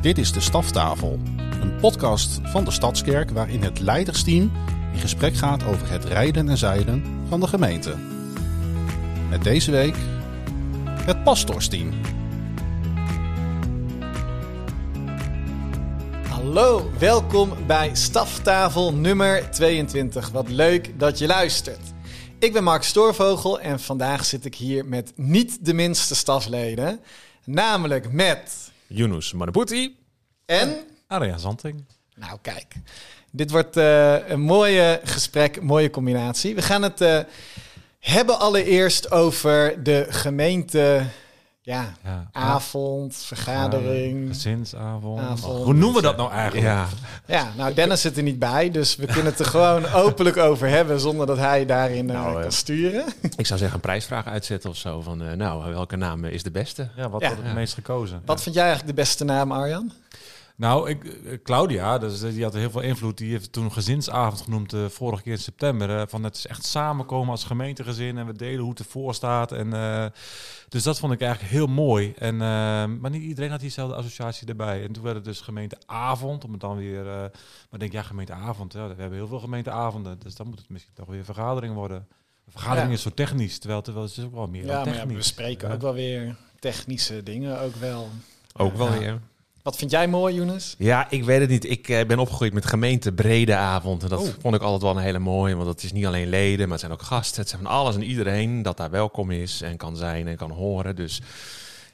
Dit 0.00 0.18
is 0.18 0.32
de 0.32 0.40
Staftafel, 0.40 1.18
een 1.60 1.76
podcast 1.76 2.40
van 2.42 2.64
de 2.64 2.70
Stadskerk 2.70 3.30
waarin 3.30 3.62
het 3.62 3.80
leidersteam 3.80 4.52
in 4.92 4.98
gesprek 4.98 5.34
gaat 5.34 5.64
over 5.64 5.90
het 5.90 6.04
rijden 6.04 6.48
en 6.48 6.56
zeilen 6.56 7.24
van 7.28 7.40
de 7.40 7.46
gemeente. 7.46 7.94
Met 9.30 9.44
deze 9.44 9.70
week 9.70 9.94
het 10.84 11.24
pastorsteam. 11.24 11.92
Hallo, 16.28 16.90
welkom 16.98 17.66
bij 17.66 17.90
Staftafel 17.94 18.94
nummer 18.94 19.50
22. 19.50 20.30
Wat 20.30 20.48
leuk 20.48 20.98
dat 20.98 21.18
je 21.18 21.26
luistert. 21.26 21.92
Ik 22.38 22.52
ben 22.52 22.64
Mark 22.64 22.82
Stoorvogel 22.82 23.60
en 23.60 23.80
vandaag 23.80 24.24
zit 24.24 24.44
ik 24.44 24.54
hier 24.54 24.84
met 24.84 25.12
niet 25.16 25.64
de 25.64 25.72
minste 25.72 26.14
stafleden. 26.14 27.00
Namelijk 27.44 28.12
met... 28.12 28.68
Yunus 28.92 29.32
Manabuti. 29.32 29.96
En... 30.46 30.76
Arja 31.06 31.38
Zanting. 31.38 31.84
Nou, 32.14 32.38
kijk. 32.42 32.74
Dit 33.30 33.50
wordt 33.50 33.76
uh, 33.76 34.28
een 34.28 34.40
mooie 34.40 35.00
gesprek, 35.04 35.62
mooie 35.62 35.90
combinatie. 35.90 36.54
We 36.54 36.62
gaan 36.62 36.82
het 36.82 37.00
uh, 37.00 37.20
hebben 37.98 38.38
allereerst 38.38 39.10
over 39.10 39.82
de 39.82 40.06
gemeente... 40.08 41.04
Ja, 41.70 41.92
ja. 42.04 42.28
avond, 42.32 43.16
vergadering. 43.16 44.28
Gezinsavond. 44.28 45.20
Avond. 45.20 45.64
Hoe 45.64 45.74
noemen 45.74 45.94
we 45.94 46.02
dat 46.02 46.16
nou 46.16 46.30
eigenlijk? 46.32 46.66
Ja. 46.66 46.86
ja, 47.26 47.52
nou 47.56 47.74
Dennis 47.74 48.00
zit 48.00 48.16
er 48.16 48.22
niet 48.22 48.38
bij, 48.38 48.70
dus 48.70 48.96
we 48.96 49.06
kunnen 49.06 49.24
het 49.24 49.38
er 49.38 49.44
gewoon 49.44 49.86
openlijk 50.04 50.36
over 50.36 50.68
hebben 50.68 51.00
zonder 51.00 51.26
dat 51.26 51.38
hij 51.38 51.66
daarin 51.66 52.08
uh, 52.08 52.12
nou, 52.12 52.42
kan 52.42 52.52
sturen. 52.52 53.04
Ik 53.36 53.46
zou 53.46 53.58
zeggen 53.58 53.74
een 53.74 53.80
prijsvraag 53.80 54.26
uitzetten 54.26 54.70
of 54.70 54.76
zo 54.76 55.00
van, 55.00 55.22
uh, 55.22 55.32
nou, 55.32 55.72
welke 55.72 55.96
naam 55.96 56.24
is 56.24 56.42
de 56.42 56.50
beste? 56.50 56.88
Ja, 56.96 57.08
wat 57.08 57.22
wordt 57.22 57.42
het 57.42 57.54
meest 57.54 57.74
gekozen? 57.74 58.22
Wat 58.24 58.42
vind 58.42 58.54
jij 58.54 58.64
eigenlijk 58.64 58.96
de 58.96 59.02
beste 59.02 59.24
naam, 59.24 59.52
Arjan? 59.52 59.92
Nou, 60.60 60.88
ik, 60.90 61.40
Claudia, 61.42 61.98
dus, 61.98 62.20
die 62.20 62.42
had 62.42 62.54
heel 62.54 62.70
veel 62.70 62.80
invloed. 62.80 63.18
Die 63.18 63.30
heeft 63.30 63.52
toen 63.52 63.72
gezinsavond 63.72 64.40
genoemd, 64.40 64.74
uh, 64.74 64.86
vorige 64.86 65.22
keer 65.22 65.32
in 65.32 65.38
september. 65.38 65.90
Uh, 65.90 66.02
van 66.06 66.24
het 66.24 66.36
is 66.36 66.46
echt 66.46 66.64
samenkomen 66.64 67.30
als 67.30 67.44
gemeentegezin 67.44 68.18
en 68.18 68.26
we 68.26 68.32
delen 68.32 68.60
hoe 68.60 68.70
het 68.70 68.78
ervoor 68.78 69.14
staat. 69.14 69.52
En, 69.52 69.66
uh, 69.66 70.06
dus 70.68 70.82
dat 70.82 70.98
vond 70.98 71.12
ik 71.12 71.20
eigenlijk 71.20 71.52
heel 71.52 71.66
mooi. 71.66 72.12
En, 72.18 72.36
maar 73.00 73.10
niet 73.10 73.22
iedereen 73.22 73.50
had 73.50 73.60
diezelfde 73.60 73.94
associatie 73.94 74.48
erbij. 74.48 74.82
En 74.82 74.92
toen 74.92 75.02
werd 75.02 75.16
het 75.16 75.24
dus 75.24 75.40
gemeenteavond, 75.40 76.44
om 76.44 76.52
het 76.52 76.60
dan 76.60 76.76
weer... 76.76 77.04
maar 77.70 77.78
denk 77.78 77.92
ja, 77.92 78.02
gemeenteavond, 78.02 78.72
ja, 78.72 78.88
we 78.88 78.94
hebben 79.00 79.18
heel 79.18 79.28
veel 79.28 79.40
gemeenteavonden. 79.40 80.18
Dus 80.18 80.34
dan 80.34 80.46
moet 80.46 80.58
het 80.58 80.68
misschien 80.68 80.94
toch 80.94 81.08
weer 81.08 81.24
vergadering 81.24 81.74
worden. 81.74 82.06
Een 82.46 82.52
vergadering 82.52 82.88
ja. 82.88 82.94
is 82.94 83.02
zo 83.02 83.10
technisch, 83.10 83.58
terwijl, 83.58 83.82
terwijl 83.82 84.06
het 84.06 84.16
is 84.16 84.24
ook 84.24 84.34
wel 84.34 84.46
meer 84.46 84.66
ja, 84.66 84.82
technisch. 84.82 85.02
Maar 85.02 85.10
ja, 85.10 85.16
we 85.16 85.22
spreken 85.22 85.70
ook 85.70 85.80
wel 85.80 85.94
weer 85.94 86.36
technische 86.58 87.22
dingen, 87.22 87.60
ook 87.60 87.74
wel. 87.74 88.08
Ook 88.56 88.76
wel 88.76 88.90
weer. 88.90 89.20
Wat 89.62 89.76
vind 89.76 89.90
jij 89.90 90.08
mooi, 90.08 90.34
Younes? 90.34 90.74
Ja, 90.78 91.10
ik 91.10 91.24
weet 91.24 91.40
het 91.40 91.48
niet. 91.48 91.70
Ik 91.70 91.88
uh, 91.88 92.06
ben 92.06 92.18
opgegroeid 92.18 92.52
met 92.52 92.66
gemeente 92.66 93.12
Brede 93.12 93.54
Avond. 93.54 94.02
En 94.02 94.08
dat 94.08 94.20
oh. 94.20 94.28
vond 94.40 94.54
ik 94.54 94.62
altijd 94.62 94.82
wel 94.82 94.90
een 94.90 95.02
hele 95.02 95.18
mooie. 95.18 95.56
Want 95.56 95.68
het 95.68 95.82
is 95.82 95.92
niet 95.92 96.06
alleen 96.06 96.28
leden, 96.28 96.58
maar 96.58 96.70
het 96.70 96.80
zijn 96.80 96.92
ook 96.92 97.02
gasten. 97.02 97.40
Het 97.40 97.50
zijn 97.50 97.62
van 97.62 97.70
alles 97.70 97.94
en 97.94 98.02
iedereen 98.02 98.62
dat 98.62 98.76
daar 98.76 98.90
welkom 98.90 99.30
is 99.30 99.62
en 99.62 99.76
kan 99.76 99.96
zijn 99.96 100.28
en 100.28 100.36
kan 100.36 100.50
horen. 100.50 100.96
Dus 100.96 101.20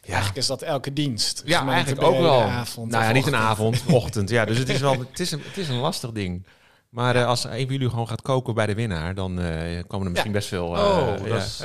ja. 0.03 0.13
Eigenlijk 0.13 0.37
is 0.37 0.47
dat 0.47 0.63
elke 0.63 0.93
dienst. 0.93 1.43
Ja, 1.45 1.69
eigenlijk 1.69 2.03
ook 2.03 2.19
wel. 2.19 2.43
Avond 2.43 2.91
nou 2.91 3.05
ja, 3.05 3.13
niet 3.13 3.27
een 3.27 3.37
avond, 3.37 3.83
ochtend. 3.91 4.31
Ja, 4.31 4.45
dus 4.45 4.59
het 4.59 4.69
is 4.69 4.81
wel 4.81 4.99
het 4.99 5.21
is 5.21 5.31
een, 5.31 5.43
het 5.45 5.57
is 5.57 5.69
een 5.69 5.79
lastig 5.79 6.13
ding. 6.13 6.47
Maar 6.89 7.17
uh, 7.17 7.27
als 7.27 7.45
een 7.45 7.51
van 7.51 7.67
jullie 7.67 7.91
gewoon 7.91 8.09
gaat 8.09 8.23
koken 8.23 8.55
bij 8.55 8.67
de 8.67 8.75
winnaar, 8.75 9.15
dan 9.15 9.41
uh, 9.41 9.47
komen 9.87 10.07
er 10.07 10.13
misschien 10.13 10.33
ja. 10.33 10.37
best 10.37 10.49
veel. 10.49 10.67
oh, 10.67 11.07
dat 11.29 11.43
is. 11.43 11.61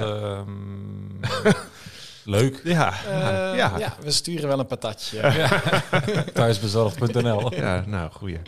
Leuk. 2.26 2.62
Ja. 2.64 2.94
Uh, 3.08 3.58
ja. 3.58 3.74
ja. 3.78 3.96
we 4.02 4.12
sturen 4.12 4.48
wel 4.48 4.60
een 4.60 4.66
patatje. 4.66 5.18
Ja. 5.18 5.62
Thuisbezorgd.nl. 6.34 7.56
Ja, 7.56 7.84
nou, 7.88 8.12
goeie. 8.12 8.42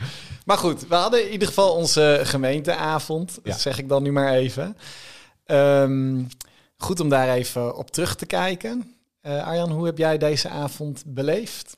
Maar 0.45 0.57
goed, 0.57 0.87
we 0.87 0.95
hadden 0.95 1.25
in 1.25 1.31
ieder 1.31 1.47
geval 1.47 1.73
onze 1.75 2.19
gemeenteavond. 2.23 3.39
Dat 3.43 3.59
zeg 3.59 3.79
ik 3.79 3.89
dan 3.89 4.03
nu 4.03 4.11
maar 4.11 4.33
even. 4.33 4.77
Um, 5.45 6.27
goed 6.77 6.99
om 6.99 7.09
daar 7.09 7.29
even 7.29 7.75
op 7.75 7.91
terug 7.91 8.15
te 8.15 8.25
kijken. 8.25 8.95
Uh, 9.21 9.47
Arjan, 9.47 9.71
hoe 9.71 9.85
heb 9.85 9.97
jij 9.97 10.17
deze 10.17 10.49
avond 10.49 11.03
beleefd? 11.07 11.75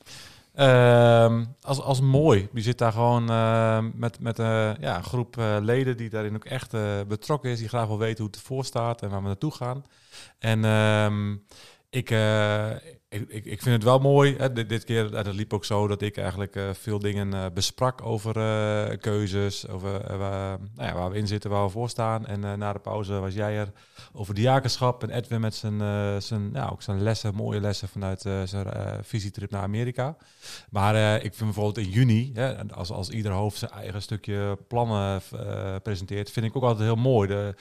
Uh, 0.55 1.41
als, 1.61 1.81
als 1.81 2.01
mooi. 2.01 2.49
Je 2.53 2.61
zit 2.61 2.77
daar 2.77 2.91
gewoon 2.91 3.31
uh, 3.31 3.83
met, 3.93 4.19
met 4.19 4.39
uh, 4.39 4.71
ja, 4.79 4.97
een 4.97 5.03
groep 5.03 5.35
leden 5.61 5.97
die 5.97 6.09
daarin 6.09 6.35
ook 6.35 6.45
echt 6.45 6.73
betrokken 7.07 7.49
is. 7.49 7.59
Die 7.59 7.67
graag 7.67 7.87
wil 7.87 7.97
weten 7.97 8.17
hoe 8.17 8.27
het 8.27 8.35
ervoor 8.35 8.65
staat 8.65 9.01
en 9.01 9.09
waar 9.09 9.21
we 9.21 9.27
naartoe 9.27 9.51
gaan. 9.51 9.85
En 10.39 10.65
ehm, 10.65 11.35
ik, 11.95 12.11
uh, 12.11 12.71
ik, 13.09 13.45
ik, 13.45 13.61
vind 13.61 13.75
het 13.75 13.83
wel 13.83 13.99
mooi. 13.99 14.35
Hè, 14.37 14.53
dit, 14.53 14.83
keer 14.83 15.15
het 15.15 15.33
liep 15.33 15.53
ook 15.53 15.65
zo 15.65 15.87
dat 15.87 16.01
ik 16.01 16.17
eigenlijk 16.17 16.55
uh, 16.55 16.69
veel 16.73 16.99
dingen 16.99 17.33
uh, 17.33 17.45
besprak 17.53 18.05
over 18.05 18.33
keuzes, 18.97 19.67
over 19.67 20.03
nou 20.17 20.59
ja, 20.75 20.93
waar 20.93 21.11
we 21.11 21.17
in 21.17 21.27
zitten, 21.27 21.49
waar 21.49 21.63
we 21.63 21.69
voor 21.69 21.89
staan. 21.89 22.25
En 22.25 22.39
na 22.39 22.73
de 22.73 22.79
pauze 22.79 23.13
was 23.13 23.33
jij 23.33 23.57
er 23.57 23.71
over 24.13 24.33
diakenschap 24.33 25.03
en 25.03 25.09
Edwin 25.09 25.41
met 25.41 25.55
zijn, 25.55 25.79
zijn, 26.21 26.49
ja, 26.53 26.69
ook 26.71 26.81
zijn 26.81 27.01
lessen, 27.01 27.35
mooie 27.35 27.59
lessen 27.59 27.87
vanuit 27.87 28.21
zijn 28.21 28.67
visietrip 29.03 29.51
naar 29.51 29.61
Amerika. 29.61 30.17
Maar 30.69 31.15
ik 31.15 31.33
vind 31.33 31.53
bijvoorbeeld 31.53 31.77
in 31.87 31.89
juni, 31.91 32.31
hè, 32.33 32.73
als, 32.73 32.91
als 32.91 33.09
ieder 33.09 33.31
hoofd 33.31 33.57
zijn 33.57 33.71
eigen 33.71 34.01
stukje 34.01 34.57
plannen 34.67 35.21
presenteert, 35.83 36.31
vind 36.31 36.45
ik 36.45 36.55
ook 36.55 36.63
altijd 36.63 36.85
heel 36.85 36.95
mooi. 36.95 37.27
De, 37.27 37.55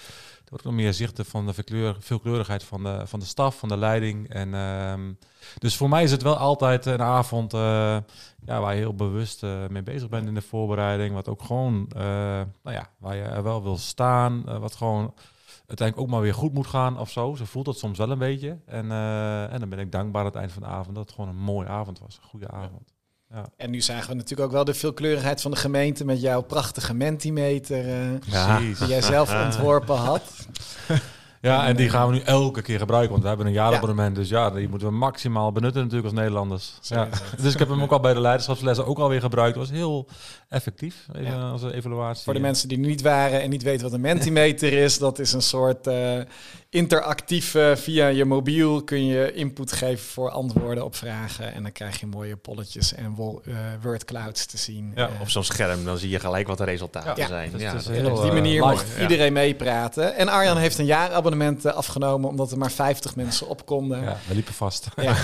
er 0.44 0.50
wordt 0.50 0.64
nog 0.64 0.74
meer 0.74 0.92
zichten 0.92 1.24
van 1.24 1.46
de 1.46 1.54
verkleur, 1.54 1.96
veelkleurigheid 2.00 2.64
van 2.64 2.82
de, 2.82 3.02
van 3.06 3.20
de 3.20 3.26
staf, 3.26 3.58
van 3.58 3.68
de 3.68 3.76
leiding. 3.76 4.28
En, 4.28 4.48
uh, 4.48 4.92
dus 5.58 5.76
voor 5.76 5.88
mij 5.88 6.02
is 6.02 6.10
het 6.10 6.22
wel 6.22 6.36
altijd 6.36 6.86
een 6.86 7.02
avond 7.02 7.54
uh, 7.54 7.60
ja, 8.44 8.60
waar 8.60 8.74
je 8.74 8.80
heel 8.80 8.94
bewust 8.94 9.42
uh, 9.42 9.66
mee 9.70 9.82
bezig 9.82 10.08
bent 10.08 10.26
in 10.26 10.34
de 10.34 10.42
voorbereiding. 10.42 11.14
Wat 11.14 11.28
ook 11.28 11.42
gewoon, 11.42 11.90
uh, 11.96 12.02
nou 12.62 12.76
ja, 12.76 12.90
waar 12.98 13.16
je 13.16 13.22
er 13.22 13.42
wel 13.42 13.62
wil 13.62 13.76
staan. 13.76 14.60
wat 14.60 14.74
gewoon 14.74 15.14
uiteindelijk 15.66 16.06
ook 16.06 16.12
maar 16.12 16.22
weer 16.22 16.34
goed 16.34 16.54
moet 16.54 16.66
gaan 16.66 16.98
of 16.98 17.10
zo. 17.10 17.34
Zo 17.34 17.44
voelt 17.44 17.64
dat 17.64 17.78
soms 17.78 17.98
wel 17.98 18.10
een 18.10 18.18
beetje. 18.18 18.58
En, 18.66 18.90
en 19.50 19.60
dan 19.60 19.68
ben 19.68 19.78
ik 19.78 19.92
dankbaar 19.92 20.20
aan 20.20 20.26
het 20.26 20.36
eind 20.36 20.52
van 20.52 20.62
de 20.62 20.68
avond 20.68 20.96
dat 20.96 21.04
het 21.04 21.14
gewoon 21.14 21.30
een 21.30 21.42
mooie 21.42 21.68
avond 21.68 21.98
was. 21.98 22.16
Een 22.16 22.28
goede 22.28 22.48
avond. 22.48 22.94
Ja. 23.34 23.44
En 23.56 23.70
nu 23.70 23.80
zagen 23.80 24.08
we 24.08 24.14
natuurlijk 24.14 24.48
ook 24.48 24.54
wel 24.54 24.64
de 24.64 24.74
veelkleurigheid 24.74 25.40
van 25.42 25.50
de 25.50 25.56
gemeente 25.56 26.04
met 26.04 26.20
jouw 26.20 26.42
prachtige 26.42 26.94
Mentimeter 26.94 27.86
uh, 27.86 28.20
ja. 28.20 28.58
die 28.58 28.86
jij 28.86 29.02
zelf 29.02 29.34
ontworpen 29.44 29.96
had. 29.96 30.46
Ja, 31.44 31.66
en 31.66 31.76
die 31.76 31.90
gaan 31.90 32.08
we 32.08 32.14
nu 32.14 32.20
elke 32.20 32.62
keer 32.62 32.78
gebruiken, 32.78 33.10
want 33.10 33.22
we 33.22 33.28
hebben 33.28 33.46
een 33.46 33.52
jaarabonnement. 33.52 34.16
Ja. 34.16 34.20
Dus 34.20 34.28
ja, 34.28 34.50
die 34.50 34.68
moeten 34.68 34.88
we 34.88 34.94
maximaal 34.94 35.52
benutten 35.52 35.82
natuurlijk 35.82 36.08
als 36.08 36.18
Nederlanders. 36.18 36.72
Ja. 36.82 37.08
Dus 37.42 37.52
ik 37.52 37.58
heb 37.58 37.68
hem 37.68 37.82
ook 37.82 37.90
al 37.90 38.00
bij 38.00 38.14
de 38.14 38.20
leiderschapslessen 38.20 38.86
ook 38.86 38.98
alweer 38.98 39.20
gebruikt. 39.20 39.56
was 39.56 39.70
heel 39.70 40.08
effectief, 40.48 41.06
even 41.12 41.32
ja. 41.32 41.50
als 41.50 41.62
een 41.62 41.70
evaluatie. 41.70 42.24
Voor 42.24 42.34
de 42.34 42.40
mensen 42.40 42.68
die 42.68 42.78
niet 42.78 43.02
waren 43.02 43.42
en 43.42 43.50
niet 43.50 43.62
weten 43.62 43.82
wat 43.82 43.92
een 43.92 44.00
Mentimeter 44.12 44.72
is, 44.72 44.98
dat 44.98 45.18
is 45.18 45.32
een 45.32 45.42
soort 45.42 45.86
uh, 45.86 46.20
interactief 46.74 47.56
via 47.74 48.06
je 48.06 48.24
mobiel 48.24 48.82
kun 48.82 49.06
je 49.06 49.32
input 49.32 49.72
geven 49.72 50.06
voor 50.06 50.30
antwoorden 50.30 50.84
op 50.84 50.96
vragen. 50.96 51.54
En 51.54 51.62
dan 51.62 51.72
krijg 51.72 52.00
je 52.00 52.06
mooie 52.06 52.36
polletjes 52.36 52.94
en 52.94 53.16
uh, 53.18 53.54
word 53.82 54.04
clouds 54.04 54.46
te 54.46 54.56
zien. 54.56 54.92
Ja, 54.94 55.10
op 55.20 55.28
zo'n 55.28 55.44
scherm, 55.44 55.84
dan 55.84 55.98
zie 55.98 56.10
je 56.10 56.20
gelijk 56.20 56.46
wat 56.46 56.58
de 56.58 56.64
resultaten 56.64 57.26
zijn. 57.26 57.50
Dus 57.50 57.60
ja, 57.60 57.72
dus 57.72 57.86
heel, 57.86 58.10
op 58.10 58.22
die 58.22 58.32
manier 58.32 58.60
mag 58.60 58.84
iedereen 59.00 59.32
meepraten. 59.32 60.14
En 60.14 60.28
Arjan 60.28 60.56
heeft 60.56 60.78
een 60.78 60.84
jaarabonnement 60.84 61.66
afgenomen 61.66 62.28
omdat 62.28 62.50
er 62.50 62.58
maar 62.58 62.72
50 62.72 63.16
mensen 63.16 63.48
op 63.48 63.66
konden. 63.66 64.02
Ja, 64.02 64.18
we 64.28 64.34
liepen 64.34 64.54
vast. 64.54 64.88
Ja. 64.96 65.16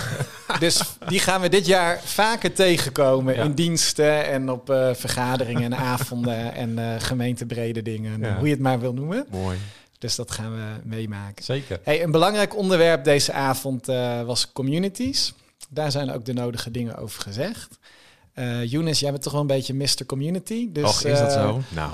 dus 0.58 0.82
die 1.06 1.20
gaan 1.20 1.40
we 1.40 1.48
dit 1.48 1.66
jaar 1.66 2.00
vaker 2.04 2.52
tegenkomen 2.52 3.36
in 3.36 3.52
diensten 3.52 4.26
en 4.26 4.50
op 4.50 4.70
uh, 4.70 4.88
vergaderingen 4.94 5.72
en 5.72 5.78
avonden 5.78 6.54
en 6.54 6.78
uh, 6.78 6.94
gemeentebrede 6.98 7.82
dingen, 7.82 8.20
ja. 8.20 8.36
hoe 8.36 8.46
je 8.46 8.52
het 8.52 8.62
maar 8.62 8.80
wil 8.80 8.92
noemen. 8.92 9.26
Mooi. 9.30 9.58
Dus 10.00 10.14
dat 10.14 10.30
gaan 10.30 10.52
we 10.52 10.88
meemaken. 10.88 11.44
Zeker. 11.44 11.80
Hey, 11.82 12.02
een 12.02 12.10
belangrijk 12.10 12.56
onderwerp 12.56 13.04
deze 13.04 13.32
avond 13.32 13.88
uh, 13.88 14.22
was 14.22 14.52
communities. 14.52 15.32
Daar 15.68 15.90
zijn 15.90 16.12
ook 16.12 16.24
de 16.24 16.32
nodige 16.32 16.70
dingen 16.70 16.96
over 16.96 17.22
gezegd. 17.22 17.78
Uh, 18.34 18.64
Younes, 18.64 19.00
jij 19.00 19.10
bent 19.10 19.22
toch 19.22 19.32
wel 19.32 19.40
een 19.40 19.46
beetje 19.46 19.74
Mr. 19.74 20.06
Community. 20.06 20.68
Dus, 20.72 20.84
Och, 20.84 21.04
is 21.04 21.18
dat 21.18 21.32
zo? 21.32 21.48
Uh, 21.48 21.76
nou. 21.76 21.92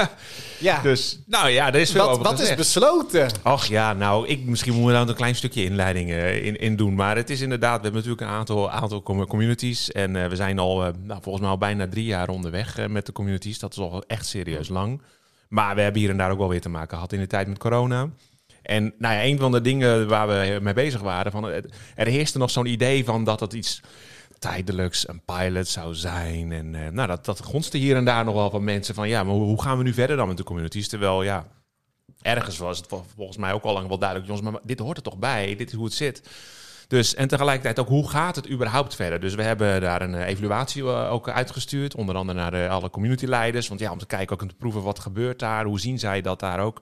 ja. 0.58 0.82
Dus, 0.82 1.18
nou 1.26 1.48
ja, 1.48 1.66
er 1.66 1.80
is 1.80 1.90
veel 1.90 2.00
wat, 2.00 2.10
over 2.10 2.22
Wat 2.22 2.40
is 2.40 2.54
besloten? 2.54 3.30
Och 3.42 3.66
ja, 3.66 3.92
nou, 3.92 4.28
ik, 4.28 4.44
misschien 4.44 4.72
moeten 4.72 4.90
we 4.90 4.96
nou 4.96 5.08
een 5.08 5.16
klein 5.16 5.34
stukje 5.34 5.64
inleiding 5.64 6.10
uh, 6.10 6.44
in, 6.44 6.56
in 6.56 6.76
doen. 6.76 6.94
Maar 6.94 7.16
het 7.16 7.30
is 7.30 7.40
inderdaad, 7.40 7.76
we 7.76 7.82
hebben 7.82 8.02
natuurlijk 8.02 8.30
een 8.30 8.36
aantal, 8.36 8.70
aantal 8.70 9.02
communities. 9.02 9.92
En 9.92 10.28
we 10.28 10.36
zijn 10.36 10.58
al, 10.58 10.76
nou, 10.78 11.22
volgens 11.22 11.40
mij 11.40 11.50
al 11.50 11.58
bijna 11.58 11.88
drie 11.88 12.04
jaar 12.04 12.28
onderweg 12.28 12.88
met 12.88 13.06
de 13.06 13.12
communities. 13.12 13.58
Dat 13.58 13.72
is 13.72 13.78
al 13.78 14.04
echt 14.06 14.26
serieus 14.26 14.68
lang. 14.68 15.00
Maar 15.54 15.74
we 15.74 15.80
hebben 15.80 16.00
hier 16.00 16.10
en 16.10 16.16
daar 16.16 16.30
ook 16.30 16.38
wel 16.38 16.48
weer 16.48 16.60
te 16.60 16.68
maken 16.68 16.94
gehad 16.94 17.12
in 17.12 17.18
de 17.18 17.26
tijd 17.26 17.48
met 17.48 17.58
corona. 17.58 18.08
En 18.62 18.94
nou 18.98 19.14
ja, 19.14 19.24
een 19.24 19.38
van 19.38 19.52
de 19.52 19.60
dingen 19.60 20.08
waar 20.08 20.28
we 20.28 20.58
mee 20.62 20.74
bezig 20.74 21.00
waren, 21.00 21.32
van, 21.32 21.48
er 21.94 22.06
heerste 22.06 22.38
nog 22.38 22.50
zo'n 22.50 22.66
idee 22.66 23.04
van 23.04 23.24
dat 23.24 23.40
het 23.40 23.52
iets 23.52 23.80
tijdelijks 24.38 25.08
een 25.08 25.20
pilot 25.24 25.68
zou 25.68 25.94
zijn. 25.94 26.52
En 26.52 26.74
uh, 26.74 26.88
nou, 26.88 27.08
dat, 27.08 27.24
dat 27.24 27.40
gonste 27.40 27.78
hier 27.78 27.96
en 27.96 28.04
daar 28.04 28.24
nog 28.24 28.34
wel 28.34 28.50
van 28.50 28.64
mensen 28.64 28.94
van... 28.94 29.08
ja, 29.08 29.24
maar 29.24 29.34
hoe, 29.34 29.44
hoe, 29.44 29.62
gaan 29.62 29.78
we 29.78 29.84
nu 29.84 29.92
verder 29.92 30.16
dan 30.16 30.28
met 30.28 30.36
de 30.36 30.44
communities? 30.44 30.88
Terwijl, 30.88 31.22
ja, 31.22 31.46
ergens 32.22 32.58
was 32.58 32.78
het 32.78 32.86
volgens 33.16 33.38
mij 33.38 33.52
ook 33.52 33.64
al 33.64 33.72
lang 33.72 33.88
wel 33.88 33.98
duidelijk... 33.98 34.28
jongens, 34.28 34.50
maar 34.50 34.60
dit 34.64 34.78
hoort 34.78 34.96
er 34.96 35.02
toch 35.02 35.18
bij? 35.18 35.56
Dit 35.56 35.68
is 35.68 35.74
hoe 35.74 35.84
het 35.84 35.94
zit. 35.94 36.28
Dus, 36.88 37.14
en 37.14 37.28
tegelijkertijd 37.28 37.78
ook, 37.78 37.88
hoe 37.88 38.08
gaat 38.08 38.36
het 38.36 38.50
überhaupt 38.50 38.94
verder? 38.94 39.20
Dus 39.20 39.34
we 39.34 39.42
hebben 39.42 39.80
daar 39.80 40.02
een 40.02 40.14
eh, 40.14 40.26
evaluatie 40.26 40.82
eh, 40.82 41.12
ook 41.12 41.28
uitgestuurd. 41.28 41.94
Onder 41.94 42.16
andere 42.16 42.38
naar 42.38 42.50
de, 42.50 42.68
alle 42.68 42.90
communityleiders. 42.90 43.68
Want 43.68 43.80
ja, 43.80 43.90
om 43.90 43.98
te 43.98 44.06
kijken 44.06 44.34
ook 44.34 44.42
en 44.42 44.48
te 44.48 44.54
proeven 44.54 44.82
wat 44.82 44.98
gebeurt 44.98 45.38
daar. 45.38 45.64
Hoe 45.64 45.80
zien 45.80 45.98
zij 45.98 46.20
dat 46.20 46.40
daar 46.40 46.60
ook? 46.60 46.80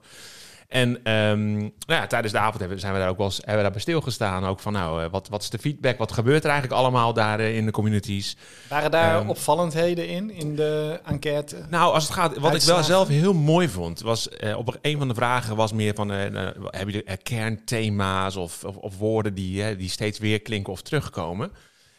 En 0.73 1.03
ehm, 1.03 1.57
nou 1.59 1.71
ja, 1.85 2.07
tijdens 2.07 2.33
de 2.33 2.39
avond 2.39 2.59
hebben, 2.59 2.79
zijn 2.79 2.93
we 2.93 2.99
daar 2.99 3.09
ook 3.09 3.17
wel 3.17 3.25
eens, 3.25 3.35
hebben 3.35 3.55
we 3.55 3.61
daar 3.61 3.71
bij 3.71 3.81
stilgestaan. 3.81 4.45
Ook 4.45 4.59
van, 4.59 4.73
nou, 4.73 5.03
eh, 5.03 5.09
wat, 5.11 5.27
wat 5.29 5.41
is 5.41 5.49
de 5.49 5.57
feedback? 5.57 5.97
Wat 5.97 6.11
gebeurt 6.11 6.43
er 6.43 6.49
eigenlijk 6.49 6.81
allemaal 6.81 7.13
daar 7.13 7.39
eh, 7.39 7.55
in 7.55 7.65
de 7.65 7.71
communities? 7.71 8.37
Waren 8.69 8.91
daar 8.91 9.19
Ehm, 9.19 9.29
opvallendheden 9.29 10.07
in, 10.07 10.31
in 10.31 10.55
de 10.55 10.99
enquête? 11.05 11.65
Nou, 11.69 11.93
als 11.93 12.03
het 12.03 12.13
gaat, 12.13 12.37
wat 12.37 12.55
ik 12.55 12.61
wel 12.61 12.83
zelf 12.83 13.07
heel 13.07 13.33
mooi 13.33 13.69
vond, 13.69 14.01
was 14.01 14.29
eh, 14.29 14.57
op 14.57 14.77
een 14.81 14.97
van 14.97 15.07
de 15.07 15.13
vragen 15.13 15.55
was 15.55 15.73
meer 15.73 15.95
van, 15.95 16.09
hebben 16.09 16.69
jullie 16.71 17.03
eh, 17.03 17.17
kernthema's 17.23 18.35
of, 18.35 18.63
of, 18.63 18.75
of 18.75 18.97
woorden 18.97 19.33
die, 19.33 19.75
die 19.75 19.89
steeds 19.89 20.19
weer 20.19 20.41
klinken 20.41 20.73
of 20.73 20.81
terugkomen? 20.81 21.51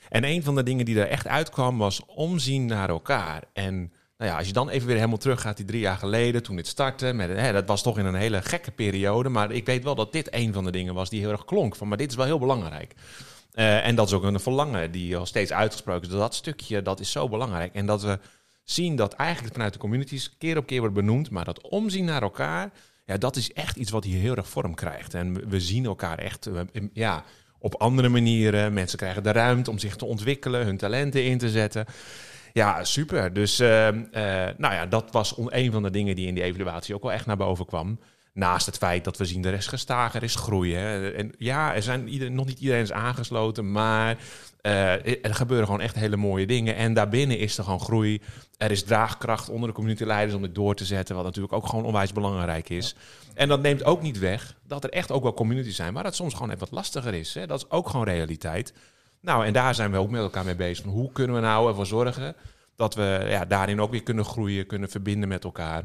En 0.09 0.25
een 0.25 0.43
van 0.43 0.55
de 0.55 0.63
dingen 0.63 0.85
die 0.85 1.01
er 1.01 1.09
echt 1.09 1.27
uitkwam 1.27 1.79
was 1.79 2.01
omzien 2.07 2.67
naar 2.67 2.89
elkaar. 2.89 3.43
En 3.53 3.93
nou 4.25 4.37
ja, 4.37 4.43
als 4.43 4.47
je 4.47 4.53
dan 4.53 4.69
even 4.69 4.87
weer 4.87 4.97
helemaal 4.97 5.19
teruggaat, 5.19 5.57
die 5.57 5.67
drie 5.67 5.81
jaar 5.81 5.97
geleden, 5.97 6.43
toen 6.43 6.57
dit 6.57 6.67
startte, 6.67 7.07
hè, 7.07 7.53
dat 7.53 7.67
was 7.67 7.83
toch 7.83 7.99
in 7.99 8.05
een 8.05 8.15
hele 8.15 8.43
gekke 8.43 8.71
periode. 8.71 9.29
Maar 9.29 9.51
ik 9.53 9.67
weet 9.67 9.85
wel 9.85 9.95
dat 9.95 10.13
dit 10.13 10.35
een 10.35 10.53
van 10.53 10.65
de 10.65 10.71
dingen 10.71 10.95
was 10.95 11.09
die 11.11 11.21
heel 11.21 11.31
erg 11.31 11.45
klonk. 11.45 11.77
Van, 11.77 11.89
maar 11.89 11.97
dit 11.97 12.11
is 12.11 12.17
wel 12.17 12.25
heel 12.25 12.39
belangrijk. 12.39 12.95
Eh, 13.53 13.87
en 13.87 13.95
dat 13.95 14.07
is 14.07 14.13
ook 14.13 14.23
een 14.23 14.41
verlangen 14.41 14.91
die 14.91 15.17
al 15.17 15.27
steeds 15.27 15.53
uitgesproken 15.53 16.09
is. 16.09 16.17
Dat 16.17 16.35
stukje, 16.35 16.83
dat 16.83 17.01
is 17.01 17.11
zo 17.11 17.29
belangrijk. 17.29 17.75
En 17.75 17.87
dat 17.87 18.03
we 18.03 18.19
zien 18.63 18.97
dat 18.97 19.13
eigenlijk 19.13 19.55
vanuit 19.55 19.73
de 19.73 19.79
communities 19.79 20.37
keer 20.39 20.57
op 20.57 20.67
keer 20.67 20.81
wordt 20.81 20.95
benoemd, 20.95 21.31
maar 21.31 21.45
dat 21.45 21.69
omzien 21.69 22.05
naar 22.05 22.23
elkaar, 22.23 22.73
ja, 23.05 23.17
dat 23.17 23.37
is 23.37 23.53
echt 23.53 23.77
iets 23.77 23.91
wat 23.91 24.05
hier 24.05 24.21
heel 24.21 24.37
erg 24.37 24.49
vorm 24.49 24.75
krijgt. 24.75 25.15
En 25.15 25.49
we- 25.49 25.61
zien 25.61 25.85
elkaar 25.85 26.19
echt, 26.19 26.51
ja, 26.93 27.25
op 27.59 27.75
andere 27.75 28.09
manieren. 28.09 28.73
Mensen 28.73 28.99
krijgen 28.99 29.23
de 29.23 29.33
ruimte 29.33 29.71
om 29.71 29.79
zich 29.79 29.97
te 29.97 30.05
ontwikkelen, 30.05 30.65
hun 30.65 30.77
talenten 30.77 31.25
in 31.25 31.39
te 31.39 31.51
zetten. 31.51 31.87
Ja, 32.55 32.85
super. 32.85 33.33
Dus 33.33 33.59
eh, 33.59 33.89
eh, 33.89 34.55
nou 34.57 34.75
ja, 34.75 34.87
dat 34.87 35.11
was 35.11 35.35
een 35.47 35.73
van 35.73 35.83
de 35.83 35.91
dingen 35.91 36.17
die 36.17 36.27
in 36.27 36.35
die 36.35 36.43
evaluatie 36.43 36.95
ook 36.95 37.03
wel 37.03 37.13
echt 37.13 37.27
naar 37.27 37.37
boven 37.37 37.67
kwam. 37.67 37.99
Naast 38.33 38.67
het 38.67 38.77
feit 38.77 39.05
dat 39.05 39.17
we 39.17 39.25
zien, 39.25 39.45
er 39.45 39.53
is 39.53 39.67
gestagen, 39.67 40.21
er 40.21 40.27
is 40.27 40.35
groei. 40.35 40.75
Hè. 40.75 41.11
En 41.11 41.33
ja, 41.39 41.75
er 41.75 41.83
zijn 41.83 42.09
ieder, 42.09 42.31
nog 42.31 42.47
niet 42.47 42.61
iedereen 42.61 42.83
is 42.83 42.93
aangesloten, 42.93 43.73
maar 43.73 44.17
eh, 44.61 45.25
er 45.25 45.35
gebeuren 45.35 45.67
gewoon 45.67 45.81
echt 45.81 45.95
hele 45.95 46.17
mooie 46.17 46.47
dingen. 46.47 46.77
En 46.77 46.95
daarbinnen 46.95 47.39
is 47.39 47.59
er 47.59 47.65
gewoon 47.65 47.81
groei. 47.81 48.21
Er 48.59 48.71
is 48.71 48.83
draagkracht 48.83 49.49
onder 49.49 49.69
de 49.69 49.75
communityleiders 49.75 50.37
om 50.37 50.43
dit 50.43 50.55
door 50.55 50.75
te 50.75 50.85
zetten, 50.85 51.15
wat 51.15 51.25
natuurlijk 51.25 51.53
ook 51.53 51.67
gewoon 51.67 51.85
onwijs 51.85 52.13
belangrijk 52.13 52.69
is. 52.69 52.95
En 53.35 53.49
dat 53.49 53.63
neemt 53.63 53.85
ook 53.85 54.03
niet 54.03 54.19
weg 54.19 54.55
dat 54.67 54.85
er 54.85 54.91
echt 54.91 55.11
ook 55.11 55.23
wel 55.23 55.35
communities 55.35 55.77
zijn, 55.77 55.93
maar 55.93 56.03
dat 56.03 56.15
soms 56.15 56.33
gewoon 56.33 56.49
even 56.49 56.61
wat 56.61 56.71
lastiger 56.71 57.15
is. 57.15 57.35
Hè. 57.35 57.47
Dat 57.47 57.59
is 57.59 57.71
ook 57.71 57.89
gewoon 57.89 58.07
realiteit. 58.07 58.73
Nou, 59.25 59.47
en 59.47 59.53
daar 59.53 59.75
zijn 59.75 59.91
we 59.91 59.99
ook 59.99 60.11
met 60.11 60.21
elkaar 60.21 60.45
mee 60.45 60.55
bezig. 60.55 60.85
Van 60.85 60.93
hoe 60.93 61.13
kunnen 61.13 61.37
we 61.37 61.43
nou 61.43 61.69
ervoor 61.69 61.87
zorgen 61.87 62.35
dat 62.77 62.95
we 62.95 63.27
ja, 63.29 63.45
daarin 63.45 63.81
ook 63.81 63.91
weer 63.91 64.03
kunnen 64.03 64.25
groeien, 64.25 64.67
kunnen 64.67 64.91
verbinden 64.91 65.29
met 65.29 65.45
elkaar. 65.45 65.85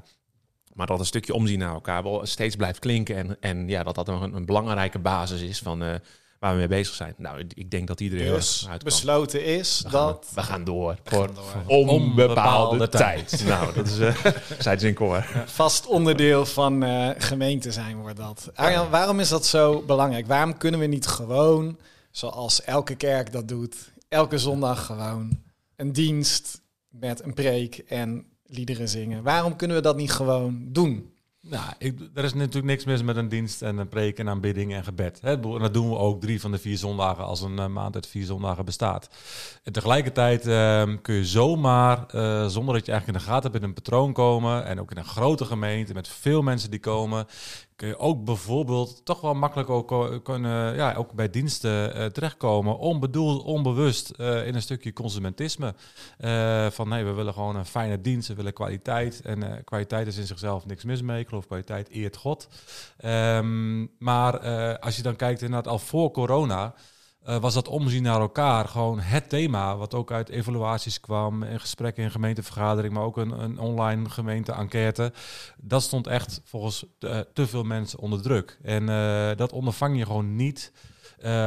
Maar 0.74 0.88
dat 0.88 1.00
een 1.00 1.06
stukje 1.06 1.34
omzien 1.34 1.60
naar 1.60 1.74
elkaar 1.74 2.04
wel 2.04 2.26
steeds 2.26 2.56
blijft 2.56 2.80
klinken. 2.80 3.16
En, 3.16 3.38
en 3.40 3.68
ja, 3.68 3.84
dat 3.84 3.96
dat 3.96 4.08
een, 4.08 4.36
een 4.36 4.46
belangrijke 4.46 5.00
basis 5.00 5.42
is 5.42 5.60
van 5.60 5.84
eh, 5.84 5.94
waar 6.40 6.52
we 6.52 6.58
mee 6.58 6.68
bezig 6.68 6.96
zijn. 6.96 7.14
Nou, 7.18 7.46
ik 7.54 7.72
denk 7.72 7.88
dat 7.88 8.00
iedereen 8.00 8.34
Dus 8.34 8.68
besloten 8.84 9.46
is 9.46 9.82
We 9.84 9.90
gaan, 9.90 10.08
dat... 10.08 10.28
we 10.36 10.42
gaan 10.42 10.64
door 10.64 10.98
voor 11.04 11.28
door. 11.34 11.44
onbepaalde 11.66 11.92
Onbepaalde 11.94 12.90
tijd. 12.90 13.44
nou, 13.48 13.74
dat 13.74 13.88
is 13.88 14.00
uh, 14.00 14.16
zij 14.60 14.76
in 14.76 14.94
koor. 14.94 15.26
vast 15.46 15.86
onderdeel 15.86 16.46
van 16.46 16.84
eh, 16.84 17.10
gemeente 17.18 17.72
zijn 17.72 17.98
wordt 17.98 18.18
dat. 18.18 18.52
Arjan, 18.56 18.90
waarom 18.90 19.20
is 19.20 19.30
dat 19.30 19.46
zo 19.46 19.84
belangrijk? 19.88 20.28
Waarom 20.28 20.58
kunnen 20.58 20.80
we 20.80 20.86
niet 20.86 21.08
gewoon, 21.08 21.78
zoals 22.12 22.64
elke 22.64 22.96
kerk 22.96 23.32
dat 23.32 23.48
doet, 23.48 23.92
elke 24.08 24.38
zondag 24.38 24.86
gewoon 24.86 25.42
een 25.76 25.94
dienst 25.94 26.62
met 26.90 27.24
een 27.24 27.34
preek 27.34 27.78
en 27.78 28.26
liederen 28.44 28.90
zingen? 28.90 29.24
Waarom 29.24 29.56
kunnen 29.56 29.78
we 29.78 29.84
dat 29.84 29.98
niet 29.98 30.12
gewoon 30.12 30.68
doen? 30.72 31.14
Nou, 31.42 31.64
er 32.14 32.24
is 32.24 32.34
natuurlijk 32.34 32.66
niks 32.66 32.86
mis 32.86 33.04
met 33.04 33.16
een 33.16 33.30
dienst 33.30 33.62
en 33.62 33.78
een 33.78 33.88
preek 33.88 34.20
en 34.20 34.30
aanbidding 34.30 34.74
en 34.74 34.84
gebed. 34.84 35.20
Hè. 35.22 35.34
En 35.34 35.60
dat 35.60 35.74
doen 35.74 35.90
we 35.90 35.98
ook 35.98 36.22
drie 36.22 36.42
van 36.42 36.52
de 36.52 36.58
vier 36.58 36.78
zondagen 36.78 37.24
als 37.24 37.42
een 37.42 37.60
eh, 37.60 37.68
maand 37.68 37.96
uit 37.96 38.08
vier 38.08 38.26
zondagen 38.26 38.66
bestaat. 38.66 39.10
En 39.64 39.72
tegelijkertijd 39.72 40.48
ehm, 40.48 40.98
kun 41.02 41.16
je 41.16 41.26
zomaar, 41.26 42.06
eh, 42.08 42.48
zonder 42.48 42.74
dat 42.74 42.86
je 42.86 42.92
eigenlijk 42.92 43.08
in 43.08 43.26
de 43.26 43.32
gaten 43.32 43.52
hebt, 43.52 43.64
in 43.64 43.70
een 43.70 43.76
patroon 43.76 44.14
komen. 44.14 44.66
En 44.66 44.80
ook 44.80 44.92
in 44.92 44.98
een 44.98 45.06
grote 45.06 45.46
gemeente 45.46 45.94
met 45.94 46.08
veel 46.08 46.42
mensen 46.42 46.72
die 46.72 46.80
komen. 46.80 47.28
Kun 47.80 47.88
je 47.88 48.00
ook 48.00 48.24
bijvoorbeeld 48.24 49.06
toch 49.06 49.22
wel 49.22 49.34
makkelijk 49.34 49.70
ook 49.70 49.88
ko- 49.88 50.20
kunnen, 50.20 50.76
ja, 50.76 50.94
ook 50.94 51.14
bij 51.14 51.30
diensten 51.30 51.94
eh, 51.94 52.06
terechtkomen. 52.06 52.78
Onbedoeld, 52.78 53.44
onbewust 53.44 54.10
eh, 54.10 54.48
in 54.48 54.56
een 54.56 54.62
stukje 54.62 54.94
consumentisme. 54.94 55.74
Eh, 56.18 56.68
van 56.70 56.90
nee, 56.90 57.04
we 57.04 57.12
willen 57.12 57.34
gewoon 57.34 57.56
een 57.56 57.66
fijne 57.66 58.02
dienst, 58.02 58.28
we 58.28 58.34
willen 58.34 58.54
kwaliteit. 58.54 59.22
En 59.22 59.44
eh, 59.44 59.64
kwaliteit 59.64 60.08
is 60.08 60.18
in 60.18 60.28
zichzelf 60.28 60.66
niks 60.66 60.84
mis 60.84 61.02
mee. 61.02 61.20
Ik 61.20 61.28
geloof 61.28 61.46
kwaliteit 61.46 61.90
eert 61.90 62.18
God. 62.18 62.48
Ehm, 62.98 63.86
maar 64.00 64.34
eh, 64.40 64.76
als 64.80 64.96
je 64.96 65.02
dan 65.02 65.16
kijkt 65.16 65.42
inderdaad 65.42 65.72
al 65.72 65.80
voor 65.80 66.12
corona... 66.12 66.74
eh, 67.30 67.40
was 67.40 67.54
dat 67.54 67.68
omzien 67.68 68.04
naar 68.04 68.20
elkaar 68.20 68.68
gewoon 68.68 69.00
het 69.00 69.30
thema... 69.30 69.78
wat 69.78 69.94
ook 69.94 70.12
uit 70.12 70.30
evaluaties 70.30 71.00
kwam, 71.00 71.44
in 71.44 71.60
gesprekken 71.60 72.04
in 72.04 72.12
gemeentevergadering... 72.12 72.94
maar 72.94 73.04
ook 73.04 73.18
een, 73.18 73.44
een 73.44 73.60
online 73.60 74.10
gemeente-enquête. 74.10 75.14
Dat 75.58 75.84
stond 75.84 76.08
echt 76.08 76.42
volgens 76.44 76.86
eh, 77.00 77.20
te 77.34 77.48
veel 77.48 77.64
mensen 77.64 78.00
onder 78.00 78.22
druk. 78.22 78.60
En 78.64 78.90
eh, 78.90 79.38
dat 79.38 79.52
ondervang 79.52 79.98
je 79.98 80.06
gewoon 80.06 80.36
niet 80.36 80.72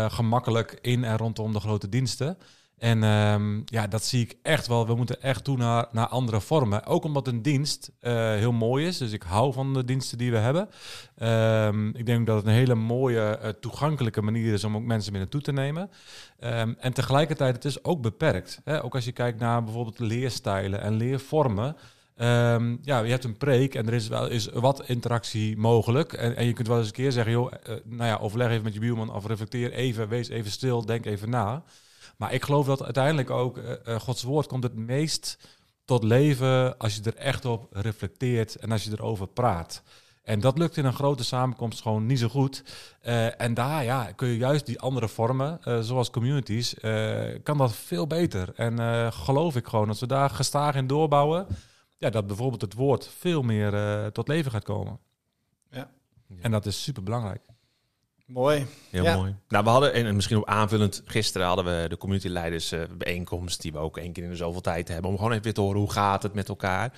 gemakkelijk 0.09 0.79
in 0.81 1.05
en 1.05 1.17
rondom 1.17 1.53
de 1.53 1.61
grote 1.61 1.89
diensten... 1.89 2.39
En 2.83 3.03
ehm, 3.03 3.61
ja, 3.65 3.87
dat 3.87 4.05
zie 4.05 4.21
ik 4.21 4.37
echt 4.43 4.67
wel. 4.67 4.87
We 4.87 4.95
moeten 4.95 5.23
echt 5.23 5.45
toe 5.45 5.57
naar, 5.57 5.87
naar 5.93 6.07
andere 6.07 6.41
vormen. 6.41 6.87
Ook 6.87 7.05
omdat 7.05 7.27
een 7.27 7.43
dienst 7.43 7.91
eh, 8.01 8.13
heel 8.15 8.53
mooi 8.53 8.87
is. 8.87 8.99
Dus 8.99 9.13
ik 9.13 9.23
hou 9.23 9.53
van 9.53 9.75
de 9.75 9.85
diensten 9.85 10.19
die 10.19 10.31
we 10.31 10.37
hebben. 10.37 10.69
Ehm, 11.17 11.89
ik 11.89 12.07
denk 12.07 12.27
dat 12.27 12.37
het 12.37 12.47
een 12.47 12.53
hele 12.53 12.75
mooie, 12.75 13.21
eh, 13.21 13.49
toegankelijke 13.49 14.23
manier 14.23 14.53
is 14.53 14.65
om 14.65 14.77
ook 14.77 14.83
mensen 14.83 15.13
mee 15.13 15.21
naartoe 15.21 15.41
te 15.41 15.53
nemen. 15.53 15.91
Ehm, 16.39 16.73
en 16.79 16.93
tegelijkertijd, 16.93 17.55
het 17.55 17.65
is 17.65 17.85
ook 17.85 18.03
beperkt. 18.03 18.61
Hè? 18.65 18.85
Ook 18.85 18.95
als 18.95 19.05
je 19.05 19.13
kijkt 19.13 19.39
naar 19.39 19.65
bijvoorbeeld 19.65 19.99
leerstijlen 19.99 20.81
en 20.81 20.95
leervormen. 20.95 21.77
Ja, 22.83 23.01
je 23.01 23.11
hebt 23.11 23.25
een 23.25 23.37
preek 23.37 23.75
en 23.75 23.87
er 23.87 23.95
is 23.95 24.09
wel 24.09 24.29
is 24.29 24.47
wat 24.47 24.89
interactie 24.89 25.57
mogelijk. 25.57 26.13
En, 26.13 26.37
en 26.37 26.47
je 26.47 26.53
kunt 26.53 26.69
wel 26.69 26.79
eens 26.79 26.87
een 26.87 26.93
keer 26.93 27.13
zeggen, 27.13 27.33
joh, 27.33 27.53
eh, 27.53 27.75
nou 27.85 28.11
ja, 28.11 28.17
overleg 28.17 28.51
even 28.51 28.65
met 28.65 28.75
je 28.75 28.81
buurman 28.81 29.15
of 29.15 29.27
reflecteer 29.27 29.73
even, 29.73 30.09
wees 30.09 30.29
even 30.29 30.51
stil, 30.51 30.85
denk 30.85 31.07
even 31.07 31.31
na. 31.31 31.65
Maar 32.23 32.33
ik 32.33 32.45
geloof 32.45 32.67
dat 32.67 32.83
uiteindelijk 32.83 33.31
ook 33.31 33.59
eh, 33.59 33.95
eh, 33.95 34.01
Gods 34.01 34.23
woord 34.23 34.47
komt 34.47 34.63
het 34.63 34.75
meest 34.75 35.39
tot 35.85 36.03
leven 36.03 36.79
als 36.79 36.95
je 36.95 37.03
er 37.03 37.17
echt 37.17 37.45
op 37.45 37.67
reflecteert 37.71 38.57
en 38.57 38.73
als 38.73 38.85
je 38.85 38.91
erover 38.91 39.27
praat. 39.27 39.83
En 40.23 40.41
dat 40.41 40.59
lukt 40.59 40.77
in 40.77 40.85
een 40.85 40.93
grote 40.93 41.25
samenkomst 41.25 41.83
gewoon 41.83 42.07
niet 42.07 42.19
zo 42.19 42.29
goed. 42.29 42.65
Eh, 43.01 43.41
en 43.41 43.55
daar 43.55 43.85
ja, 43.85 44.13
kun 44.13 44.29
je 44.29 44.37
juist 44.37 44.67
die 44.67 44.81
andere 44.81 45.09
vormen, 45.09 45.59
zoals 45.85 46.11
communities, 46.11 46.75
kan 47.43 47.59
dat 47.59 47.75
veel 47.75 48.07
beter. 48.07 48.53
En 48.55 49.13
geloof 49.13 49.57
ik 49.57 49.67
gewoon 49.67 49.87
dat 49.87 49.99
we 49.99 50.07
daar 50.07 50.31
gestaag 50.31 50.75
in 50.75 50.87
doorbouwen, 50.87 51.47
ja, 51.99 52.11
dat 52.11 52.27
bijvoorbeeld 52.27 52.63
het 52.63 52.75
woord 52.75 53.11
veel 53.19 53.43
meer 53.43 53.73
tot 54.13 54.29
leven 54.29 54.51
gaat 54.51 54.65
komen. 54.65 54.99
Ja. 55.71 55.91
En 56.41 56.51
dat 56.51 56.67
is 56.67 56.83
super 56.83 57.03
belangrijk. 57.03 57.52
Mooi. 58.33 58.67
Heel 58.91 59.05
Ja. 59.05 59.17
mooi. 59.17 59.35
Nou, 59.49 59.65
we 59.65 59.71
hadden, 59.71 59.93
en 59.93 60.15
misschien 60.15 60.37
op 60.37 60.47
aanvullend, 60.47 61.03
gisteren 61.05 61.47
hadden 61.47 61.65
we 61.65 61.89
de 61.89 61.97
communityleiders 61.97 62.73
eh, 62.73 62.81
bijeenkomst, 62.99 63.63
die 63.63 63.73
we 63.73 63.79
ook 63.79 63.99
één 63.99 64.13
keer 64.13 64.25
in 64.25 64.31
de 64.31 64.37
zoveel 64.37 64.61
tijd 64.61 64.89
hebben, 64.89 65.11
om 65.11 65.17
gewoon 65.17 65.31
even 65.31 65.45
weer 65.45 65.55
te 65.55 65.61
horen 65.61 65.81
hoe 65.81 65.93
gaat 65.93 66.23
het 66.23 66.35
met 66.35 66.49
elkaar. 66.49 66.93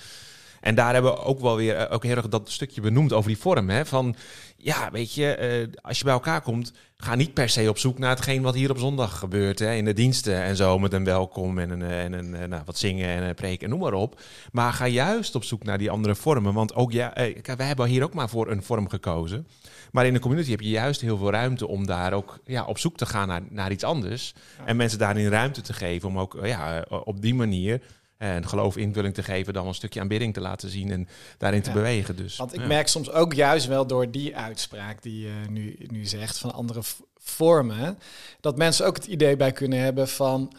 En 0.60 0.74
daar 0.74 0.92
hebben 0.92 1.12
we 1.12 1.18
ook 1.18 1.40
wel 1.40 1.56
weer 1.56 1.76
eh, 1.76 1.94
ook 1.94 2.02
heel 2.04 2.16
erg 2.16 2.28
dat 2.28 2.50
stukje 2.50 2.80
benoemd 2.80 3.12
over 3.12 3.28
die 3.28 3.38
vorm. 3.38 3.68
Hè? 3.68 3.86
Van 3.86 4.16
ja, 4.56 4.90
weet 4.90 5.14
je, 5.14 5.34
eh, 5.34 5.68
als 5.82 5.98
je 5.98 6.04
bij 6.04 6.12
elkaar 6.12 6.40
komt, 6.40 6.72
ga 6.96 7.14
niet 7.14 7.34
per 7.34 7.48
se 7.48 7.68
op 7.68 7.78
zoek 7.78 7.98
naar 7.98 8.10
hetgeen 8.10 8.42
wat 8.42 8.54
hier 8.54 8.70
op 8.70 8.78
zondag 8.78 9.18
gebeurt. 9.18 9.58
Hè? 9.58 9.74
In 9.74 9.84
de 9.84 9.92
diensten 9.92 10.42
en 10.42 10.56
zo, 10.56 10.78
met 10.78 10.92
een 10.92 11.04
welkom 11.04 11.58
en 11.58 11.70
een, 11.70 11.82
en 11.82 12.12
een 12.12 12.48
nou, 12.48 12.62
wat 12.64 12.78
zingen 12.78 13.08
en 13.08 13.22
een 13.22 13.34
preek 13.34 13.62
en 13.62 13.68
noem 13.68 13.80
maar 13.80 13.92
op. 13.92 14.20
Maar 14.52 14.72
ga 14.72 14.86
juist 14.86 15.34
op 15.34 15.44
zoek 15.44 15.64
naar 15.64 15.78
die 15.78 15.90
andere 15.90 16.14
vormen. 16.14 16.54
Want 16.54 16.74
ook 16.74 16.92
ja, 16.92 17.12
wij 17.56 17.66
hebben 17.66 17.86
hier 17.86 18.02
ook 18.02 18.14
maar 18.14 18.28
voor 18.28 18.50
een 18.50 18.62
vorm 18.62 18.88
gekozen. 18.88 19.46
Maar 19.94 20.06
in 20.06 20.12
de 20.12 20.18
community 20.18 20.50
heb 20.50 20.60
je 20.60 20.68
juist 20.68 21.00
heel 21.00 21.16
veel 21.16 21.30
ruimte 21.30 21.68
om 21.68 21.86
daar 21.86 22.12
ook 22.12 22.38
ja, 22.44 22.64
op 22.64 22.78
zoek 22.78 22.96
te 22.96 23.06
gaan 23.06 23.28
naar, 23.28 23.42
naar 23.50 23.70
iets 23.72 23.84
anders. 23.84 24.34
En 24.64 24.76
mensen 24.76 24.98
daarin 24.98 25.28
ruimte 25.28 25.60
te 25.60 25.72
geven 25.72 26.08
om 26.08 26.18
ook 26.18 26.34
eh, 26.36 26.48
ja, 26.48 26.84
eh, 26.84 27.00
op 27.04 27.20
die 27.20 27.34
manier 27.34 27.80
eh, 28.16 28.34
een 28.34 28.48
geloof 28.48 28.76
invulling 28.76 29.14
te 29.14 29.22
geven, 29.22 29.52
dan 29.52 29.62
wel 29.62 29.70
een 29.70 29.76
stukje 29.76 30.00
aanbidding 30.00 30.34
te 30.34 30.40
laten 30.40 30.68
zien 30.68 30.90
en 30.90 31.08
daarin 31.38 31.62
te 31.62 31.68
Ja. 31.68 31.74
bewegen. 31.74 32.16
Dus, 32.16 32.36
Want 32.36 32.54
ik 32.54 32.60
ja. 32.60 32.66
merk 32.66 32.88
soms 32.88 33.10
ook 33.10 33.32
juist 33.32 33.66
wel 33.66 33.86
door 33.86 34.10
die 34.10 34.36
uitspraak 34.36 35.02
die 35.02 35.20
je 35.20 35.32
nu, 35.50 35.76
nu 35.86 36.04
zegt 36.04 36.38
van 36.38 36.52
andere 36.52 36.80
vormen, 37.18 37.98
dat 38.40 38.56
mensen 38.56 38.86
ook 38.86 38.96
het 38.96 39.06
idee 39.06 39.36
bij 39.36 39.52
kunnen 39.52 39.78
hebben 39.78 40.08
van, 40.08 40.52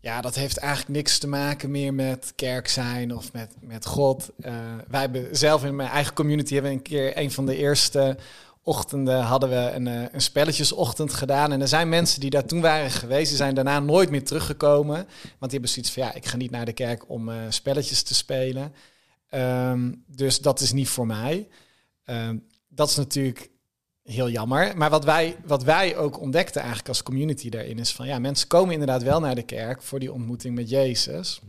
ja, 0.00 0.20
dat 0.20 0.34
heeft 0.34 0.56
eigenlijk 0.56 0.88
niks 0.88 1.18
te 1.18 1.28
maken 1.28 1.70
meer 1.70 1.94
met 1.94 2.32
kerk 2.36 2.68
zijn 2.68 3.14
of 3.14 3.32
met, 3.32 3.54
met 3.60 3.86
God. 3.86 4.30
Eh, 4.40 4.54
wij 4.88 5.00
hebben 5.00 5.36
zelf 5.36 5.64
in 5.64 5.76
mijn 5.76 5.88
eigen 5.88 6.14
community 6.14 6.54
hebben 6.54 6.72
een 6.72 6.82
keer 6.82 7.18
een 7.18 7.30
van 7.30 7.46
de 7.46 7.56
eerste 7.56 8.16
ochtenden 8.66 9.20
hadden 9.20 9.48
we 9.48 9.70
een, 9.74 9.86
eh, 9.86 10.02
een 10.12 10.20
spelletjesochtend 10.20 11.12
gedaan. 11.12 11.52
En 11.52 11.60
er 11.60 11.68
zijn 11.68 11.88
mensen 11.88 12.20
die 12.20 12.30
daar 12.30 12.44
toen 12.44 12.60
waren 12.60 12.90
geweest, 12.90 13.36
zijn 13.36 13.54
daarna 13.54 13.80
nooit 13.80 14.10
meer 14.10 14.24
teruggekomen. 14.24 14.96
Want 15.22 15.50
die 15.50 15.50
hebben 15.50 15.68
zoiets 15.68 15.92
van, 15.92 16.02
ja, 16.02 16.14
ik 16.14 16.26
ga 16.26 16.36
niet 16.36 16.50
naar 16.50 16.64
de 16.64 16.72
kerk 16.72 17.10
om 17.10 17.28
eh, 17.28 17.36
spelletjes 17.48 18.02
te 18.02 18.14
spelen. 18.14 18.72
Ehm, 19.28 19.92
dus 20.06 20.38
dat 20.38 20.60
is 20.60 20.72
niet 20.72 20.88
voor 20.88 21.06
mij. 21.06 21.48
Ehm, 22.04 22.36
dat 22.68 22.88
is 22.88 22.96
natuurlijk 22.96 23.50
heel 24.02 24.30
jammer. 24.30 24.76
Maar 24.76 24.90
wat 24.90 25.04
wij, 25.04 25.36
wat 25.44 25.62
wij 25.62 25.96
ook 25.96 26.20
ontdekten 26.20 26.60
eigenlijk 26.60 26.88
als 26.88 27.02
community 27.02 27.48
daarin 27.48 27.78
is 27.78 27.92
van, 27.92 28.06
ja, 28.06 28.18
mensen 28.18 28.48
komen 28.48 28.72
inderdaad 28.72 29.02
wel 29.02 29.20
naar 29.20 29.34
de 29.34 29.42
kerk 29.42 29.82
voor 29.82 29.98
die 29.98 30.12
ontmoeting 30.12 30.54
met 30.54 30.68
Jezus. 30.68 31.40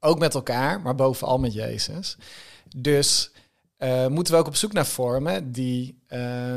Ook 0.00 0.18
met 0.18 0.34
elkaar, 0.34 0.80
maar 0.80 0.94
bovenal 0.94 1.38
met 1.38 1.52
Jezus. 1.52 2.16
Dus 2.76 3.30
uh, 3.78 4.06
moeten 4.06 4.34
we 4.34 4.40
ook 4.40 4.46
op 4.46 4.56
zoek 4.56 4.72
naar 4.72 4.86
vormen 4.86 5.52
die, 5.52 6.02
uh, 6.08 6.56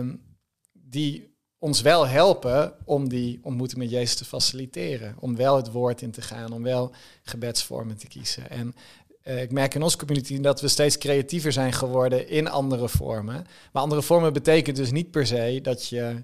die 0.72 1.36
ons 1.60 1.82
wel 1.82 2.08
helpen 2.08 2.74
om 2.86 3.10
die 3.10 3.40
ontmoeting 3.44 3.80
met 3.80 3.90
Jezus 3.90 4.16
te 4.16 4.26
faciliteren. 4.26 5.16
Om 5.20 5.36
wel 5.36 5.56
het 5.56 5.72
woord 5.72 6.02
in 6.02 6.12
te 6.12 6.22
gaan, 6.22 6.54
om 6.54 6.64
wel 6.64 6.92
gebedsvormen 7.24 7.98
te 7.98 8.08
kiezen. 8.08 8.50
En 8.50 8.76
uh, 9.24 9.42
ik 9.42 9.52
merk 9.52 9.76
in 9.76 9.82
onze 9.82 9.98
community 9.98 10.40
dat 10.40 10.62
we 10.62 10.68
steeds 10.68 10.98
creatiever 10.98 11.52
zijn 11.52 11.74
geworden 11.74 12.30
in 12.30 12.50
andere 12.50 12.90
vormen. 12.90 13.46
Maar 13.72 13.82
andere 13.82 14.02
vormen 14.02 14.34
betekent 14.34 14.76
dus 14.76 14.92
niet 14.92 15.12
per 15.12 15.28
se 15.28 15.60
dat 15.64 15.88
je 15.88 16.24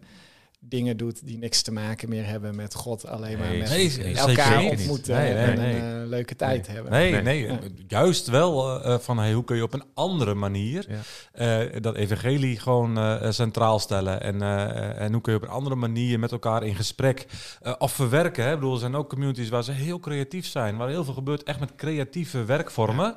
dingen 0.70 0.98
doet 0.98 1.26
die 1.26 1.38
niks 1.38 1.62
te 1.62 1.72
maken 1.72 2.10
meer 2.10 2.26
hebben 2.26 2.56
met 2.56 2.74
God. 2.74 3.08
Alleen 3.08 3.38
maar 3.38 3.58
met 3.58 3.70
nee, 3.70 4.16
elkaar 4.16 4.64
ontmoeten 4.64 5.16
en 5.16 5.60
een 5.60 6.02
uh, 6.02 6.10
leuke 6.10 6.36
tijd 6.36 6.68
hebben. 6.68 6.92
Nee, 6.92 7.22
nee, 7.22 7.50
juist 7.88 8.28
wel 8.28 8.86
uh, 8.86 8.98
van 8.98 9.18
hey, 9.18 9.34
hoe 9.34 9.44
kun 9.44 9.56
je 9.56 9.64
op 9.64 9.74
een 9.74 9.84
andere 9.94 10.34
manier 10.34 10.88
uh, 11.36 11.60
dat 11.82 11.96
evangelie 11.96 12.60
gewoon 12.60 13.24
centraal 13.34 13.80
stellen. 13.80 14.22
En, 14.22 14.42
en 14.98 15.12
hoe 15.12 15.22
kun 15.22 15.34
je 15.34 15.40
op 15.40 15.46
een 15.46 15.54
andere 15.54 15.76
manier 15.76 16.20
met 16.20 16.32
elkaar 16.32 16.64
in 16.64 16.76
gesprek 16.76 17.26
of 17.78 17.92
verwerken. 17.92 18.44
Hè? 18.44 18.50
Ik 18.50 18.60
bedoel, 18.60 18.74
er 18.74 18.80
zijn 18.80 18.96
ook 18.96 19.10
communities 19.10 19.50
waar 19.50 19.64
ze 19.64 19.72
heel 19.72 20.00
creatief 20.00 20.46
zijn. 20.46 20.78
Waar 20.78 20.90
heel 20.90 21.04
veel 21.04 21.14
gebeurt 21.14 21.44
echt 21.44 21.60
met 21.60 21.76
creatieve 21.76 22.46
werkvormen. 22.46 23.16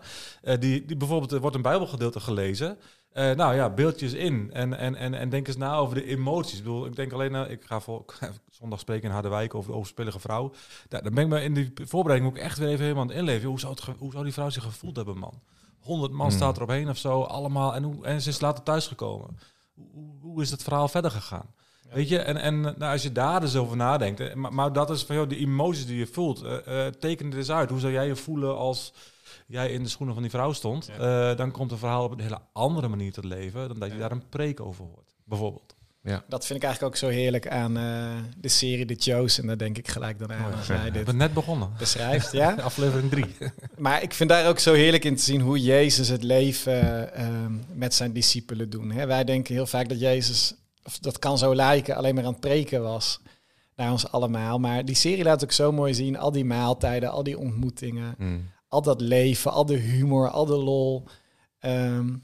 die, 0.59 0.85
die 0.85 0.97
bijvoorbeeld, 0.97 1.33
er 1.33 1.40
wordt 1.40 1.57
een 1.57 1.62
bijbelgedeelte 1.62 2.21
gelezen... 2.21 2.78
Uh, 3.14 3.31
nou 3.31 3.55
ja, 3.55 3.71
beeldjes 3.71 4.12
in 4.12 4.50
en, 4.52 4.79
en, 4.79 4.95
en, 4.95 5.14
en 5.14 5.29
denk 5.29 5.47
eens 5.47 5.57
na 5.57 5.75
over 5.76 5.95
de 5.95 6.05
emoties. 6.05 6.59
Ik 6.59 6.64
bedoel, 6.64 6.87
ik 6.87 6.97
denk 6.97 7.12
alleen, 7.12 7.50
ik 7.50 7.64
ga 7.64 7.81
voor, 7.81 8.05
zondag 8.50 8.81
spreken 8.81 9.05
in 9.05 9.12
Harderwijk 9.12 9.55
over 9.55 9.71
de 9.71 9.76
overspelige 9.76 10.21
vrouw. 10.21 10.52
Daar, 10.88 11.02
dan 11.02 11.14
ben 11.14 11.25
ik 11.25 11.31
me 11.31 11.43
in 11.43 11.55
die 11.55 11.73
voorbereiding 11.75 12.33
ook 12.33 12.38
echt 12.38 12.59
weer 12.59 12.69
even 12.69 12.83
helemaal 12.83 13.02
aan 13.02 13.09
het 13.09 13.19
inleven. 13.19 13.49
Hoe 13.49 13.61
zou, 13.61 13.75
het 13.75 13.99
hoe 13.99 14.12
zou 14.12 14.25
die 14.25 14.33
vrouw 14.33 14.50
zich 14.50 14.62
gevoeld 14.62 14.97
hebben, 14.97 15.19
man? 15.19 15.43
100 15.81 16.12
man 16.12 16.26
hmm. 16.26 16.37
staat 16.37 16.57
erop 16.57 16.69
heen 16.69 16.88
of 16.88 16.99
zo, 16.99 17.23
allemaal. 17.23 17.75
En, 17.75 17.83
hoe, 17.83 18.05
en 18.05 18.21
ze 18.21 18.29
is 18.29 18.40
later 18.40 18.64
thuisgekomen. 18.64 19.38
Hoe, 19.75 20.11
hoe 20.21 20.43
is 20.43 20.50
het 20.50 20.62
verhaal 20.62 20.88
verder 20.88 21.11
gegaan? 21.11 21.55
Weet 21.93 22.09
je, 22.09 22.19
en, 22.19 22.37
en 22.37 22.61
nou, 22.61 22.93
als 22.93 23.02
je 23.02 23.12
daar 23.12 23.40
dus 23.40 23.57
over 23.57 23.76
nadenkt, 23.76 24.21
eh, 24.21 24.35
maar, 24.35 24.55
maar 24.55 24.73
dat 24.73 24.90
is 24.90 25.02
van 25.02 25.17
joh, 25.17 25.29
de 25.29 25.37
emoties 25.37 25.87
die 25.87 25.99
je 25.99 26.07
voelt, 26.07 26.43
uh, 26.43 26.52
uh, 26.69 26.87
teken 26.87 27.26
het 27.26 27.35
eens 27.35 27.50
uit. 27.50 27.71
Hoe 27.71 27.81
zou 27.81 27.93
jij 27.93 28.07
je 28.07 28.17
voelen 28.17 28.57
als 28.57 28.93
jij 29.46 29.70
in 29.70 29.82
de 29.82 29.88
schoenen 29.88 30.14
van 30.14 30.22
die 30.22 30.32
vrouw 30.32 30.52
stond, 30.52 30.90
uh, 30.90 31.37
dan 31.37 31.50
komt 31.50 31.72
een 31.72 31.78
verhaal 31.78 32.04
op 32.04 32.12
een 32.12 32.20
hele 32.20 32.40
andere 32.52 32.88
manier 32.88 33.12
tot 33.12 33.25
leven 33.25 33.68
dan 33.68 33.78
dat 33.78 33.92
je 33.92 33.99
daar 33.99 34.12
een 34.12 34.28
preek 34.28 34.60
over 34.60 34.84
hoort, 34.84 35.14
bijvoorbeeld. 35.25 35.75
Ja. 36.02 36.25
Dat 36.28 36.46
vind 36.46 36.58
ik 36.58 36.64
eigenlijk 36.64 36.94
ook 36.94 37.00
zo 37.00 37.08
heerlijk 37.08 37.49
aan 37.49 37.78
uh, 37.78 38.10
de 38.37 38.49
serie 38.49 38.84
The 38.84 39.10
Chosen. 39.10 39.42
En 39.42 39.49
daar 39.49 39.58
denk 39.58 39.78
ik 39.78 39.88
gelijk 39.88 40.18
dan 40.18 40.32
aan 40.32 40.54
als 40.54 40.66
jij 40.66 40.90
dit 40.90 41.12
net 41.12 41.34
begonnen. 41.34 41.70
beschrijft. 41.78 42.32
Ja? 42.32 42.54
Aflevering 42.60 43.10
3. 43.10 43.25
maar 43.76 44.02
ik 44.02 44.14
vind 44.14 44.30
daar 44.30 44.49
ook 44.49 44.58
zo 44.58 44.72
heerlijk 44.72 45.04
in 45.04 45.16
te 45.16 45.22
zien 45.22 45.40
hoe 45.40 45.60
Jezus 45.60 46.08
het 46.08 46.22
leven 46.22 47.10
uh, 47.18 47.26
met 47.75 47.94
zijn 47.94 48.12
discipelen 48.12 48.70
doen. 48.70 48.90
Hè? 48.90 49.06
Wij 49.06 49.25
denken 49.25 49.54
heel 49.54 49.66
vaak 49.66 49.88
dat 49.88 50.00
Jezus, 50.00 50.54
of 50.82 50.99
dat 50.99 51.18
kan 51.18 51.38
zo 51.38 51.54
lijken, 51.54 51.96
alleen 51.96 52.14
maar 52.14 52.25
aan 52.25 52.32
het 52.32 52.40
preken 52.40 52.82
was 52.82 53.20
naar 53.76 53.90
ons 53.90 54.10
allemaal. 54.10 54.58
Maar 54.58 54.84
die 54.84 54.94
serie 54.94 55.25
laat 55.25 55.42
ook 55.42 55.52
zo 55.52 55.72
mooi 55.72 55.94
zien, 55.94 56.18
al 56.18 56.32
die 56.32 56.44
maaltijden, 56.44 57.10
al 57.10 57.22
die 57.22 57.38
ontmoetingen, 57.38 58.14
mm 58.18 58.49
al 58.71 58.83
dat 58.83 59.00
leven, 59.00 59.53
al 59.53 59.67
de 59.67 59.77
humor, 59.77 60.31
al 60.31 60.47
de 60.47 60.57
lol. 60.57 61.05
Ehm, 61.59 62.17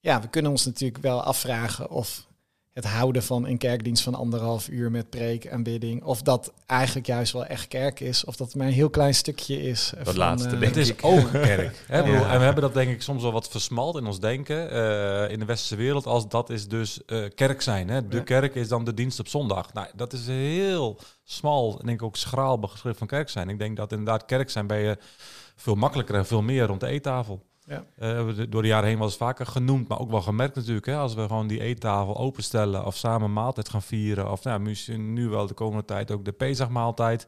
ja, 0.00 0.20
we 0.20 0.28
kunnen 0.28 0.50
ons 0.50 0.64
natuurlijk 0.64 1.02
wel 1.02 1.22
afvragen 1.22 1.90
of 1.90 2.26
het 2.74 2.84
houden 2.84 3.22
van 3.22 3.46
een 3.46 3.58
kerkdienst 3.58 4.02
van 4.02 4.14
anderhalf 4.14 4.68
uur 4.68 4.90
met 4.90 5.10
preek 5.10 5.44
en 5.44 5.62
bidding, 5.62 6.02
of 6.02 6.22
dat 6.22 6.52
eigenlijk 6.66 7.06
juist 7.06 7.32
wel 7.32 7.44
echt 7.44 7.68
kerk 7.68 8.00
is, 8.00 8.24
of 8.24 8.36
dat 8.36 8.54
maar 8.54 8.66
een 8.66 8.72
heel 8.72 8.90
klein 8.90 9.14
stukje 9.14 9.62
is. 9.62 9.92
Dat 9.96 10.04
van, 10.04 10.16
laatste, 10.16 10.56
uh, 10.56 10.60
het 10.60 10.76
is 10.76 11.02
ook 11.02 11.30
kerk. 11.50 11.84
hè, 11.86 11.98
ja. 11.98 12.32
En 12.32 12.38
we 12.38 12.44
hebben 12.44 12.62
dat 12.62 12.74
denk 12.74 12.90
ik 12.90 13.02
soms 13.02 13.22
wel 13.22 13.32
wat 13.32 13.48
versmald 13.48 13.96
in 13.96 14.06
ons 14.06 14.20
denken 14.20 14.72
uh, 14.72 15.30
in 15.30 15.38
de 15.38 15.44
westerse 15.44 15.76
wereld, 15.76 16.06
als 16.06 16.28
dat 16.28 16.50
is 16.50 16.68
dus 16.68 17.00
uh, 17.06 17.28
kerk 17.34 17.62
zijn. 17.62 17.88
Hè. 17.88 18.08
De 18.08 18.16
ja. 18.16 18.22
kerk 18.22 18.54
is 18.54 18.68
dan 18.68 18.84
de 18.84 18.94
dienst 18.94 19.20
op 19.20 19.28
zondag. 19.28 19.72
Nou, 19.72 19.88
dat 19.94 20.12
is 20.12 20.26
heel 20.26 20.98
smal, 21.24 21.80
denk 21.84 22.00
ik 22.00 22.06
ook 22.06 22.16
schraal 22.16 22.58
begrip 22.58 22.98
van 22.98 23.06
kerk 23.06 23.28
zijn. 23.28 23.48
Ik 23.48 23.58
denk 23.58 23.76
dat 23.76 23.92
inderdaad 23.92 24.24
kerk 24.24 24.50
zijn 24.50 24.66
bij 24.66 24.82
je 24.82 24.98
veel 25.56 25.74
makkelijker 25.74 26.14
en 26.14 26.26
veel 26.26 26.42
meer 26.42 26.66
rond 26.66 26.80
de 26.80 26.86
eettafel. 26.86 27.42
Ja. 27.66 27.84
Uh, 27.98 28.44
door 28.48 28.62
de 28.62 28.68
jaren 28.68 28.88
heen 28.88 28.98
was 28.98 29.08
het 29.08 29.18
vaker 29.18 29.46
genoemd, 29.46 29.88
maar 29.88 29.98
ook 29.98 30.10
wel 30.10 30.22
gemerkt 30.22 30.54
natuurlijk. 30.54 30.86
Hè, 30.86 30.96
als 30.96 31.14
we 31.14 31.20
gewoon 31.20 31.46
die 31.46 31.60
eettafel 31.60 32.16
openstellen 32.16 32.86
of 32.86 32.96
samen 32.96 33.32
maaltijd 33.32 33.68
gaan 33.68 33.82
vieren. 33.82 34.30
Of 34.30 34.44
nou, 34.44 34.60
misschien 34.60 35.12
nu 35.12 35.28
wel 35.28 35.46
de 35.46 35.54
komende 35.54 35.84
tijd 35.84 36.10
ook 36.10 36.24
de 36.24 36.32
Pesachmaaltijd. 36.32 37.26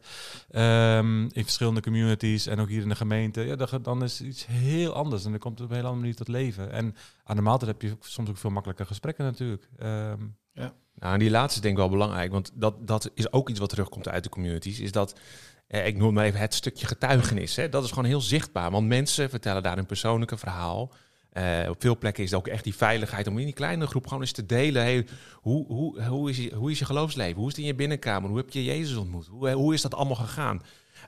Um, 0.51 1.21
in 1.21 1.43
verschillende 1.43 1.81
communities 1.81 2.47
en 2.47 2.59
ook 2.59 2.69
hier 2.69 2.81
in 2.81 2.89
de 2.89 2.95
gemeente. 2.95 3.41
Ja, 3.41 3.55
dan 3.81 4.03
is 4.03 4.21
iets 4.21 4.45
heel 4.45 4.93
anders 4.93 5.25
en 5.25 5.31
dan 5.31 5.39
komt 5.39 5.59
het 5.59 5.63
op 5.63 5.69
een 5.69 5.75
hele 5.75 5.87
andere 5.87 6.05
manier 6.05 6.25
tot 6.25 6.27
leven. 6.27 6.71
En 6.71 6.95
aan 7.23 7.35
de 7.35 7.41
maaltijd 7.41 7.71
heb 7.71 7.81
je 7.81 7.97
soms 7.99 8.29
ook 8.29 8.37
veel 8.37 8.49
makkelijker 8.49 8.85
gesprekken 8.85 9.25
natuurlijk. 9.25 9.69
Um, 9.83 10.35
ja. 10.51 10.73
Nou, 10.99 11.13
en 11.13 11.19
die 11.19 11.29
laatste 11.29 11.61
denk 11.61 11.73
ik 11.73 11.79
wel 11.79 11.89
belangrijk, 11.89 12.31
want 12.31 12.51
dat, 12.53 12.87
dat 12.87 13.11
is 13.13 13.31
ook 13.31 13.49
iets 13.49 13.59
wat 13.59 13.69
terugkomt 13.69 14.07
uit 14.07 14.23
de 14.23 14.29
communities. 14.29 14.79
Is 14.79 14.91
dat 14.91 15.11
eh, 15.13 15.19
ik 15.67 15.97
noem 15.97 16.13
maar 16.13 16.25
even 16.25 16.39
het 16.39 16.53
stukje 16.53 16.87
getuigenis. 16.87 17.55
Hè. 17.55 17.69
Dat 17.69 17.83
is 17.83 17.89
gewoon 17.89 18.05
heel 18.05 18.21
zichtbaar, 18.21 18.71
want 18.71 18.87
mensen 18.87 19.29
vertellen 19.29 19.63
daar 19.63 19.77
een 19.77 19.85
persoonlijke 19.85 20.37
verhaal. 20.37 20.93
Uh, 21.33 21.69
op 21.69 21.81
veel 21.81 21.97
plekken 21.97 22.23
is 22.23 22.31
het 22.31 22.39
ook 22.39 22.47
echt 22.47 22.63
die 22.63 22.75
veiligheid 22.75 23.27
om 23.27 23.37
in 23.37 23.45
die 23.45 23.53
kleine 23.53 23.87
groep 23.87 24.07
gewoon 24.07 24.21
eens 24.21 24.31
te 24.31 24.45
delen. 24.45 25.07
Hoe, 25.33 25.65
hoe, 25.67 26.03
hoe, 26.03 26.29
is 26.29 26.37
je, 26.37 26.55
hoe 26.55 26.71
is 26.71 26.79
je 26.79 26.85
geloofsleven? 26.85 27.35
Hoe 27.35 27.47
is 27.47 27.51
het 27.51 27.61
in 27.61 27.67
je 27.67 27.75
binnenkamer? 27.75 28.29
Hoe 28.29 28.37
heb 28.37 28.49
je 28.49 28.63
Jezus 28.63 28.97
ontmoet? 28.97 29.27
Hoe, 29.27 29.51
hoe 29.51 29.73
is 29.73 29.81
dat 29.81 29.95
allemaal 29.95 30.15
gegaan? 30.15 30.61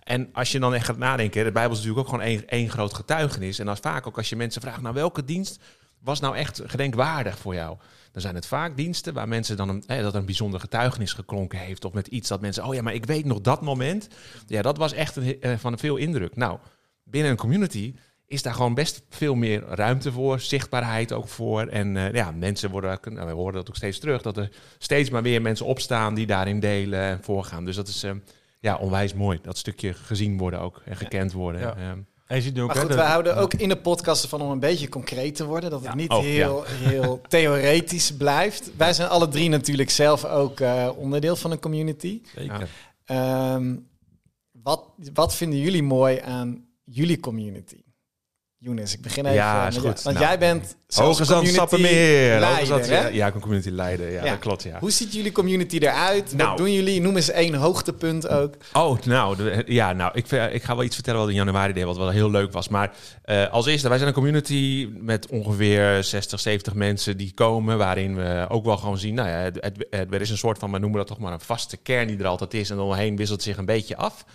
En 0.03 0.29
als 0.33 0.51
je 0.51 0.59
dan 0.59 0.73
echt 0.73 0.85
gaat 0.85 0.97
nadenken, 0.97 1.43
de 1.43 1.51
Bijbel 1.51 1.71
is 1.71 1.77
natuurlijk 1.77 2.07
ook 2.07 2.19
gewoon 2.19 2.43
één, 2.47 2.69
groot 2.69 2.93
getuigenis. 2.93 3.59
En 3.59 3.67
als 3.67 3.79
vaak 3.79 4.07
ook 4.07 4.17
als 4.17 4.29
je 4.29 4.35
mensen 4.35 4.61
vraagt, 4.61 4.81
nou 4.81 4.93
welke 4.93 5.23
dienst 5.23 5.59
was 5.99 6.19
nou 6.19 6.35
echt 6.35 6.61
gedenkwaardig 6.65 7.37
voor 7.37 7.53
jou? 7.53 7.77
Dan 8.19 8.27
zijn 8.27 8.41
het 8.41 8.51
vaak 8.51 8.77
diensten 8.77 9.13
waar 9.13 9.27
mensen 9.27 9.57
dan 9.57 9.69
een, 9.69 9.83
dat 9.87 10.13
een 10.13 10.25
bijzonder 10.25 10.59
getuigenis 10.59 11.13
geklonken 11.13 11.59
heeft. 11.59 11.85
Of 11.85 11.93
met 11.93 12.07
iets 12.07 12.29
dat 12.29 12.41
mensen, 12.41 12.65
oh 12.65 12.73
ja, 12.73 12.81
maar 12.81 12.93
ik 12.93 13.05
weet 13.05 13.25
nog 13.25 13.41
dat 13.41 13.61
moment. 13.61 14.07
Ja, 14.47 14.61
dat 14.61 14.77
was 14.77 14.93
echt 14.93 15.15
een, 15.15 15.37
uh, 15.41 15.57
van 15.57 15.77
veel 15.77 15.95
indruk. 15.95 16.35
Nou, 16.35 16.59
binnen 17.03 17.31
een 17.31 17.37
community 17.37 17.93
is 18.27 18.41
daar 18.41 18.53
gewoon 18.53 18.73
best 18.73 19.01
veel 19.09 19.35
meer 19.35 19.61
ruimte 19.61 20.11
voor, 20.11 20.39
zichtbaarheid 20.39 21.13
ook 21.13 21.27
voor. 21.27 21.67
En 21.67 21.95
uh, 21.95 22.13
ja, 22.13 22.31
mensen 22.31 22.69
worden, 22.69 22.99
nou, 23.03 23.27
we 23.27 23.33
horen 23.33 23.53
dat 23.53 23.69
ook 23.69 23.75
steeds 23.75 23.99
terug, 23.99 24.21
dat 24.21 24.37
er 24.37 24.49
steeds 24.77 25.09
maar 25.09 25.23
weer 25.23 25.41
mensen 25.41 25.65
opstaan 25.65 26.13
die 26.13 26.25
daarin 26.25 26.59
delen 26.59 26.99
en 26.99 27.23
voorgaan. 27.23 27.65
Dus 27.65 27.75
dat 27.75 27.87
is 27.87 28.03
uh, 28.03 28.11
ja, 28.59 28.75
onwijs 28.75 29.13
mooi, 29.13 29.39
dat 29.41 29.57
stukje 29.57 29.93
gezien 29.93 30.37
worden 30.37 30.59
ook 30.59 30.81
en 30.85 30.95
gekend 30.95 31.31
worden. 31.31 31.61
Ja. 31.61 31.95
En 32.29 32.43
je 32.43 32.61
ook, 32.61 32.67
maar 32.67 32.77
goed, 32.77 32.95
we 32.95 33.01
houden 33.01 33.37
ook 33.37 33.53
in 33.53 33.69
de 33.69 33.77
podcast 33.77 34.27
van 34.27 34.41
om 34.41 34.51
een 34.51 34.59
beetje 34.59 34.89
concreet 34.89 35.35
te 35.35 35.45
worden. 35.45 35.69
Dat 35.69 35.85
het 35.85 35.95
niet 35.95 36.09
oh, 36.09 36.19
heel, 36.19 36.63
heel 36.89 37.21
theoretisch 37.27 38.17
blijft. 38.17 38.71
Wij 38.77 38.93
zijn 38.93 39.09
alle 39.09 39.27
drie 39.27 39.49
natuurlijk 39.49 39.89
zelf 39.89 40.25
ook 40.25 40.59
uh, 40.59 40.89
onderdeel 40.95 41.35
van 41.35 41.51
een 41.51 41.59
community. 41.59 42.21
Zeker. 42.35 42.69
Um, 43.05 43.87
wat, 44.51 44.83
wat 45.13 45.35
vinden 45.35 45.59
jullie 45.59 45.83
mooi 45.83 46.19
aan 46.19 46.65
jullie 46.83 47.19
community? 47.19 47.83
Younes, 48.61 48.93
ik 48.93 49.01
begin 49.01 49.25
even. 49.25 49.37
Ja, 49.37 49.67
is 49.67 49.75
goed. 49.75 49.83
want 49.83 50.03
nou, 50.03 50.19
jij 50.19 50.39
bent 50.39 50.75
Zand 50.87 51.15
Sappemeer. 51.43 52.39
Leider, 52.39 52.89
ja, 52.89 53.07
ja, 53.07 53.25
een 53.33 53.39
community 53.39 53.69
leider. 53.69 54.11
Ja, 54.11 54.23
ja, 54.23 54.29
dat 54.29 54.39
klopt. 54.39 54.63
Ja. 54.63 54.79
Hoe 54.79 54.91
ziet 54.91 55.13
jullie 55.13 55.31
community 55.31 55.77
eruit? 55.77 56.33
Nou, 56.33 56.49
Wat 56.49 56.57
doen 56.57 56.73
jullie? 56.73 57.01
Noem 57.01 57.15
eens 57.15 57.29
één 57.29 57.53
hoogtepunt 57.53 58.27
ook. 58.27 58.53
Oh, 58.73 59.01
nou, 59.01 59.35
de, 59.35 59.63
ja, 59.65 59.93
nou, 59.93 60.11
ik, 60.13 60.31
ik 60.31 60.63
ga 60.63 60.75
wel 60.75 60.83
iets 60.83 60.95
vertellen 60.95 61.19
wat 61.19 61.29
in 61.29 61.35
januari 61.35 61.73
deed, 61.73 61.83
wat 61.83 61.97
wel 61.97 62.09
heel 62.09 62.31
leuk 62.31 62.51
was. 62.51 62.69
Maar 62.69 62.91
uh, 63.25 63.49
als 63.51 63.65
eerste, 63.65 63.87
wij 63.87 63.97
zijn 63.97 64.09
een 64.09 64.15
community 64.15 64.89
met 64.93 65.27
ongeveer 65.27 66.03
60, 66.03 66.39
70 66.39 66.73
mensen 66.73 67.17
die 67.17 67.33
komen, 67.33 67.77
waarin 67.77 68.15
we 68.15 68.45
ook 68.49 68.65
wel 68.65 68.77
gewoon 68.77 68.97
zien, 68.97 69.13
nou 69.13 69.29
ja, 69.29 69.35
het, 69.35 69.57
het, 69.59 69.85
het, 69.89 70.13
er 70.13 70.21
is 70.21 70.29
een 70.29 70.37
soort 70.37 70.57
van, 70.57 70.71
we 70.71 70.79
noemen 70.79 70.97
dat 70.97 71.07
toch 71.07 71.19
maar 71.19 71.33
een 71.33 71.39
vaste 71.39 71.77
kern 71.77 72.07
die 72.07 72.17
er 72.17 72.27
altijd 72.27 72.53
is. 72.53 72.69
En 72.69 72.79
omheen 72.79 73.15
wisselt 73.15 73.43
zich 73.43 73.57
een 73.57 73.65
beetje 73.65 73.97
af. 73.97 74.25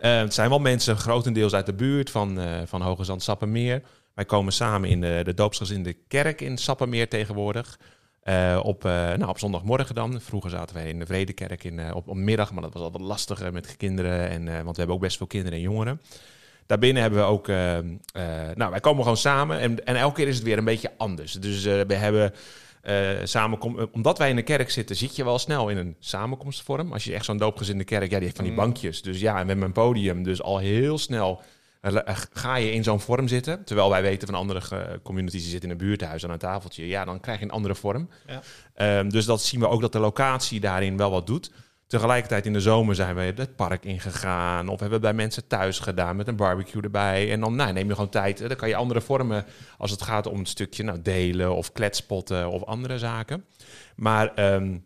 Het 0.00 0.34
zijn 0.34 0.48
wel 0.48 0.58
mensen 0.58 0.96
grotendeels 0.96 1.54
uit 1.54 1.66
de 1.66 1.74
buurt 1.74 2.10
van, 2.10 2.38
uh, 2.38 2.60
van 2.64 2.82
Hoge 2.82 3.04
Zand 3.04 3.22
Sappemeer. 3.22 3.82
Wij 4.14 4.24
komen 4.24 4.52
samen 4.52 4.88
in 4.88 5.00
de, 5.00 5.20
de 5.24 5.34
doopsgezinde 5.34 5.92
kerk 6.08 6.40
in 6.40 6.58
Sappemeer 6.58 7.08
tegenwoordig. 7.08 7.78
Uh, 8.24 8.60
op, 8.62 8.82
nou, 8.82 9.26
op 9.26 9.38
zondagmorgen 9.38 9.94
dan. 9.94 10.20
Vroeger 10.20 10.50
zaten 10.50 10.76
wij 10.76 10.88
in 10.88 10.98
de 10.98 11.06
Vredekerk 11.06 11.64
in, 11.64 11.94
op, 11.94 12.08
op 12.08 12.16
middag, 12.16 12.52
maar 12.52 12.62
dat 12.62 12.72
was 12.72 12.82
altijd 12.82 13.02
lastiger 13.02 13.52
met 13.52 13.76
kinderen. 13.76 14.28
En, 14.28 14.44
want 14.44 14.70
we 14.70 14.76
hebben 14.76 14.94
ook 14.94 15.00
best 15.00 15.16
veel 15.16 15.26
kinderen 15.26 15.58
en 15.58 15.64
jongeren. 15.64 16.00
Daarbinnen 16.66 17.02
hebben 17.02 17.20
we 17.20 17.26
ook, 17.26 17.46
nou, 18.54 18.70
wij 18.70 18.80
komen 18.80 19.02
gewoon 19.02 19.16
samen 19.16 19.58
en, 19.58 19.84
en 19.84 19.96
elke 19.96 20.14
keer 20.14 20.28
is 20.28 20.34
het 20.34 20.44
weer 20.44 20.58
een 20.58 20.64
beetje 20.64 20.92
anders. 20.96 21.32
Dus 21.32 21.64
we 21.64 21.94
hebben 21.94 22.32
eh, 22.80 23.08
samenkom 23.24 23.78
eh, 23.78 23.86
omdat 23.92 24.18
wij 24.18 24.30
in 24.30 24.36
de 24.36 24.42
kerk 24.42 24.70
zitten, 24.70 24.96
zit 24.96 25.16
je 25.16 25.24
wel 25.24 25.38
snel 25.38 25.68
in 25.68 25.76
een 25.76 25.96
samenkomstvorm. 25.98 26.92
Als 26.92 27.04
je 27.04 27.14
echt 27.14 27.24
zo'n 27.24 27.36
doopgezinde 27.36 27.84
kerk, 27.84 28.10
ja, 28.10 28.16
die 28.16 28.24
heeft 28.24 28.36
van 28.36 28.44
die 28.44 28.54
Mm. 28.54 28.60
bankjes. 28.60 29.02
Dus 29.02 29.20
ja, 29.20 29.38
en 29.38 29.46
met 29.46 29.56
mijn 29.58 29.72
podium, 29.72 30.22
dus 30.22 30.42
al 30.42 30.58
heel 30.58 30.98
snel 30.98 31.42
eh, 31.80 31.92
ga 32.32 32.56
je 32.56 32.72
in 32.72 32.82
zo'n 32.84 33.00
vorm 33.00 33.28
zitten. 33.28 33.64
Terwijl 33.64 33.90
wij 33.90 34.02
weten 34.02 34.28
van 34.28 34.36
andere 34.36 34.60
communities 35.02 35.42
die 35.42 35.50
zitten 35.50 35.70
in 35.70 35.74
een 35.78 35.86
buurthuis 35.86 36.24
aan 36.24 36.30
een 36.30 36.38
tafeltje. 36.38 36.86
Ja, 36.86 37.04
dan 37.04 37.20
krijg 37.20 37.38
je 37.38 37.44
een 37.44 37.50
andere 37.50 37.74
vorm. 37.74 38.08
Ja. 38.26 38.42
Ehm, 38.74 39.08
dus 39.08 39.24
dat 39.24 39.42
zien 39.42 39.60
we 39.60 39.68
ook 39.68 39.80
dat 39.80 39.92
de 39.92 39.98
locatie 39.98 40.60
daarin 40.60 40.96
wel 40.96 41.10
wat 41.10 41.26
doet. 41.26 41.50
Tegelijkertijd 41.90 42.46
in 42.46 42.52
de 42.52 42.60
zomer 42.60 42.94
zijn 42.94 43.14
we 43.14 43.20
het 43.20 43.56
park 43.56 43.84
ingegaan. 43.84 44.68
Of 44.68 44.80
hebben 44.80 44.98
we 44.98 45.04
bij 45.04 45.14
mensen 45.14 45.46
thuis 45.46 45.78
gedaan 45.78 46.16
met 46.16 46.28
een 46.28 46.36
barbecue 46.36 46.82
erbij. 46.82 47.32
En 47.32 47.40
dan 47.40 47.54
nou, 47.54 47.72
neem 47.72 47.88
je 47.88 47.94
gewoon 47.94 48.10
tijd. 48.10 48.40
eh, 48.40 48.48
Dan 48.48 48.56
kan 48.56 48.68
je 48.68 48.76
andere 48.76 49.00
vormen 49.00 49.44
als 49.78 49.90
het 49.90 50.02
gaat 50.02 50.26
om 50.26 50.38
het 50.38 50.48
stukje 50.48 50.82
nou, 50.82 51.02
delen 51.02 51.54
of 51.54 51.72
kletspotten 51.72 52.50
of 52.50 52.64
andere 52.64 52.98
zaken. 52.98 53.44
Maar 53.96 54.34
ehm, 54.34 54.78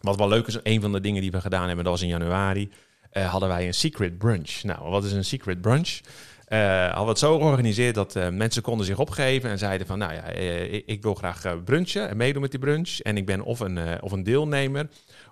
wat 0.00 0.16
wel 0.16 0.28
leuk 0.28 0.46
is, 0.46 0.58
een 0.62 0.80
van 0.80 0.92
de 0.92 1.00
dingen 1.00 1.22
die 1.22 1.30
we 1.30 1.40
gedaan 1.40 1.66
hebben, 1.66 1.84
dat 1.84 1.92
was 1.92 2.02
in 2.02 2.08
januari, 2.08 2.72
eh, 3.10 3.30
hadden 3.30 3.48
wij 3.48 3.66
een 3.66 3.74
secret 3.74 4.18
brunch. 4.18 4.62
Nou, 4.62 4.90
wat 4.90 5.04
is 5.04 5.12
een 5.12 5.24
secret 5.24 5.60
brunch? 5.60 6.00
Eh 6.46 6.84
hadden 6.84 7.04
we 7.04 7.10
het 7.10 7.18
zo 7.18 7.38
georganiseerd 7.38 7.94
dat 7.94 8.14
mensen 8.30 8.62
konden 8.62 8.86
zich 8.86 8.98
opgeven 8.98 9.50
en 9.50 9.58
zeiden 9.58 9.86
van, 9.86 9.98
nou 9.98 10.12
ja, 10.12 10.22
ik, 10.22 10.82
ik 10.86 11.02
wil 11.02 11.14
graag 11.14 11.64
brunchen 11.64 12.08
en 12.08 12.16
meedoen 12.16 12.42
met 12.42 12.50
die 12.50 12.60
brunch. 12.60 12.98
En 12.98 13.16
ik 13.16 13.26
ben 13.26 13.40
of 13.40 13.60
een, 13.60 14.02
of 14.02 14.12
een 14.12 14.22
deelnemer, 14.22 14.88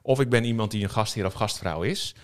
of 0.07 0.21
ik 0.21 0.29
ben 0.29 0.45
iemand 0.45 0.71
die 0.71 0.83
een 0.83 0.91
gastheer 0.91 1.27
of 1.27 1.33
gastvrouw 1.33 1.83
is. 1.83 2.15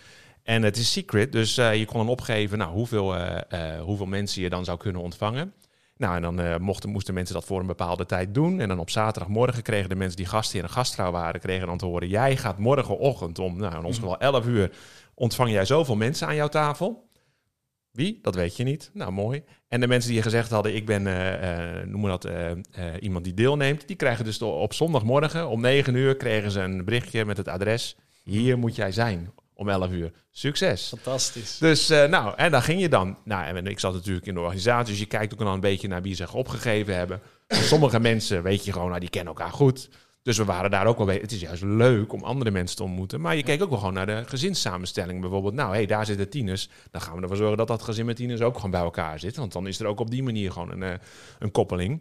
En 0.42 0.62
het 0.62 0.76
is 0.76 0.92
secret, 0.92 1.32
dus 1.32 1.56
eh, 1.56 1.76
je 1.76 1.84
kon 1.84 1.98
dan 1.98 2.08
opgeven 2.08 2.58
nou, 2.58 2.72
hoeveel, 2.72 3.16
eh, 3.16 3.80
hoeveel 3.80 4.06
mensen 4.06 4.42
je 4.42 4.48
dan 4.48 4.64
zou 4.64 4.78
kunnen 4.78 5.02
ontvangen. 5.02 5.52
Nou, 5.96 6.16
en 6.16 6.22
dan 6.22 6.62
mochten, 6.62 6.90
moesten 6.90 7.14
mensen 7.14 7.34
dat 7.34 7.44
voor 7.44 7.60
een 7.60 7.66
bepaalde 7.66 8.06
tijd 8.06 8.34
doen. 8.34 8.60
En 8.60 8.68
dan 8.68 8.78
op 8.78 8.90
zaterdagmorgen 8.90 9.62
kregen 9.62 9.88
de 9.88 9.94
mensen 9.94 10.16
die 10.16 10.26
gastheer 10.26 10.62
en 10.62 10.70
gastvrouw 10.70 11.10
waren, 11.10 11.40
kregen 11.40 11.66
dan 11.66 11.78
te 11.78 11.86
horen, 11.86 12.08
jij 12.08 12.36
gaat 12.36 12.58
morgenochtend 12.58 13.38
om, 13.38 13.56
nou, 13.56 13.74
in 13.74 13.84
ons 13.84 13.98
geval 13.98 14.18
11 14.18 14.46
uur, 14.46 14.72
ontvang 15.14 15.50
jij 15.50 15.64
zoveel 15.64 15.96
mensen 15.96 16.26
aan 16.26 16.34
jouw 16.34 16.48
tafel. 16.48 17.09
Wie? 17.92 18.18
Dat 18.22 18.34
weet 18.34 18.56
je 18.56 18.64
niet. 18.64 18.90
Nou, 18.92 19.12
mooi. 19.12 19.42
En 19.68 19.80
de 19.80 19.86
mensen 19.86 20.10
die 20.10 20.22
gezegd 20.22 20.50
hadden, 20.50 20.74
ik 20.74 20.86
ben, 20.86 21.06
eh, 21.06 21.78
eh, 21.78 21.86
noemen 21.86 22.10
dat, 22.10 22.24
eh, 22.24 22.50
iemand 23.00 23.24
die 23.24 23.34
deelneemt, 23.34 23.86
die 23.86 23.96
krijgen 23.96 24.24
dus 24.24 24.42
op 24.42 24.74
zondagmorgen 24.74 25.48
om 25.48 25.60
9 25.60 25.94
uur 25.94 26.16
kregen 26.16 26.50
ze 26.50 26.60
een 26.60 26.84
berichtje 26.84 27.24
met 27.24 27.36
het 27.36 27.48
adres. 27.48 27.96
Hier 28.22 28.58
moet 28.58 28.76
jij 28.76 28.92
zijn 28.92 29.32
om 29.54 29.68
11 29.68 29.90
uur. 29.90 30.12
Succes. 30.30 30.88
Fantastisch. 30.88 31.58
Dus 31.58 31.88
nou, 31.88 32.34
en 32.36 32.50
daar 32.50 32.62
ging 32.62 32.80
je 32.80 32.88
dan. 32.88 33.18
Nou, 33.24 33.56
en 33.56 33.66
ik 33.66 33.80
zat 33.80 33.92
natuurlijk 33.92 34.26
in 34.26 34.34
de 34.34 34.40
organisatie, 34.40 34.90
dus 34.90 34.98
je 34.98 35.06
kijkt 35.06 35.32
ook 35.32 35.38
dan 35.38 35.52
een 35.52 35.60
beetje 35.60 35.88
naar 35.88 36.02
wie 36.02 36.14
zich 36.14 36.34
opgegeven 36.34 36.96
hebben. 36.96 37.20
Sommige 37.48 38.00
mensen, 38.10 38.42
weet 38.42 38.64
je 38.64 38.72
gewoon, 38.72 38.88
nou, 38.88 39.00
die 39.00 39.10
kennen 39.10 39.34
elkaar 39.34 39.52
goed. 39.52 39.88
Dus 40.22 40.36
we 40.36 40.44
waren 40.44 40.70
daar 40.70 40.86
ook 40.86 40.96
wel 40.96 41.06
bij. 41.06 41.16
Het 41.16 41.32
is 41.32 41.40
juist 41.40 41.62
leuk 41.62 42.12
om 42.12 42.22
andere 42.24 42.50
mensen 42.50 42.76
te 42.76 42.82
ontmoeten. 42.82 43.20
Maar 43.20 43.36
je 43.36 43.42
keek 43.42 43.62
ook 43.62 43.68
wel 43.68 43.78
gewoon 43.78 43.94
naar 43.94 44.06
de 44.06 44.22
gezinssamenstelling. 44.26 45.20
Bijvoorbeeld, 45.20 45.54
nou, 45.54 45.70
hé, 45.70 45.76
hey, 45.76 45.86
daar 45.86 46.06
zitten 46.06 46.28
tieners. 46.30 46.68
Dan 46.90 47.00
gaan 47.00 47.16
we 47.16 47.22
ervoor 47.22 47.36
zorgen 47.36 47.56
dat 47.56 47.68
dat 47.68 47.82
gezin 47.82 48.06
met 48.06 48.16
tieners 48.16 48.40
ook 48.40 48.54
gewoon 48.54 48.70
bij 48.70 48.80
elkaar 48.80 49.18
zit. 49.18 49.36
Want 49.36 49.52
dan 49.52 49.66
is 49.66 49.80
er 49.80 49.86
ook 49.86 50.00
op 50.00 50.10
die 50.10 50.22
manier 50.22 50.52
gewoon 50.52 50.70
een, 50.70 50.82
eh, 50.82 50.98
een 51.38 51.50
koppeling. 51.50 52.00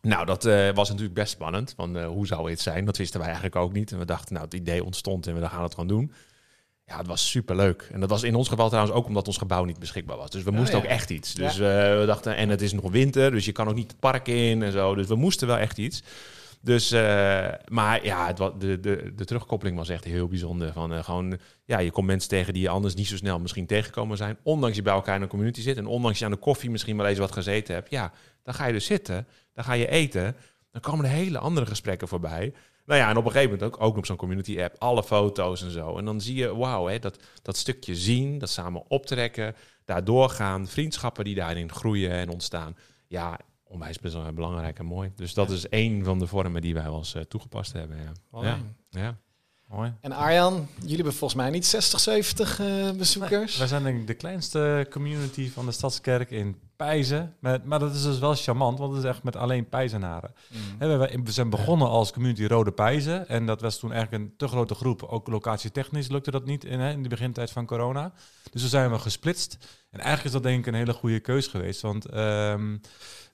Nou, 0.00 0.26
dat 0.26 0.44
eh, 0.44 0.70
was 0.74 0.88
natuurlijk 0.88 1.14
best 1.14 1.32
spannend. 1.32 1.74
Want 1.76 1.96
eh, 1.96 2.06
hoe 2.06 2.26
zou 2.26 2.50
het 2.50 2.60
zijn? 2.60 2.84
Dat 2.84 2.96
wisten 2.96 3.18
wij 3.18 3.28
eigenlijk 3.28 3.56
ook 3.56 3.72
niet. 3.72 3.92
En 3.92 3.98
we 3.98 4.04
dachten, 4.04 4.32
nou, 4.34 4.44
het 4.44 4.54
idee 4.54 4.84
ontstond 4.84 5.26
en 5.26 5.40
we 5.40 5.48
gaan 5.48 5.62
het 5.62 5.74
gewoon 5.74 5.88
doen. 5.88 6.12
Ja, 6.86 6.98
het 6.98 7.06
was 7.06 7.30
superleuk. 7.30 7.88
En 7.92 8.00
dat 8.00 8.10
was 8.10 8.22
in 8.22 8.34
ons 8.34 8.48
geval 8.48 8.68
trouwens 8.68 8.96
ook 8.96 9.06
omdat 9.06 9.26
ons 9.26 9.36
gebouw 9.36 9.64
niet 9.64 9.78
beschikbaar 9.78 10.16
was. 10.16 10.30
Dus 10.30 10.42
we 10.42 10.50
Oh, 10.50 10.56
moesten 10.56 10.78
ja. 10.78 10.84
ook 10.84 10.90
echt 10.90 11.10
iets. 11.10 11.34
Dus 11.34 11.56
we 11.56 12.02
dachten, 12.06 12.36
en 12.36 12.48
het 12.48 12.62
is 12.62 12.72
nog 12.72 12.90
winter, 12.90 13.30
dus 13.30 13.44
je 13.44 13.52
kan 13.52 13.68
ook 13.68 13.74
niet 13.74 13.90
het 13.90 14.00
park 14.00 14.28
in 14.28 14.62
en 14.62 14.72
zo. 14.72 14.94
Dus 14.94 15.06
we 15.06 15.14
moesten 15.14 15.46
wel 15.46 15.58
echt 15.58 15.78
iets. 15.78 16.02
Dus, 16.64 16.92
eh, 16.92 17.48
maar 17.68 18.04
ja, 18.04 18.26
het, 18.26 18.36
de, 18.36 18.80
de, 18.80 19.12
de 19.14 19.24
terugkoppeling 19.24 19.76
was 19.76 19.88
echt 19.88 20.04
heel 20.04 20.28
bijzonder. 20.28 20.72
Van, 20.72 20.92
eh, 20.92 21.04
gewoon, 21.04 21.38
ja, 21.64 21.78
je 21.78 21.90
komt 21.90 22.06
mensen 22.06 22.28
tegen 22.28 22.52
die 22.52 22.62
je 22.62 22.68
anders 22.68 22.94
niet 22.94 23.06
zo 23.06 23.16
snel 23.16 23.38
misschien 23.38 23.66
tegengekomen 23.66 24.16
zijn. 24.16 24.36
Ondanks 24.42 24.76
je 24.76 24.82
bij 24.82 24.92
elkaar 24.92 25.16
in 25.16 25.22
een 25.22 25.28
community 25.28 25.60
zit 25.60 25.76
en 25.76 25.86
ondanks 25.86 26.18
je 26.18 26.24
aan 26.24 26.30
de 26.30 26.36
koffie 26.36 26.70
misschien 26.70 26.96
wel 26.96 27.06
eens 27.06 27.18
wat 27.18 27.32
gezeten 27.32 27.74
hebt. 27.74 27.90
Ja, 27.90 28.12
dan 28.42 28.54
ga 28.54 28.66
je 28.66 28.72
dus 28.72 28.86
zitten, 28.86 29.26
dan 29.54 29.64
ga 29.64 29.72
je 29.72 29.88
eten. 29.88 30.36
Dan 30.70 30.80
komen 30.80 31.04
er 31.04 31.10
hele 31.10 31.38
andere 31.38 31.66
gesprekken 31.66 32.08
voorbij. 32.08 32.52
Nou 32.86 33.00
ja, 33.00 33.10
en 33.10 33.16
op 33.16 33.24
een 33.24 33.30
gegeven 33.30 33.52
moment 33.52 33.74
ook, 33.74 33.82
ook 33.82 33.96
op 33.96 34.06
zo'n 34.06 34.16
community 34.16 34.62
app, 34.62 34.76
alle 34.78 35.02
foto's 35.02 35.62
en 35.62 35.70
zo. 35.70 35.98
En 35.98 36.04
dan 36.04 36.20
zie 36.20 36.34
je, 36.34 36.56
wauw, 36.56 36.98
dat, 36.98 37.18
dat 37.42 37.56
stukje 37.56 37.94
zien, 37.94 38.38
dat 38.38 38.50
samen 38.50 38.82
optrekken, 38.88 39.54
daar 39.84 40.04
doorgaan, 40.04 40.68
vriendschappen 40.68 41.24
die 41.24 41.34
daarin 41.34 41.72
groeien 41.72 42.10
en 42.10 42.28
ontstaan. 42.28 42.76
Ja, 43.06 43.38
onwijs 43.72 43.98
best 43.98 44.14
wel 44.14 44.32
belangrijk 44.32 44.78
en 44.78 44.84
mooi. 44.84 45.12
Dus 45.16 45.34
dat 45.34 45.50
is 45.50 45.68
één 45.68 46.04
van 46.04 46.18
de 46.18 46.26
vormen 46.26 46.62
die 46.62 46.74
wij 46.74 46.82
wel 46.82 46.98
eens 46.98 47.14
eh, 47.14 47.22
toegepast 47.22 47.72
hebben. 47.72 47.96
Ja. 47.96 48.12
Mooi. 48.30 48.46
Ja. 48.46 48.58
ja. 48.90 49.18
Mooi. 49.68 49.92
En 50.00 50.12
Arjan, 50.12 50.68
jullie 50.80 50.94
hebben 50.94 51.14
volgens 51.14 51.40
mij 51.40 51.50
niet 51.50 51.66
60, 51.66 52.00
70 52.00 52.60
eh, 52.60 52.90
bezoekers. 52.90 53.58
Wij 53.58 53.66
zijn 53.66 53.82
denk 53.82 54.00
ik 54.00 54.06
de 54.06 54.14
kleinste 54.14 54.86
community 54.90 55.50
van 55.50 55.66
de 55.66 55.72
Stadskerk 55.72 56.30
in 56.30 56.56
Pijzen. 56.84 57.36
Met, 57.38 57.64
maar 57.64 57.78
dat 57.78 57.94
is 57.94 58.02
dus 58.02 58.18
wel 58.18 58.34
charmant, 58.34 58.78
want 58.78 58.94
het 58.94 59.02
is 59.02 59.08
echt 59.08 59.22
met 59.22 59.36
alleen 59.36 59.68
Pijzenaren. 59.68 60.34
Mm. 60.48 60.78
We, 60.78 61.20
we 61.24 61.32
zijn 61.32 61.50
begonnen 61.50 61.88
als 61.88 62.12
community 62.12 62.44
Rode 62.44 62.72
Pijzen. 62.72 63.28
En 63.28 63.46
dat 63.46 63.60
was 63.60 63.78
toen 63.78 63.92
eigenlijk 63.92 64.22
een 64.22 64.36
te 64.36 64.48
grote 64.48 64.74
groep. 64.74 65.02
Ook 65.02 65.28
locatietechnisch 65.28 66.08
lukte 66.08 66.30
dat 66.30 66.44
niet 66.44 66.64
in, 66.64 66.80
hè, 66.80 66.90
in 66.90 67.02
de 67.02 67.08
begintijd 67.08 67.50
van 67.50 67.66
corona. 67.66 68.12
Dus 68.50 68.60
toen 68.60 68.70
zijn 68.70 68.90
we 68.90 68.98
gesplitst. 68.98 69.58
En 69.90 70.00
eigenlijk 70.00 70.24
is 70.24 70.32
dat 70.32 70.42
denk 70.42 70.58
ik 70.58 70.66
een 70.66 70.78
hele 70.78 70.92
goede 70.92 71.20
keus 71.20 71.46
geweest. 71.46 71.80
Want 71.80 72.06
ehm, 72.06 72.76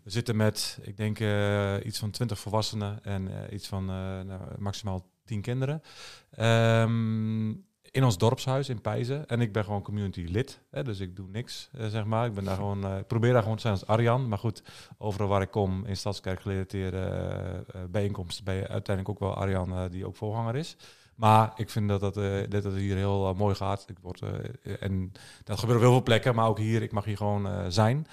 we 0.03 0.11
zitten 0.11 0.37
met, 0.37 0.79
ik 0.83 0.97
denk, 0.97 1.21
eh, 1.21 1.75
iets 1.85 1.99
van 1.99 2.11
20 2.11 2.39
volwassenen 2.39 3.05
en 3.05 3.29
eh, 3.29 3.53
iets 3.55 3.69
van 3.69 3.91
eh, 3.91 4.21
nou, 4.21 4.41
maximaal 4.59 5.11
10 5.25 5.41
kinderen. 5.41 5.83
Ehm, 6.31 7.55
in 7.99 8.05
ons 8.05 8.19
dorpshuis 8.19 8.69
in 8.69 8.81
Pijzen. 8.81 9.29
En 9.29 9.41
ik 9.41 9.53
ben 9.53 9.65
gewoon 9.65 9.83
community 9.83 10.25
lid. 10.29 10.61
Hè, 10.71 10.83
dus 10.83 11.01
ik 11.01 11.17
doe 11.17 11.29
niks, 11.33 11.69
eh, 11.73 11.87
zeg 11.87 12.05
maar. 12.05 12.27
Ik 12.27 12.35
ben 12.35 12.45
daar 12.45 12.57
gewoon, 12.57 12.97
ik 12.97 13.07
probeer 13.07 13.33
daar 13.33 13.43
gewoon 13.43 13.57
te 13.57 13.63
zijn 13.63 13.75
als 13.75 13.87
Arjan. 13.87 14.29
Maar 14.29 14.39
goed, 14.39 14.63
overal 14.99 15.29
waar 15.29 15.43
ik 15.43 15.51
kom 15.51 15.85
in 15.87 15.97
Stadskerk 15.97 16.41
gerelateerde 16.41 16.99
eh, 16.99 17.55
eh, 17.55 17.89
bijeenkomsten 17.91 18.45
ben 18.45 18.55
je 18.55 18.69
uiteindelijk 18.69 19.09
ook 19.09 19.29
wel 19.29 19.37
Arjan 19.37 19.89
die 19.91 20.07
ook 20.07 20.17
voorganger 20.17 20.57
is. 20.57 20.77
Maar 21.15 21.53
ik 21.57 21.71
vind 21.71 21.89
dat, 21.89 22.01
dat, 22.01 22.15
dat 22.49 22.75
hier 22.75 22.97
heel 22.97 23.35
mooi 23.35 23.55
gaat. 23.55 23.85
Ik 23.89 23.99
word, 24.03 24.23
en 24.81 25.13
dat 25.45 25.59
gebeurt 25.59 25.79
op 25.79 25.85
heel 25.85 25.93
veel 25.93 26.03
plekken, 26.03 26.35
maar 26.35 26.49
ook 26.49 26.59
hier, 26.59 26.83
ik 26.83 26.93
mag 26.93 27.05
hier 27.05 27.17
gewoon 27.17 27.73
zijn. 27.73 28.07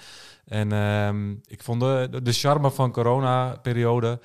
En 0.44 0.72
ehm, 0.72 1.30
ik 1.30 1.62
vond 1.62 1.80
de, 1.80 2.20
de 2.22 2.32
charme 2.32 2.70
van 2.70 2.92
corona-periode... 2.92 4.20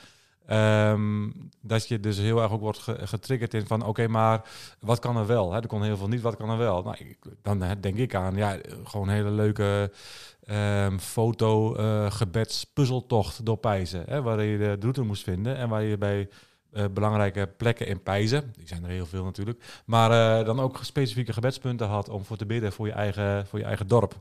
ehm, 0.45 1.29
dat 1.61 1.87
je 1.87 1.99
dus 1.99 2.17
heel 2.17 2.41
erg 2.41 2.51
ook 2.51 2.61
wordt 2.61 2.79
ge- 2.79 3.07
getriggerd 3.07 3.53
in 3.53 3.67
van... 3.67 3.85
oké, 3.85 4.07
maar 4.07 4.41
wat 4.79 4.99
kan 4.99 5.17
er 5.17 5.25
wel? 5.27 5.51
Hè? 5.51 5.61
Er 5.61 5.67
kon 5.67 5.83
heel 5.83 5.97
veel 5.97 6.07
niet, 6.07 6.21
wat 6.21 6.35
kan 6.35 6.49
er 6.49 6.57
wel? 6.57 6.83
Nou, 6.83 6.95
ik, 6.99 7.17
dan 7.41 7.63
denk 7.79 7.97
ik 7.97 8.15
aan 8.15 8.35
ja, 8.35 8.57
gewoon 8.83 9.07
een 9.07 9.13
hele 9.13 9.31
leuke 9.31 9.91
ehm, 10.43 10.97
foto, 10.97 11.75
eh 11.75 12.11
gebeds, 12.11 12.63
puzzeltocht 12.63 13.45
door 13.45 13.57
Pijzen. 13.57 14.03
Hè? 14.07 14.21
Waar 14.21 14.43
je 14.43 14.57
de 14.57 14.77
route 14.79 15.01
moest 15.03 15.23
vinden 15.23 15.57
en 15.57 15.69
waar 15.69 15.83
je 15.83 15.97
bij 15.97 16.29
eh, 16.71 16.85
belangrijke 16.93 17.49
plekken 17.57 17.87
in 17.87 18.03
Pijzen, 18.03 18.53
die 18.57 18.67
zijn 18.67 18.83
er 18.83 18.89
heel 18.89 19.05
veel 19.05 19.23
natuurlijk, 19.23 19.81
maar 19.85 20.39
eh, 20.39 20.45
dan 20.45 20.59
ook 20.59 20.79
specifieke 20.81 21.33
gebedspunten 21.33 21.87
had 21.87 22.09
om 22.09 22.23
voor 22.25 22.37
te 22.37 22.45
bidden 22.45 22.71
voor 22.71 22.87
je 22.87 22.93
eigen, 22.93 23.47
voor 23.47 23.59
je 23.59 23.65
eigen 23.65 23.87
dorp. 23.87 24.15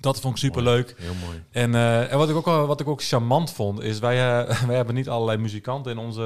Dat 0.00 0.20
vond 0.20 0.34
ik 0.34 0.40
superleuk. 0.40 0.94
Heel 0.98 1.14
mooi. 1.24 1.42
En, 1.50 1.74
eh, 1.74 2.12
en 2.12 2.18
wat 2.18 2.28
ik 2.28 2.36
ook 2.36 2.44
wat 2.44 2.80
ik 2.80 2.88
ook 2.88 3.02
charmant 3.02 3.52
vond, 3.52 3.80
is 3.82 3.98
wij, 3.98 4.44
eh, 4.46 4.62
wij 4.66 4.76
hebben 4.76 4.94
niet 4.94 5.08
allerlei 5.08 5.38
muzikanten 5.38 5.92
in 5.92 5.98
onze. 5.98 6.22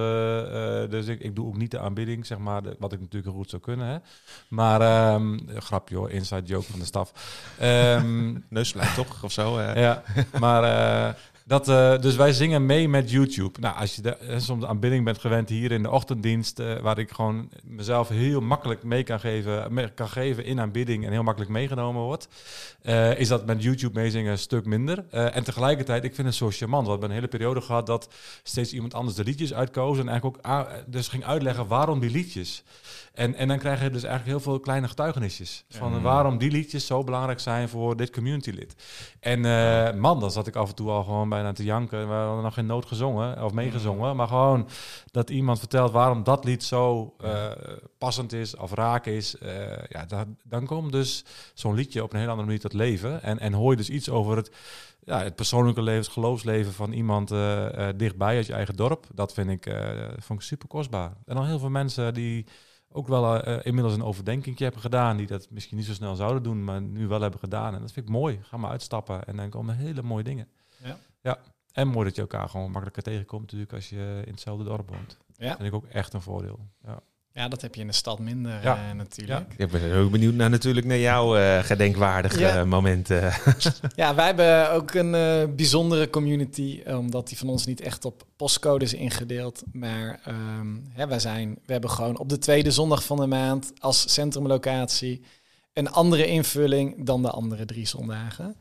eh, 0.85 0.91
dus 0.91 1.07
ik, 1.07 1.21
ik 1.21 1.37
doe 1.37 1.47
ook 1.47 1.57
niet 1.57 1.71
de 1.71 1.79
aanbidding, 1.79 2.27
zeg 2.27 2.39
maar, 2.39 2.63
de- 2.63 2.77
wat 2.79 2.93
ik 2.93 3.01
natuurlijk 3.01 3.35
goed 3.35 3.51
zou 3.51 3.63
kunnen. 3.63 3.87
Hè. 3.87 3.97
Maar 4.49 4.81
ehm 4.81 5.39
grapje 5.57 5.97
hoor, 5.97 6.11
inside 6.11 6.43
joke 6.47 6.71
van 6.71 6.79
de 6.79 6.85
staf. 6.85 7.13
Neusplein 8.49 8.95
toch, 8.95 9.23
of 9.25 9.33
zo? 9.33 9.61
ja, 9.61 10.03
maar 10.41 10.63
dat, 11.49 11.69
eh, 11.69 11.99
dus 11.99 12.17
wij 12.17 12.33
zingen 12.33 12.67
mee 12.67 12.89
met 12.89 13.11
YouTube. 13.11 13.61
Nou, 13.61 13.77
als 13.77 13.95
je 13.95 14.03
de, 14.03 14.17
eh, 14.17 14.39
soms 14.39 14.65
aanbidding 14.65 15.05
bent 15.05 15.19
gewend 15.19 15.49
hier 15.49 15.73
in 15.73 15.83
de 15.83 15.91
ochtenddienst, 15.91 16.59
eh, 16.59 16.81
waar 16.81 16.99
ik 16.99 17.11
gewoon 17.11 17.51
mezelf 17.65 18.09
heel 18.09 18.41
makkelijk 18.41 18.83
mee 18.83 19.03
kan 19.03 19.21
geven, 19.21 19.75
mee 19.75 19.89
kan 19.89 20.09
geven 20.09 20.45
in 20.45 20.61
aanbidding 20.61 21.05
en 21.05 21.13
heel 21.13 21.23
makkelijk 21.23 21.53
meegenomen 21.53 22.03
wordt, 22.03 22.29
is 23.17 23.29
dat 23.29 23.47
met 23.47 23.63
YouTube 23.63 24.01
meezingen 24.01 24.33
een 24.33 24.39
stuk 24.39 24.65
minder. 24.65 25.05
En 25.11 25.45
tegelijkertijd, 25.45 26.05
ik 26.05 26.15
vind 26.15 26.27
het 26.27 26.37
zo 26.37 26.51
charmant. 26.51 26.85
We 26.85 26.91
hebben 26.91 27.09
een 27.09 27.15
hele 27.15 27.29
periode 27.29 27.61
gehad 27.61 27.87
dat 27.87 28.09
steeds 28.43 28.73
iemand 28.73 28.95
anders 28.95 29.17
de 29.17 29.25
liedjes 29.25 29.55
uitkoos 29.55 29.99
en 29.99 30.09
eigenlijk 30.09 30.47
ook 30.47 30.67
dus 30.87 31.09
ging 31.09 31.25
uitleggen 31.25 31.67
waarom 31.67 32.01
die 32.01 32.11
liedjes. 32.11 32.63
En, 33.15 33.35
en 33.35 33.49
dan 33.49 33.59
krijg 33.59 33.83
je 33.83 33.91
dus 33.91 34.03
eigenlijk 34.03 34.39
heel 34.39 34.53
veel 34.53 34.61
kleine 34.61 34.89
getuigenisjes 34.89 35.65
van 35.69 35.93
Ja. 35.93 36.01
waarom 36.01 36.39
die 36.39 36.51
liedjes 36.51 36.87
zo 36.87 37.05
belangrijk 37.05 37.41
zijn 37.41 37.69
voor 37.69 37.97
dit 37.97 38.11
communitylid. 38.11 38.75
En 39.21 39.41
man, 39.99 40.21
dan 40.21 40.31
zat 40.31 40.47
ik 40.47 40.57
af 40.57 40.69
en 40.69 40.75
toe 40.75 40.91
al 40.91 41.05
gewoon 41.05 41.29
bij 41.29 41.38
bijna 41.39 41.53
te 41.53 41.65
janken. 41.65 42.09
We 42.09 42.15
hadden 42.15 42.43
nog 42.43 42.55
geen 42.55 42.67
noot 42.67 42.87
gezongen 42.87 43.45
of 43.45 43.53
meegezongen. 43.53 44.17
Maar 44.17 44.27
gewoon 44.29 44.69
dat 45.11 45.31
iemand 45.31 45.59
vertelt 45.59 45.93
waarom 45.93 46.23
dat 46.25 46.45
lied 46.45 46.65
zo 46.65 47.15
eh, 47.21 47.51
passend 47.99 48.33
is 48.33 48.57
of 48.57 48.73
raak 48.73 49.07
is. 49.07 49.39
eh, 49.39 49.85
ja, 49.89 50.05
da- 50.07 50.27
dan 50.43 50.67
komt 50.67 50.93
dus 50.93 51.25
zo'n 51.55 51.75
liedje 51.75 52.03
op 52.03 52.13
een 52.13 52.19
hele 52.19 52.31
andere 52.31 52.47
manier 52.49 52.63
tot 52.63 52.73
leven. 52.73 53.23
En, 53.23 53.39
en 53.39 53.53
hoor 53.53 53.71
je 53.71 53.77
dus 53.77 53.91
iets 53.91 54.09
over 54.11 54.37
het, 54.37 54.51
ja, 55.05 55.23
het 55.23 55.35
persoonlijke 55.35 55.83
leven, 55.83 56.03
het 56.03 56.13
geloofsleven 56.13 56.73
van 56.73 56.93
iemand 56.93 57.31
eh, 57.31 57.89
dichtbij 57.97 58.37
uit 58.37 58.47
je 58.47 58.53
eigen 58.53 58.77
dorp. 58.77 59.07
Dat 59.15 59.33
vind 59.33 59.51
ik, 59.51 59.75
vond 60.19 60.41
ik 60.41 60.47
super 60.47 60.69
kostbaar. 60.69 61.13
En 61.27 61.35
dan 61.37 61.47
heel 61.47 61.59
veel 61.59 61.71
mensen 61.71 62.15
die 62.15 62.47
ook 62.93 63.09
wel 63.09 63.43
inmiddels 63.63 63.95
een 63.95 64.03
overdenkingje 64.05 64.65
hebben 64.65 64.83
gedaan, 64.83 65.17
die 65.17 65.27
dat 65.27 65.47
misschien 65.51 65.77
niet 65.77 65.87
zo 65.87 65.93
snel 65.93 66.15
zouden 66.15 66.43
doen, 66.43 66.65
maar 66.65 66.81
nu 66.81 67.07
wel 67.07 67.21
hebben 67.21 67.41
gedaan. 67.41 67.75
En 67.75 67.81
dat 67.81 67.93
vind 67.93 68.07
ik 68.07 68.13
mooi. 68.13 68.39
Ga 68.43 68.57
maar 68.57 68.71
uitstappen 68.71 69.25
en 69.25 69.37
dan 69.37 69.51
komen 69.51 69.77
hele 69.77 70.03
mooie 70.03 70.25
dingen. 70.25 70.49
Ja. 71.21 71.31
ja. 71.31 71.39
En 71.73 71.89
mooi 71.89 72.07
dat 72.07 72.15
je 72.15 72.21
elkaar 72.21 72.49
gewoon 72.49 72.67
makkelijker 72.71 73.03
tegenkomt 73.03 73.43
natuurlijk 73.43 73.73
als 73.73 73.89
je 73.89 74.23
in 74.25 74.33
hetzelfde 74.33 74.65
dorp 74.65 74.89
woont. 74.89 75.17
Ja. 75.37 75.47
Dat 75.49 75.57
vind 75.57 75.69
ik 75.69 75.75
ook 75.75 75.87
echt 75.87 76.13
een 76.13 76.23
voordeel. 76.23 76.59
Ja. 76.85 77.01
Ja, 77.33 77.49
dat 77.49 77.61
heb 77.61 77.75
je 77.75 77.81
in 77.81 77.87
de 77.87 77.93
stad 77.93 78.19
minder 78.19 78.63
Ja. 78.63 78.77
eh, 78.89 78.95
natuurlijk. 78.97 79.55
Ik 79.57 79.71
ben 79.71 79.97
ook 79.97 80.11
benieuwd 80.11 80.35
naar 80.35 80.51
natuurlijk 80.51 80.87
naar 80.87 80.99
jouw 80.99 81.37
eh, 81.37 81.59
gedenkwaardige 81.59 82.41
Ja. 82.41 82.65
momenten. 82.65 83.33
Ja, 83.97 84.15
wij 84.15 84.27
hebben 84.27 84.71
ook 84.73 84.95
een 84.95 85.15
eh, 85.15 85.55
bijzondere 85.57 86.11
community, 86.11 86.83
omdat 86.87 87.29
die 87.29 87.39
van 87.39 87.49
ons 87.49 87.67
niet 87.67 87.81
echt 87.81 88.05
op 88.05 88.23
postcode 88.37 88.85
is 88.85 88.95
ingedeeld. 88.95 89.63
Maar 89.73 90.21
ehm, 90.25 90.77
hè, 90.91 91.07
wij 91.07 91.19
zijn, 91.19 91.59
we 91.67 91.73
hebben 91.73 91.91
gewoon 91.91 92.19
op 92.19 92.29
de 92.29 92.39
tweede 92.39 92.71
zondag 92.71 93.05
van 93.05 93.17
de 93.17 93.27
maand 93.27 93.73
als 93.79 94.13
centrumlocatie 94.13 95.23
een 95.73 95.91
andere 95.91 96.27
invulling 96.27 97.07
dan 97.07 97.23
de 97.23 97.31
andere 97.31 97.65
drie 97.65 97.87
zondagen. 97.87 98.57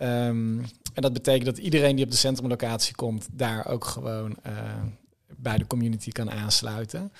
Ehm, 0.00 0.58
en 0.94 1.02
dat 1.02 1.12
betekent 1.12 1.44
dat 1.44 1.58
iedereen 1.58 1.96
die 1.96 2.04
op 2.04 2.10
de 2.10 2.16
centrumlocatie 2.16 2.94
komt, 2.94 3.28
daar 3.32 3.66
ook 3.66 3.84
gewoon 3.84 4.36
eh, 4.42 4.52
bij 5.36 5.58
de 5.58 5.66
community 5.66 6.10
kan 6.10 6.30
aansluiten. 6.30 7.12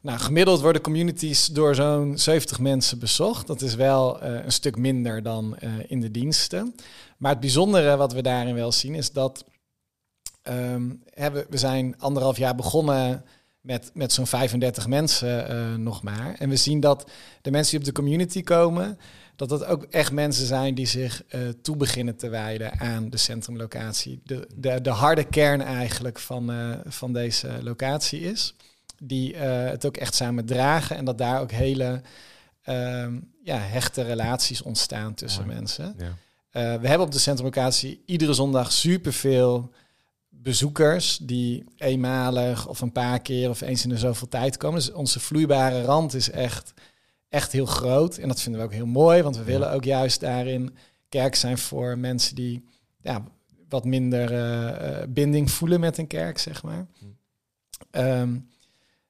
Nou, 0.00 0.18
gemiddeld 0.18 0.60
worden 0.60 0.82
communities 0.82 1.46
door 1.46 1.74
zo'n 1.74 2.18
70 2.18 2.58
mensen 2.58 2.98
bezocht. 2.98 3.46
Dat 3.46 3.60
is 3.60 3.74
wel 3.74 4.20
eh, 4.20 4.44
een 4.44 4.52
stuk 4.52 4.76
minder 4.76 5.22
dan 5.22 5.56
eh, 5.58 5.70
in 5.86 6.00
de 6.00 6.10
diensten. 6.10 6.74
Maar 7.16 7.30
het 7.30 7.40
bijzondere 7.40 7.96
wat 7.96 8.12
we 8.12 8.22
daarin 8.22 8.54
wel 8.54 8.72
zien 8.72 8.94
is 8.94 9.12
dat 9.12 9.44
ehm, 10.42 10.90
we, 11.14 11.46
zijn 11.50 11.98
anderhalf 11.98 12.36
jaar 12.36 12.54
begonnen 12.54 13.24
met, 13.60 13.90
met 13.94 14.12
zo'n 14.12 14.26
35 14.26 14.86
mensen 14.86 15.82
nog 15.82 16.02
maar. 16.02 16.34
En 16.38 16.48
we 16.48 16.56
zien 16.56 16.80
dat 16.80 17.10
de 17.42 17.50
mensen 17.50 17.70
die 17.70 17.80
op 17.80 17.94
de 17.94 18.00
community 18.00 18.42
komen, 18.42 18.98
dat 19.36 19.48
dat 19.48 19.64
ook 19.64 19.82
echt 19.82 20.12
mensen 20.12 20.46
zijn 20.46 20.74
die 20.74 20.86
zich 20.86 21.24
eh, 21.28 21.40
toe 21.62 21.76
beginnen 21.76 22.16
te 22.16 22.28
wijden 22.28 22.80
aan 22.80 23.10
de 23.10 23.16
centrumlocatie. 23.16 24.20
De, 24.24 24.48
de, 24.54 24.80
de 24.80 24.90
harde 24.90 25.24
kern 25.24 25.60
eigenlijk 25.60 26.18
van, 26.18 26.50
eh, 26.50 26.70
van 26.84 27.12
deze 27.12 27.58
locatie 27.62 28.20
is. 28.20 28.54
Die 29.02 29.34
eh, 29.34 29.70
het 29.70 29.86
ook 29.86 29.96
echt 29.96 30.14
samen 30.14 30.44
dragen 30.44 30.96
en 30.96 31.04
dat 31.04 31.18
daar 31.18 31.40
ook 31.40 31.50
hele 31.50 32.02
ehm, 32.62 33.18
ja, 33.42 33.58
hechte 33.58 34.02
relaties 34.02 34.62
ontstaan 34.62 35.14
tussen 35.14 35.46
mensen. 35.46 35.94
Ja. 35.98 36.16
We 36.52 36.88
hebben 36.88 37.06
op 37.06 37.12
de 37.12 37.18
centrumlocatie 37.18 38.02
iedere 38.06 38.32
zondag 38.32 38.72
superveel 38.72 39.70
bezoekers 40.42 41.18
die 41.22 41.64
eenmalig 41.76 42.66
of 42.66 42.80
een 42.80 42.92
paar 42.92 43.20
keer 43.20 43.48
of 43.48 43.60
eens 43.60 43.82
in 43.82 43.88
de 43.88 43.98
zoveel 43.98 44.28
tijd 44.28 44.56
komen. 44.56 44.78
Dus 44.78 44.92
onze 44.92 45.20
vloeibare 45.20 45.82
rand 45.82 46.14
is 46.14 46.30
echt, 46.30 46.72
echt 47.32 47.52
heel 47.52 47.66
groot. 47.66 48.16
En 48.16 48.28
dat 48.28 48.40
vinden 48.40 48.60
we 48.60 48.66
ook 48.66 48.72
heel 48.72 48.86
mooi, 48.86 49.22
want 49.22 49.36
we 49.36 49.44
willen 49.44 49.72
ook 49.72 49.84
juist 49.84 50.20
daarin 50.20 50.76
kerk 51.08 51.34
zijn 51.34 51.58
voor 51.58 51.98
mensen 51.98 52.34
die 52.34 52.64
ja, 53.02 53.24
wat 53.68 53.84
minder 53.84 54.32
eh, 54.32 55.00
eh, 55.02 55.08
binding 55.08 55.50
voelen 55.50 55.80
met 55.80 55.98
een 55.98 56.06
kerk, 56.06 56.38
zeg 56.38 56.62
maar. 56.62 56.86
Ehm, 57.90 58.38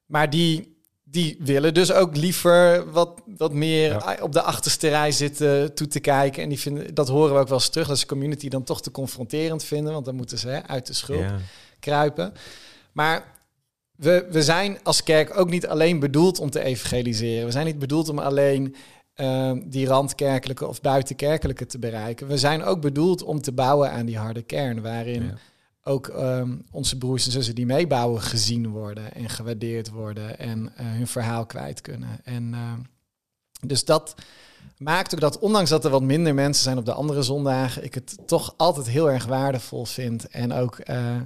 maar 0.07 0.31
die, 0.31 0.77
die 1.05 1.37
willen 1.41 1.75
dus 1.75 1.93
ook 1.93 2.17
liever 2.17 2.91
wat, 2.91 3.21
wat 3.37 3.53
meer 3.53 3.91
Ja. 3.91 4.17
op 4.21 4.33
de 4.33 4.43
achterste 4.43 4.89
rij 4.89 5.13
zitten 5.13 5.75
toe 5.75 5.87
te 5.87 6.01
kijken. 6.01 6.43
En 6.43 6.49
die 6.49 6.59
vinden, 6.61 6.95
dat 6.95 7.09
horen 7.09 7.35
we 7.35 7.41
ook 7.41 7.49
wel 7.49 7.59
eens 7.59 7.69
terug, 7.69 7.89
dat 7.89 7.99
ze 7.99 8.07
community 8.07 8.49
dan 8.49 8.65
toch 8.65 8.83
te 8.83 8.91
confronterend 8.91 9.65
vinden. 9.65 9.93
Want 9.93 10.05
dan 10.05 10.15
moeten 10.15 10.39
ze 10.39 10.49
hè, 10.49 10.63
uit 10.67 10.87
de 10.87 10.93
schulp 10.93 11.21
Ja. 11.21 11.39
kruipen. 11.81 12.33
Maar 12.93 13.25
we, 14.03 14.27
we 14.31 14.43
zijn 14.43 14.79
als 14.83 15.03
kerk 15.03 15.39
ook 15.39 15.51
niet 15.51 15.67
alleen 15.67 15.99
bedoeld 15.99 16.39
om 16.39 16.51
te 16.51 16.63
evangeliseren. 16.63 17.45
We 17.45 17.51
zijn 17.53 17.67
niet 17.67 17.79
bedoeld 17.79 18.09
om 18.09 18.19
alleen 18.19 18.75
ehm, 19.15 19.61
die 19.65 19.87
randkerkelijke 19.87 20.67
of 20.67 20.81
buitenkerkelijke 20.81 21.67
te 21.67 21.79
bereiken. 21.79 22.27
We 22.27 22.39
zijn 22.39 22.63
ook 22.65 22.81
bedoeld 22.81 23.23
om 23.23 23.41
te 23.41 23.53
bouwen 23.53 23.91
aan 23.91 24.07
die 24.07 24.19
harde 24.19 24.43
kern, 24.43 24.83
waarin 24.83 25.23
Ja. 25.23 25.35
ook 25.85 26.09
ehm, 26.09 26.57
onze 26.71 26.99
broers 26.99 27.27
en 27.27 27.33
zussen 27.33 27.55
die 27.55 27.67
meebouwen 27.67 28.21
gezien 28.23 28.69
worden 28.69 29.15
en 29.15 29.29
gewaardeerd 29.29 29.91
worden 29.91 30.39
en 30.39 30.73
eh, 30.77 30.87
hun 30.87 31.07
verhaal 31.07 31.47
kwijt 31.47 31.81
kunnen. 31.81 32.21
En 32.25 32.55
ehm, 32.55 32.81
dus 33.67 33.85
dat 33.85 34.15
maakt 34.79 35.15
ook 35.15 35.21
dat, 35.21 35.39
ondanks 35.39 35.71
dat 35.71 35.85
er 35.85 35.91
wat 35.91 36.03
minder 36.03 36.35
mensen 36.35 36.63
zijn 36.63 36.79
op 36.79 36.85
de 36.87 36.93
andere 36.93 37.23
zondagen, 37.23 37.85
ik 37.85 37.95
het 37.95 38.19
toch 38.27 38.55
altijd 38.57 38.89
heel 38.89 39.11
erg 39.11 39.25
waardevol 39.25 39.85
vind 39.85 40.29
en 40.29 40.53
ook 40.53 40.79
eh, 40.79 41.17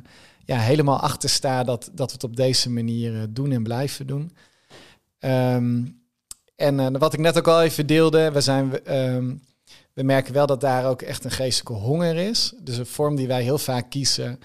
ja, 0.46 0.58
helemaal 0.58 1.00
achter 1.00 1.28
sta 1.28 1.64
dat, 1.64 1.90
dat 1.92 2.06
we 2.06 2.12
het 2.12 2.24
op 2.24 2.36
deze 2.36 2.70
manier 2.70 3.14
eh, 3.14 3.22
doen 3.30 3.52
en 3.52 3.62
blijven 3.62 4.06
doen. 4.06 4.32
Ehm, 5.18 5.84
en 6.56 6.80
eh, 6.80 6.86
wat 6.90 7.12
ik 7.12 7.20
net 7.20 7.38
ook 7.38 7.48
al 7.48 7.62
even 7.62 7.86
deelde, 7.86 8.30
we, 8.30 8.40
zijn, 8.40 8.84
ehm, 8.84 9.34
we 9.92 10.02
merken 10.02 10.32
wel 10.32 10.46
dat 10.46 10.60
daar 10.60 10.86
ook 10.86 11.02
echt 11.02 11.24
een 11.24 11.30
geestelijke 11.30 11.82
honger 11.82 12.16
is. 12.16 12.54
Dus 12.60 12.76
een 12.76 12.86
vorm 12.86 13.16
die 13.16 13.26
wij 13.26 13.42
heel 13.42 13.58
vaak 13.58 13.90
kiezen 13.90 14.38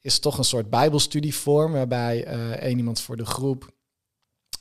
is 0.00 0.18
toch 0.18 0.38
een 0.38 0.44
soort 0.44 0.70
bijbelstudievorm, 0.70 1.72
waarbij 1.72 2.24
eh 2.24 2.50
één 2.50 2.78
iemand 2.78 3.00
voor 3.00 3.16
de 3.16 3.26
groep 3.26 3.70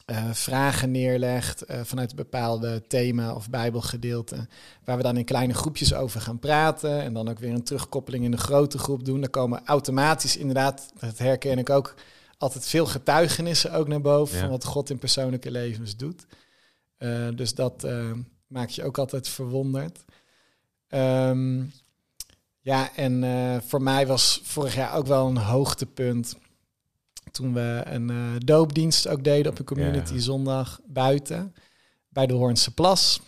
eh, 0.08 0.32
vragen 0.32 0.92
neerlegt 0.92 1.62
eh, 1.62 1.80
vanuit 1.84 2.10
een 2.10 2.16
bepaalde 2.16 2.84
thema 2.88 3.34
of 3.34 3.50
bijbelgedeelte, 3.50 4.48
waar 4.84 4.98
we 4.98 5.04
dan 5.04 5.18
in 5.18 5.26
kleine 5.26 5.54
groepjes 5.54 5.94
over 5.94 6.22
gaan 6.22 6.40
praten 6.40 7.02
en 7.02 7.14
dan 7.14 7.30
ook 7.30 7.40
weer 7.40 7.54
een 7.54 7.64
terugkoppeling 7.64 8.24
in 8.24 8.32
de 8.32 8.38
grote 8.38 8.78
groep 8.78 9.06
doen. 9.06 9.22
Dan 9.22 9.30
komen 9.30 9.62
automatisch 9.66 10.38
inderdaad, 10.38 10.92
dat 11.00 11.18
herken 11.18 11.58
ik 11.58 11.70
ook, 11.70 11.94
altijd 12.38 12.68
veel 12.68 12.86
getuigenissen 12.86 13.74
ook 13.74 13.88
naar 13.88 14.02
boven 14.02 14.36
Ja. 14.36 14.42
van 14.42 14.50
wat 14.50 14.66
God 14.66 14.90
in 14.90 14.98
persoonlijke 14.98 15.52
levens 15.52 15.96
doet. 15.96 16.26
Eh, 16.98 17.28
dus 17.36 17.54
dat 17.56 17.88
maakt 18.48 18.76
je 18.76 18.84
ook 18.84 18.98
altijd 18.98 19.28
verwonderd. 19.28 20.06
Ehm, 20.88 21.64
ja, 22.60 22.96
en 22.96 23.24
voor 23.68 23.82
mij 23.82 24.08
was 24.08 24.42
vorig 24.44 24.76
jaar 24.76 24.96
ook 24.96 25.08
wel 25.08 25.28
een 25.28 25.38
hoogtepunt 25.38 26.38
toen 27.32 27.54
we 27.54 27.82
een 27.86 28.10
eh, 28.10 28.16
doopdienst 28.38 29.08
ook 29.08 29.24
deden 29.24 29.52
op 29.52 29.60
een 29.60 29.66
community 29.66 30.14
Ja. 30.14 30.20
zondag 30.20 30.80
buiten 30.86 31.56
bij 32.10 32.28
de 32.28 32.34
Hoornse 32.34 32.74
Plas. 32.74 33.22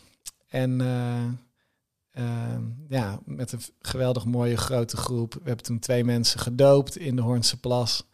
En 0.47 0.81
eh, 0.81 2.23
ehm, 2.23 2.61
ja, 2.89 3.19
met 3.25 3.51
een 3.51 3.61
geweldig 3.81 4.25
mooie 4.25 4.57
grote 4.57 4.97
groep. 4.97 5.33
We 5.33 5.39
hebben 5.43 5.65
toen 5.65 5.79
twee 5.79 6.03
mensen 6.03 6.39
gedoopt 6.39 6.97
in 6.97 7.15
de 7.15 7.21
Hoornse 7.21 7.59
Plas. 7.59 8.07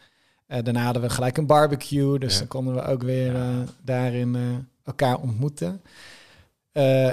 Eh, 0.47 0.63
daarna 0.63 0.83
hadden 0.83 1.01
we 1.01 1.09
gelijk 1.09 1.37
een 1.37 1.45
barbecue, 1.45 2.19
dus 2.19 2.33
Ja. 2.33 2.39
dan 2.39 2.47
konden 2.47 2.73
we 2.75 2.81
ook 2.81 3.03
weer 3.03 3.35
daarin 3.83 4.37
elkaar 4.83 5.17
ontmoeten. 5.17 5.81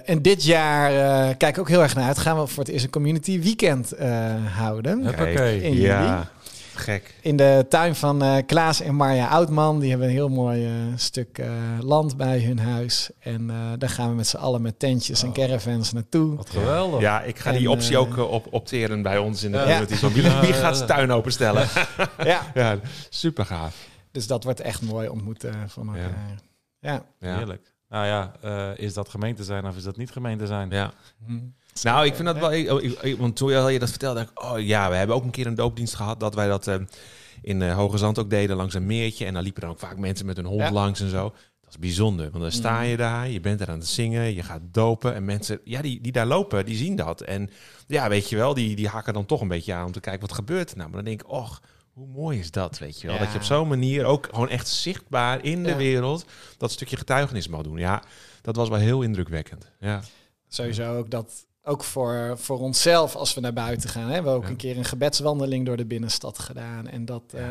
En 0.04 0.22
dit 0.22 0.44
jaar 0.44 0.90
eh, 0.90 1.36
kijk 1.36 1.54
ik 1.54 1.58
ook 1.58 1.68
heel 1.68 1.82
erg 1.82 1.94
naar 1.94 2.06
uit. 2.06 2.18
Gaan 2.18 2.40
we 2.40 2.46
voor 2.46 2.62
het 2.64 2.72
eerst 2.72 2.84
een 2.84 2.90
community 2.90 3.40
weekend 3.40 3.98
houden. 4.54 5.02
In 5.62 5.74
ja, 5.74 6.30
gek. 6.74 7.14
In 7.20 7.36
de 7.36 7.66
tuin 7.68 7.94
van 7.94 8.22
eh, 8.22 8.36
Klaas 8.46 8.80
en 8.80 8.94
Marja 8.94 9.26
Oudman. 9.28 9.80
Die 9.80 9.90
hebben 9.90 10.06
een 10.08 10.12
heel 10.14 10.28
mooi 10.28 10.66
eh, 10.66 10.72
stuk 10.96 11.38
eh, 11.38 11.50
land 11.80 12.16
bij 12.16 12.40
hun 12.40 12.58
huis. 12.58 13.10
En 13.18 13.50
eh, 13.50 13.56
daar 13.78 13.88
gaan 13.88 14.08
we 14.08 14.14
met 14.14 14.26
z'n 14.26 14.36
allen 14.36 14.62
met 14.62 14.78
tentjes 14.78 15.22
en 15.22 15.28
Oh. 15.28 15.34
caravans 15.34 15.92
naartoe. 15.92 16.36
Wat 16.36 16.50
geweldig. 16.50 17.00
Ja, 17.00 17.22
ik 17.22 17.38
ga 17.38 17.50
En, 17.52 17.58
die 17.58 17.70
optie 17.70 17.98
ook 17.98 18.16
op, 18.16 18.46
opteren 18.52 19.02
bij 19.02 19.18
ons 19.18 19.42
in 19.42 19.50
de 19.52 19.56
Ja. 19.58 19.62
community. 19.64 19.94
Zo, 19.94 20.10
Wie, 20.12 20.22
wie 20.22 20.52
gaat 20.52 20.76
zijn 20.76 20.88
tuin 20.88 21.10
openstellen? 21.12 21.68
ja, 22.24 22.40
ja, 22.54 22.78
super 23.08 23.46
gaaf. 23.46 23.76
dus 24.10 24.26
dat 24.26 24.44
wordt 24.44 24.60
echt 24.60 24.82
mooi 24.82 25.08
ontmoeten 25.08 25.54
van 25.70 25.86
Ja. 25.94 26.00
elkaar. 26.02 26.40
Ja. 26.80 27.02
Ja. 27.18 27.36
Heerlijk. 27.36 27.70
Nou 27.88 28.06
ja, 28.06 28.32
eh, 28.42 28.84
is 28.84 28.94
dat 28.94 29.08
gemeente 29.08 29.44
zijn 29.44 29.66
of 29.66 29.76
is 29.76 29.82
dat 29.82 29.96
niet 29.96 30.10
gemeente 30.10 30.46
zijn? 30.46 30.70
Ja. 30.70 30.92
Hm. 31.26 31.38
Nou, 31.82 32.06
ik 32.06 32.14
vind 32.14 32.26
dat 32.26 32.38
wel... 32.38 32.52
ik- 32.52 33.00
ik- 33.02 33.18
Want 33.18 33.36
toen 33.36 33.72
je 33.72 33.78
dat 33.78 33.90
vertelde, 33.90 34.18
dacht 34.20 34.30
ik... 34.30 34.42
Oh 34.42 34.60
ja, 34.60 34.88
we 34.90 34.94
hebben 34.96 35.16
ook 35.16 35.24
een 35.24 35.30
keer 35.30 35.46
een 35.46 35.54
doopdienst 35.54 35.94
gehad... 35.94 36.20
dat 36.20 36.34
wij 36.34 36.48
dat 36.48 36.66
eh, 36.66 36.74
in 37.42 37.62
eh 37.62 37.74
Hoge 37.74 37.98
Zand 37.98 38.18
ook 38.18 38.30
deden 38.30 38.56
langs 38.56 38.74
een 38.74 38.86
meertje. 38.86 39.24
En 39.24 39.34
dan 39.34 39.42
liepen 39.42 39.60
dan 39.62 39.70
ook 39.70 39.78
vaak 39.78 39.96
mensen 39.98 40.26
met 40.26 40.36
hun 40.36 40.46
hond 40.46 40.60
Ja. 40.60 40.72
langs 40.72 41.00
en 41.00 41.08
zo. 41.10 41.22
Dat 41.60 41.70
is 41.70 41.78
bijzonder. 41.78 42.30
Want 42.30 42.42
dan 42.42 42.52
sta 42.52 42.80
je 42.80 42.96
daar, 42.96 43.28
je 43.28 43.40
bent 43.40 43.60
er 43.60 43.68
aan 43.70 43.78
het 43.78 43.88
zingen, 43.88 44.34
je 44.34 44.42
gaat 44.42 44.60
dopen. 44.72 45.14
En 45.14 45.24
mensen 45.24 45.60
ja, 45.64 45.82
die, 45.82 46.00
die 46.00 46.12
daar 46.12 46.26
lopen, 46.26 46.64
die 46.64 46.76
zien 46.76 46.96
dat. 46.96 47.20
En 47.20 47.50
ja, 47.86 48.08
weet 48.08 48.28
je 48.28 48.36
wel, 48.36 48.54
die, 48.54 48.76
die 48.76 48.88
hakken 48.88 49.12
dan 49.14 49.26
toch 49.26 49.40
een 49.40 49.48
beetje 49.48 49.72
aan 49.72 49.86
om 49.86 49.92
te 49.92 50.00
kijken 50.00 50.20
wat 50.28 50.32
gebeurt 50.36 50.70
er 50.70 50.76
nou. 50.76 50.88
Maar 50.88 50.96
dan 51.02 51.08
denk 51.08 51.22
ik, 51.22 51.30
och, 51.30 51.60
hoe 51.92 52.06
mooi 52.06 52.38
is 52.38 52.50
dat, 52.50 52.78
weet 52.78 53.00
je 53.00 53.06
wel. 53.06 53.16
Ja. 53.16 53.22
Dat 53.22 53.32
je 53.32 53.38
op 53.38 53.44
zo'n 53.44 53.68
manier 53.68 54.04
ook 54.04 54.28
gewoon 54.30 54.48
echt 54.48 54.68
zichtbaar 54.68 55.44
in 55.44 55.62
de 55.62 55.68
Ja. 55.68 55.76
wereld... 55.76 56.24
dat 56.56 56.70
stukje 56.72 56.96
getuigenis 56.96 57.48
mag 57.48 57.62
doen. 57.62 57.78
Ja, 57.78 58.02
dat 58.42 58.56
was 58.56 58.68
wel 58.68 58.78
heel 58.78 59.02
indrukwekkend. 59.02 59.70
Ja. 59.80 60.00
Sowieso 60.48 60.96
ook 60.96 61.10
dat 61.10 61.46
ook 61.64 61.84
voor, 61.84 62.38
voor 62.38 62.58
onszelf 62.60 63.14
als 63.16 63.34
we 63.34 63.40
naar 63.40 63.52
buiten 63.52 63.90
gaan. 63.90 64.02
Hè. 64.02 64.08
We 64.08 64.14
hebben 64.14 64.32
ook 64.32 64.42
Ja. 64.42 64.48
een 64.48 64.56
keer 64.56 64.76
een 64.76 64.84
gebedswandeling 64.84 65.66
door 65.66 65.76
de 65.76 65.84
binnenstad 65.86 66.38
gedaan. 66.38 66.88
En 66.88 67.04
dat 67.04 67.22
eh, 67.34 67.46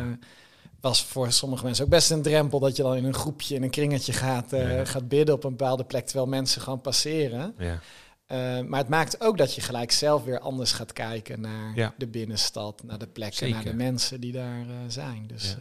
was 0.81 1.03
voor 1.05 1.31
sommige 1.31 1.63
mensen 1.63 1.83
ook 1.83 1.89
best 1.89 2.11
een 2.11 2.21
drempel 2.21 2.59
dat 2.59 2.75
je 2.75 2.83
dan 2.83 2.95
in 2.95 3.05
een 3.05 3.13
groepje, 3.13 3.55
in 3.55 3.63
een 3.63 3.69
kringetje 3.69 4.13
gaat, 4.13 4.53
eh, 4.53 4.77
Ja. 4.77 4.85
gaat 4.85 5.07
bidden 5.07 5.35
op 5.35 5.43
een 5.43 5.49
bepaalde 5.55 5.83
plek, 5.85 6.05
terwijl 6.05 6.27
mensen 6.27 6.61
gewoon 6.61 6.81
passeren. 6.81 7.55
Ja. 7.57 7.79
Eh, 8.25 8.61
maar 8.61 8.79
het 8.79 8.89
maakt 8.89 9.21
ook 9.21 9.37
dat 9.37 9.55
je 9.55 9.61
gelijk 9.61 9.91
zelf 9.91 10.23
weer 10.23 10.39
anders 10.39 10.71
gaat 10.71 10.93
kijken 10.93 11.41
naar 11.41 11.93
de 11.97 12.07
binnenstad, 12.07 12.83
naar 12.83 12.99
de 12.99 13.07
plekken, 13.07 13.37
Zeker. 13.37 13.55
naar 13.55 13.63
de 13.63 13.73
mensen 13.73 14.19
die 14.21 14.31
daar 14.31 14.65
zijn. 14.87 15.27
Dus 15.27 15.55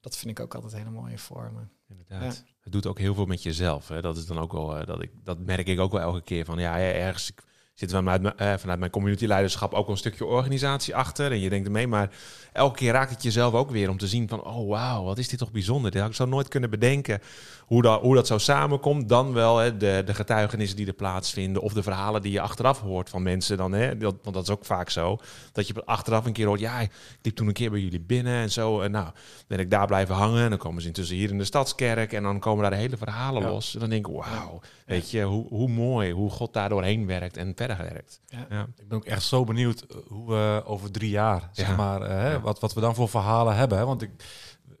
dat 0.00 0.16
vind 0.16 0.38
ik 0.38 0.44
ook 0.44 0.54
altijd 0.54 0.72
hele 0.76 0.90
mooie 0.90 1.18
vormen. 1.18 1.70
Inderdaad. 1.88 2.44
Het 2.60 2.72
doet 2.72 2.86
ook 2.86 2.98
heel 2.98 3.14
veel 3.14 3.24
met 3.26 3.42
jezelf. 3.42 3.88
Hè. 3.88 4.00
Dat 4.00 4.16
is 4.16 4.26
dan 4.26 4.38
ook 4.38 4.52
wel, 4.52 4.84
dat, 4.86 5.02
ik, 5.02 5.10
dat 5.24 5.38
merk 5.38 5.66
ik 5.66 5.78
ook 5.80 5.92
wel 5.92 6.00
elke 6.00 6.22
keer 6.22 6.44
van 6.44 6.58
ja, 6.58 6.76
ja, 6.76 6.92
ergens 6.92 7.30
ik 7.30 7.42
zit 7.78 7.90
vanuit, 7.90 8.34
eh, 8.36 8.54
vanuit 8.56 8.78
mijn 8.78 8.90
communityleiderschap 8.90 9.72
ook 9.72 9.82
wel 9.86 9.90
een 9.90 9.96
stukje 9.96 10.24
organisatie 10.24 10.96
achter. 10.96 11.30
En 11.32 11.40
je 11.40 11.48
denkt 11.48 11.66
ermee, 11.66 11.86
maar 11.86 12.10
elke 12.52 12.76
keer 12.76 12.92
raakt 12.92 13.10
het 13.10 13.22
jezelf 13.22 13.54
ook 13.54 13.70
weer 13.70 13.90
om 13.90 13.98
te 13.98 14.06
zien 14.06 14.28
van 14.28 14.44
oh 14.44 14.68
wauw, 14.68 15.04
wat 15.04 15.18
is 15.18 15.28
dit 15.28 15.38
toch 15.38 15.50
bijzonder. 15.50 15.90
Dat 15.90 16.00
had 16.00 16.10
ik 16.10 16.16
zo 16.16 16.24
nooit 16.26 16.48
kunnen 16.48 16.70
bedenken 16.70 17.20
hoe 17.66 17.82
dat, 17.82 18.00
hoe 18.00 18.14
dat 18.14 18.26
zo 18.26 18.38
samenkomt. 18.38 19.08
Dan 19.08 19.32
wel 19.32 19.56
hè, 19.58 19.76
de, 19.76 20.02
de 20.06 20.14
getuigenissen 20.14 20.76
die 20.76 20.86
er 20.86 20.92
plaatsvinden 20.92 21.62
of 21.62 21.72
de 21.72 21.82
verhalen 21.82 22.22
die 22.22 22.32
je 22.32 22.40
achteraf 22.40 22.80
hoort 22.80 23.08
van 23.10 23.22
mensen. 23.22 23.56
Dan, 23.56 23.72
hè, 23.72 23.96
dat, 23.96 24.14
want 24.22 24.36
dat 24.36 24.44
is 24.44 24.50
ook 24.50 24.64
vaak 24.64 24.90
zo. 24.90 25.18
Dat 25.52 25.66
je 25.66 25.84
achteraf 25.84 26.26
een 26.26 26.32
keer 26.32 26.46
hoort, 26.46 26.60
ja, 26.60 26.80
ik 26.80 26.90
liep 27.22 27.36
toen 27.36 27.46
een 27.46 27.52
keer 27.52 27.70
bij 27.70 27.80
jullie 27.80 28.00
binnen 28.00 28.42
en 28.42 28.50
zo. 28.50 28.80
En 28.80 28.90
nou, 28.90 29.08
ben 29.46 29.58
ik 29.58 29.70
daar 29.70 29.86
blijven 29.86 30.14
hangen. 30.14 30.42
En 30.42 30.48
dan 30.50 30.58
komen 30.58 30.80
ze 30.80 30.86
intussen 30.86 31.16
hier 31.16 31.30
in 31.30 31.38
de 31.38 31.44
stadskerk. 31.44 32.12
En 32.12 32.22
dan 32.22 32.38
komen 32.38 32.62
daar 32.62 32.70
de 32.70 32.76
hele 32.76 32.96
verhalen 32.96 33.42
Ja. 33.42 33.48
los. 33.48 33.74
En 33.74 33.80
dan 33.80 33.88
denk 33.90 34.06
ik, 34.08 34.14
wauw, 34.14 34.60
weet 34.86 35.10
je, 35.10 35.22
hoe, 35.22 35.46
hoe 35.48 35.68
mooi, 35.68 36.12
hoe 36.12 36.30
God 36.30 36.52
daar 36.52 36.68
doorheen 36.68 37.06
werkt 37.06 37.36
en 37.36 37.52
verder 37.56 37.67
werkt. 37.76 38.20
Ja. 38.26 38.46
Ja. 38.50 38.66
Ik 38.76 38.88
ben 38.88 38.98
ook 38.98 39.04
echt 39.04 39.22
zo 39.22 39.44
benieuwd 39.44 39.80
eh, 39.80 39.96
hoe 40.08 40.28
we 40.28 40.62
over 40.64 40.90
drie 40.90 41.10
jaar, 41.10 41.48
zeg 41.52 41.68
Ja. 41.68 41.76
maar, 41.76 42.02
eh, 42.02 42.16
hè, 42.16 42.40
wat, 42.40 42.60
wat 42.60 42.74
we 42.74 42.80
dan 42.80 42.94
voor 42.94 43.08
verhalen 43.08 43.56
hebben. 43.56 43.78
Hè? 43.78 43.84
Want 43.84 44.02
ik, 44.02 44.10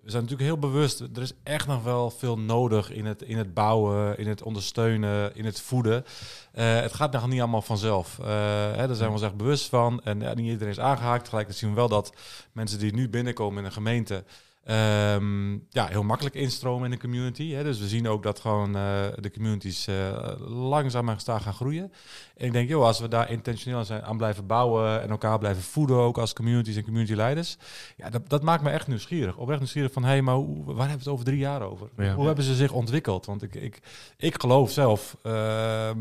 we 0.02 0.14
zijn 0.14 0.22
natuurlijk 0.22 0.50
heel 0.50 0.70
bewust, 0.70 1.00
er 1.00 1.22
is 1.22 1.32
echt 1.42 1.66
nog 1.66 1.82
wel 1.82 2.10
veel 2.10 2.38
nodig 2.38 2.90
in 2.90 3.06
het, 3.06 3.22
in 3.22 3.36
het 3.38 3.54
bouwen, 3.54 4.18
in 4.18 4.28
het 4.28 4.42
ondersteunen, 4.42 5.34
in 5.36 5.44
het 5.44 5.60
voeden. 5.60 6.04
Eh, 6.52 6.80
het 6.80 6.92
gaat 6.94 7.12
nog 7.12 7.28
niet 7.28 7.40
allemaal 7.40 7.62
vanzelf. 7.62 8.18
Eh, 8.18 8.26
hè, 8.72 8.86
daar 8.86 8.94
zijn 8.94 9.08
we 9.08 9.14
ons 9.14 9.22
echt 9.22 9.36
bewust 9.36 9.68
van. 9.68 10.00
En 10.04 10.20
ja, 10.20 10.34
niet 10.34 10.46
iedereen 10.46 10.72
is 10.72 10.80
aangehaakt. 10.80 11.24
Tegelijkertijd 11.24 11.58
zien 11.64 11.70
we 11.70 11.76
wel 11.76 11.88
dat 11.88 12.12
mensen 12.52 12.78
die 12.78 12.94
nu 12.94 13.08
binnenkomen 13.08 13.58
in 13.58 13.64
een 13.64 13.72
gemeente... 13.72 14.24
ehm, 14.64 15.52
ja, 15.52 15.86
heel 15.86 16.02
makkelijk 16.02 16.34
instromen 16.34 16.84
in 16.84 16.90
de 16.90 16.98
community. 16.98 17.52
Hè. 17.52 17.62
Dus 17.62 17.78
we 17.78 17.88
zien 17.88 18.08
ook 18.08 18.22
dat 18.22 18.40
gewoon 18.40 18.76
eh, 18.76 19.04
de 19.20 19.30
communities 19.30 19.86
eh, 19.86 20.32
langzaam 20.38 21.08
en 21.08 21.14
gestaag 21.14 21.42
gaan 21.42 21.54
groeien. 21.54 21.92
En 22.36 22.46
ik 22.46 22.52
denk, 22.52 22.68
joh, 22.68 22.84
als 22.84 23.00
we 23.00 23.08
daar 23.08 23.30
intentioneel 23.30 23.84
zijn 23.84 24.02
aan 24.02 24.16
blijven 24.16 24.46
bouwen 24.46 25.02
en 25.02 25.10
elkaar 25.10 25.38
blijven 25.38 25.62
voeden, 25.62 25.96
ook 25.96 26.18
als 26.18 26.32
communities 26.32 26.76
en 26.76 26.84
community 26.84 27.14
leiders, 27.14 27.56
ja, 27.96 28.10
dat, 28.10 28.28
dat 28.28 28.42
maakt 28.42 28.62
me 28.62 28.70
echt 28.70 28.86
nieuwsgierig. 28.86 29.36
Oprecht 29.36 29.60
nieuwsgierig 29.60 29.92
van, 29.92 30.02
hé, 30.02 30.08
hey, 30.08 30.22
maar 30.22 30.34
hoe, 30.34 30.64
waar 30.64 30.76
hebben 30.76 30.84
we 30.86 30.98
het 30.98 31.08
over 31.08 31.24
drie 31.24 31.38
jaar 31.38 31.62
over? 31.62 31.88
Ja. 31.96 32.14
Hoe 32.14 32.26
hebben 32.26 32.44
ze 32.44 32.54
zich 32.54 32.72
ontwikkeld? 32.72 33.26
Want 33.26 33.42
ik, 33.42 33.54
ik, 33.54 33.80
ik 34.16 34.40
geloof 34.40 34.70
zelf, 34.70 35.16
ehm, 35.22 35.98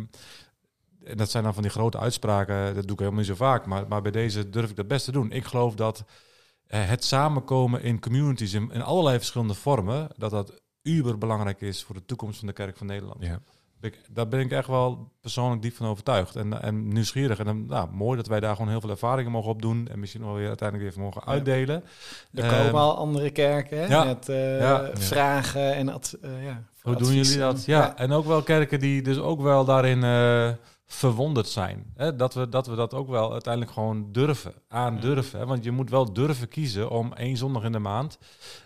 en 1.03 1.17
dat 1.17 1.31
zijn 1.31 1.43
dan 1.43 1.53
van 1.53 1.63
die 1.63 1.71
grote 1.71 1.99
uitspraken, 1.99 2.75
dat 2.75 2.83
doe 2.83 2.91
ik 2.91 2.99
helemaal 2.99 3.19
niet 3.19 3.27
zo 3.27 3.35
vaak, 3.35 3.65
maar, 3.65 3.87
maar 3.87 4.01
bij 4.01 4.11
deze 4.11 4.49
durf 4.49 4.69
ik 4.69 4.75
dat 4.75 4.87
best 4.87 5.05
te 5.05 5.11
doen. 5.11 5.31
Ik 5.31 5.45
geloof 5.45 5.75
dat 5.75 6.03
het 6.67 7.03
samenkomen 7.03 7.81
in 7.83 7.99
communities 7.99 8.53
in, 8.53 8.69
in 8.73 8.81
allerlei 8.81 9.17
verschillende 9.17 9.53
vormen, 9.53 10.07
dat 10.17 10.31
dat 10.31 10.61
uber 10.81 11.17
belangrijk 11.17 11.61
is 11.61 11.83
voor 11.83 11.95
de 11.95 12.05
toekomst 12.05 12.39
van 12.39 12.47
de 12.47 12.53
Kerk 12.53 12.77
van 12.77 12.87
Nederland. 12.87 13.23
Ja. 13.23 13.39
Ik, 13.81 13.99
daar 14.11 14.27
ben 14.27 14.39
ik 14.39 14.51
echt 14.51 14.67
wel 14.67 15.11
persoonlijk 15.21 15.61
diep 15.61 15.75
van 15.75 15.87
overtuigd. 15.87 16.35
En, 16.35 16.61
en 16.61 16.87
nieuwsgierig. 16.87 17.39
En 17.39 17.45
dan, 17.45 17.65
nou, 17.65 17.89
mooi 17.91 18.17
dat 18.17 18.27
wij 18.27 18.39
daar 18.39 18.55
gewoon 18.55 18.71
heel 18.71 18.81
veel 18.81 18.89
ervaringen 18.89 19.31
mogen 19.31 19.49
opdoen. 19.51 19.87
En 19.91 19.99
misschien 19.99 20.23
wel 20.23 20.33
weer 20.33 20.47
uiteindelijk 20.47 20.93
weer 20.95 21.03
mogen 21.03 21.21
Ja. 21.25 21.31
uitdelen. 21.31 21.83
Er 22.33 22.43
Ehm, 22.43 22.63
komen 22.65 22.81
al 22.81 22.97
andere 22.97 23.29
kerken 23.29 23.77
hè, 23.77 23.85
ja. 23.85 24.03
met 24.03 24.29
eh, 24.29 24.59
Ja. 24.59 24.89
vragen 24.93 25.75
en 25.75 25.89
ad, 25.89 26.17
eh, 26.21 26.45
ja, 26.45 26.63
Hoe 26.81 26.95
doen 26.95 27.13
jullie 27.13 27.37
dat? 27.37 27.65
Ja. 27.65 27.97
en 27.97 28.11
ook 28.11 28.25
wel 28.25 28.43
kerken 28.43 28.79
die 28.79 29.01
dus 29.01 29.17
ook 29.17 29.41
wel 29.41 29.65
daarin 29.65 30.03
eh, 30.03 30.49
verwonderd 30.89 31.47
zijn. 31.47 31.85
Hè? 31.95 32.15
Dat, 32.15 32.33
we, 32.33 32.49
dat 32.49 32.67
we 32.67 32.75
dat 32.75 32.93
ook 32.93 33.07
wel 33.09 33.31
uiteindelijk 33.31 33.73
gewoon 33.73 34.11
durven, 34.11 34.53
aandurven. 34.67 35.39
Hè? 35.39 35.45
Want 35.45 35.63
je 35.63 35.71
moet 35.71 35.89
wel 35.89 36.13
durven 36.13 36.47
kiezen 36.47 36.89
om 36.89 37.13
één 37.13 37.37
zondag 37.37 37.63
in 37.63 37.71
de 37.71 37.79
maand. 37.79 38.17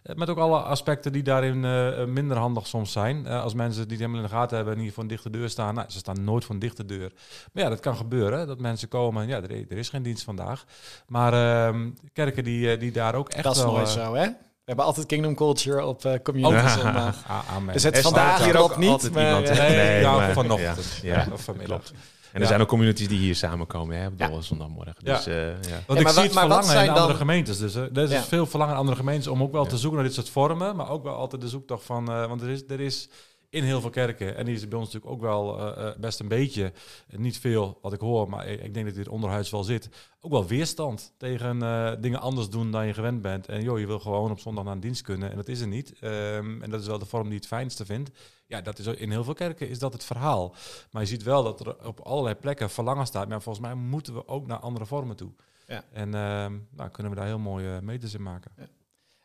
eh, 0.04 0.16
Met 0.16 0.30
ook 0.30 0.38
alle 0.38 0.60
aspecten 0.60 1.12
die 1.14 1.24
daarin 1.24 1.66
eh, 1.66 2.06
minder 2.06 2.38
handig 2.38 2.68
soms 2.68 2.92
zijn. 2.92 3.26
Eh, 3.26 3.44
als 3.44 3.54
mensen 3.54 3.82
die 3.82 3.92
het 3.92 4.00
helemaal 4.00 4.22
in 4.24 4.30
de 4.30 4.36
gaten 4.36 4.56
hebben 4.56 4.76
en 4.76 4.80
hier 4.82 4.92
voor 4.94 5.04
een 5.04 5.10
dichte 5.10 5.30
deur 5.30 5.50
staan. 5.50 5.74
Nou, 5.76 5.90
ze 5.90 5.98
staan 5.98 6.24
nooit 6.24 6.46
voor 6.46 6.54
een 6.56 6.62
dichte 6.62 6.86
deur. 6.86 7.12
Maar 7.54 7.64
ja, 7.64 7.70
dat 7.70 7.80
kan 7.80 7.96
gebeuren. 7.96 8.40
hè, 8.40 8.46
Dat 8.46 8.60
mensen 8.60 8.88
komen 8.88 9.22
en 9.24 9.28
ja, 9.28 9.36
er, 9.42 9.52
er 9.52 9.78
is 9.78 9.90
geen 9.90 10.04
dienst 10.04 10.24
vandaag. 10.24 10.66
Maar 11.08 11.34
ehm, 11.68 11.90
kerken 12.14 12.44
die, 12.44 12.78
die 12.78 12.92
daar 12.92 13.16
ook 13.16 13.30
echt 13.30 13.44
Dat 13.44 13.56
is 13.56 13.64
wel... 13.64 13.72
nooit 13.72 13.90
zo, 13.90 14.14
hè? 14.16 14.28
We 14.64 14.68
hebben 14.68 14.86
altijd 14.86 15.06
Kingdom 15.06 15.36
Culture 15.36 15.86
op 15.86 16.06
eh 16.06 16.14
community 16.24 16.68
zondag. 16.68 17.30
a- 17.30 17.44
amen. 17.56 17.74
Dus 17.74 17.84
het 17.84 17.96
Er 17.96 18.02
vandaag 18.02 18.44
hier 18.44 18.58
ook 18.58 18.78
niet, 18.78 19.12
maar, 19.12 19.26
iemand? 19.28 19.50
Nee, 19.58 20.00
ja, 20.02 20.16
maar- 20.16 20.34
vanochtend. 20.34 21.00
Ja, 21.02 21.16
ja, 21.16 21.28
of 21.34 21.42
vanmiddag. 21.44 21.78
klopt. 21.82 21.92
En 21.92 22.38
er 22.38 22.42
Ja. 22.42 22.48
zijn 22.48 22.62
ook 22.62 22.68
communities 22.68 23.08
die 23.08 23.18
hier 23.20 23.36
samenkomen 23.36 23.98
hè, 23.98 24.08
op 24.08 24.14
Ja. 24.18 24.42
zondagmorgen. 24.42 24.96
Ja. 24.98 25.16
Dus, 25.16 25.26
eh, 25.28 25.36
ja. 25.36 25.52
Want 25.52 25.64
Ja, 25.64 25.78
ik 25.78 25.88
maar 25.88 25.98
zie 25.98 26.04
wat- 26.06 26.16
het 26.16 26.34
maar 26.34 26.42
verlangen 26.44 26.66
zijn 26.66 26.84
in 26.84 26.90
andere 26.90 27.08
dan- 27.08 27.16
gemeentes. 27.18 27.58
Dus 27.60 27.76
er 27.76 27.98
is 27.98 28.12
Ja. 28.12 28.22
veel 28.24 28.46
verlangen 28.46 28.74
in 28.74 28.80
andere 28.80 28.98
gemeentes 28.98 29.28
om 29.28 29.42
ook 29.44 29.52
wel 29.52 29.66
te 29.66 29.72
Ja. 29.72 29.78
zoeken 29.78 30.00
naar 30.00 30.08
dit 30.08 30.16
soort 30.16 30.30
vormen. 30.30 30.76
Maar 30.76 30.90
ook 30.90 31.04
wel 31.04 31.16
altijd 31.16 31.42
de 31.42 31.48
zoektocht 31.48 31.86
van... 31.86 32.12
eh, 32.12 32.26
want 32.28 32.42
er 32.42 32.50
is, 32.50 32.62
er 32.68 32.80
is 32.80 33.10
in 33.52 33.64
heel 33.64 33.82
veel 33.82 33.90
kerken, 33.90 34.36
en 34.36 34.46
die 34.46 34.56
is 34.56 34.68
bij 34.68 34.80
ons 34.80 34.94
natuurlijk 34.94 35.14
ook 35.14 35.22
wel 35.22 35.60
eh, 35.60 35.88
eh, 35.88 35.98
best 35.98 36.20
een 36.20 36.28
beetje... 36.28 36.74
eh, 37.08 37.20
niet 37.20 37.40
veel 37.40 37.78
wat 37.82 37.94
ik 37.94 38.00
hoor, 38.00 38.30
maar 38.30 38.48
ik, 38.48 38.64
ik 38.64 38.74
denk 38.74 38.86
dat 38.86 38.96
dit 38.96 39.08
onderhuids 39.08 39.50
wel 39.50 39.64
zit. 39.64 39.90
Ook 40.22 40.32
wel 40.32 40.48
weerstand 40.48 41.14
tegen 41.18 41.60
dingen 42.02 42.20
anders 42.20 42.50
doen 42.50 42.72
dan 42.72 42.88
je 42.88 42.94
gewend 42.94 43.22
bent. 43.22 43.48
En 43.48 43.62
joh, 43.62 43.80
je 43.80 43.88
wil 43.88 44.00
gewoon 44.00 44.32
op 44.32 44.40
zondag 44.40 44.64
naar 44.64 44.74
een 44.74 44.80
dienst 44.80 45.02
kunnen. 45.02 45.30
En 45.32 45.36
dat 45.36 45.48
is 45.48 45.60
er 45.60 45.68
niet. 45.68 45.94
Ehm, 46.00 46.62
en 46.62 46.70
dat 46.70 46.82
is 46.82 46.88
wel 46.88 47.00
de 47.00 47.06
vorm 47.06 47.28
die 47.28 47.38
het 47.38 47.48
fijnste 47.48 47.86
vindt. 47.86 48.12
Ja, 48.48 48.62
dat 48.62 48.80
is 48.80 48.86
in 48.86 49.12
heel 49.12 49.24
veel 49.24 49.34
kerken 49.34 49.70
is 49.70 49.80
dat 49.80 49.94
het 49.94 50.04
verhaal. 50.04 50.56
Maar 50.92 51.02
je 51.02 51.08
ziet 51.08 51.24
wel 51.24 51.44
dat 51.44 51.60
er 51.60 51.88
op 51.88 52.00
allerlei 52.00 52.36
plekken 52.36 52.70
verlangen 52.70 53.06
staat. 53.06 53.28
Maar 53.28 53.42
volgens 53.42 53.66
mij 53.66 53.76
moeten 53.76 54.14
we 54.14 54.28
ook 54.28 54.48
naar 54.48 54.60
andere 54.60 54.86
vormen 54.86 55.16
toe. 55.16 55.32
Ja. 55.68 55.84
En 55.92 56.14
ehm, 56.14 56.58
nou, 56.70 56.90
kunnen 56.90 57.12
we 57.12 57.18
daar 57.18 57.28
heel 57.28 57.40
mooie 57.40 57.82
meters 57.82 58.14
in 58.14 58.24
maken. 58.24 58.52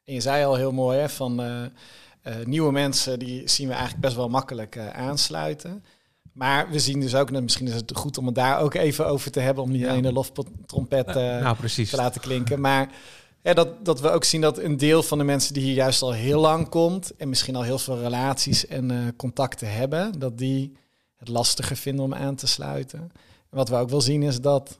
En 0.06 0.14
je 0.14 0.20
zei 0.20 0.44
al 0.44 0.54
heel 0.54 0.72
mooi, 0.72 0.98
hè, 0.98 1.08
van 1.08 1.42
eh, 1.42 1.64
eh, 2.22 2.46
nieuwe 2.46 2.72
mensen, 2.72 3.18
die 3.18 3.48
zien 3.48 3.66
we 3.66 3.72
eigenlijk 3.72 4.02
best 4.02 4.16
wel 4.16 4.28
makkelijk 4.28 4.76
eh, 4.76 4.88
aansluiten. 4.88 5.84
Maar 6.32 6.70
we 6.70 6.78
zien 6.78 7.00
dus 7.00 7.14
ook, 7.14 7.30
en 7.30 7.42
misschien 7.42 7.66
is 7.66 7.74
het 7.74 7.92
goed 7.94 8.18
om 8.18 8.26
het 8.26 8.34
daar 8.34 8.60
ook 8.60 8.74
even 8.74 9.06
over 9.06 9.30
te 9.30 9.40
hebben, 9.40 9.64
om 9.64 9.70
niet 9.70 9.80
Ja. 9.80 10.00
de 10.00 10.12
loftrompet 10.12 11.06
nou, 11.06 11.56
te 11.68 11.96
laten 11.96 12.20
klinken. 12.20 12.60
Maar 12.60 12.92
ja, 13.42 13.54
dat, 13.54 13.84
dat 13.84 14.00
we 14.00 14.10
ook 14.10 14.24
zien 14.24 14.40
dat 14.40 14.58
een 14.58 14.76
deel 14.76 15.02
van 15.02 15.18
de 15.18 15.24
mensen 15.24 15.54
die 15.54 15.62
hier 15.62 15.74
juist 15.74 16.02
al 16.02 16.12
heel 16.12 16.40
lang 16.40 16.68
komt 16.68 17.16
en 17.16 17.28
misschien 17.28 17.56
al 17.56 17.62
heel 17.62 17.78
veel 17.78 17.98
relaties 17.98 18.66
en 18.66 19.14
contacten 19.16 19.72
hebben, 19.72 20.18
dat 20.18 20.38
die 20.38 20.76
het 21.16 21.28
lastiger 21.28 21.76
vinden 21.76 22.04
om 22.04 22.14
aan 22.14 22.34
te 22.34 22.46
sluiten. 22.46 22.98
En 23.50 23.56
wat 23.56 23.68
we 23.68 23.76
ook 23.76 23.90
wel 23.90 24.00
zien 24.00 24.22
is 24.22 24.40
dat 24.40 24.78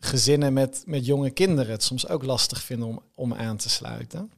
gezinnen 0.00 0.52
met, 0.52 0.82
met 0.86 1.06
jonge 1.06 1.30
kinderen 1.30 1.72
het 1.72 1.82
soms 1.82 2.08
ook 2.08 2.24
lastig 2.24 2.62
vinden 2.62 2.88
om, 2.88 3.02
om 3.14 3.34
aan 3.34 3.56
te 3.56 3.68
sluiten. 3.68 4.32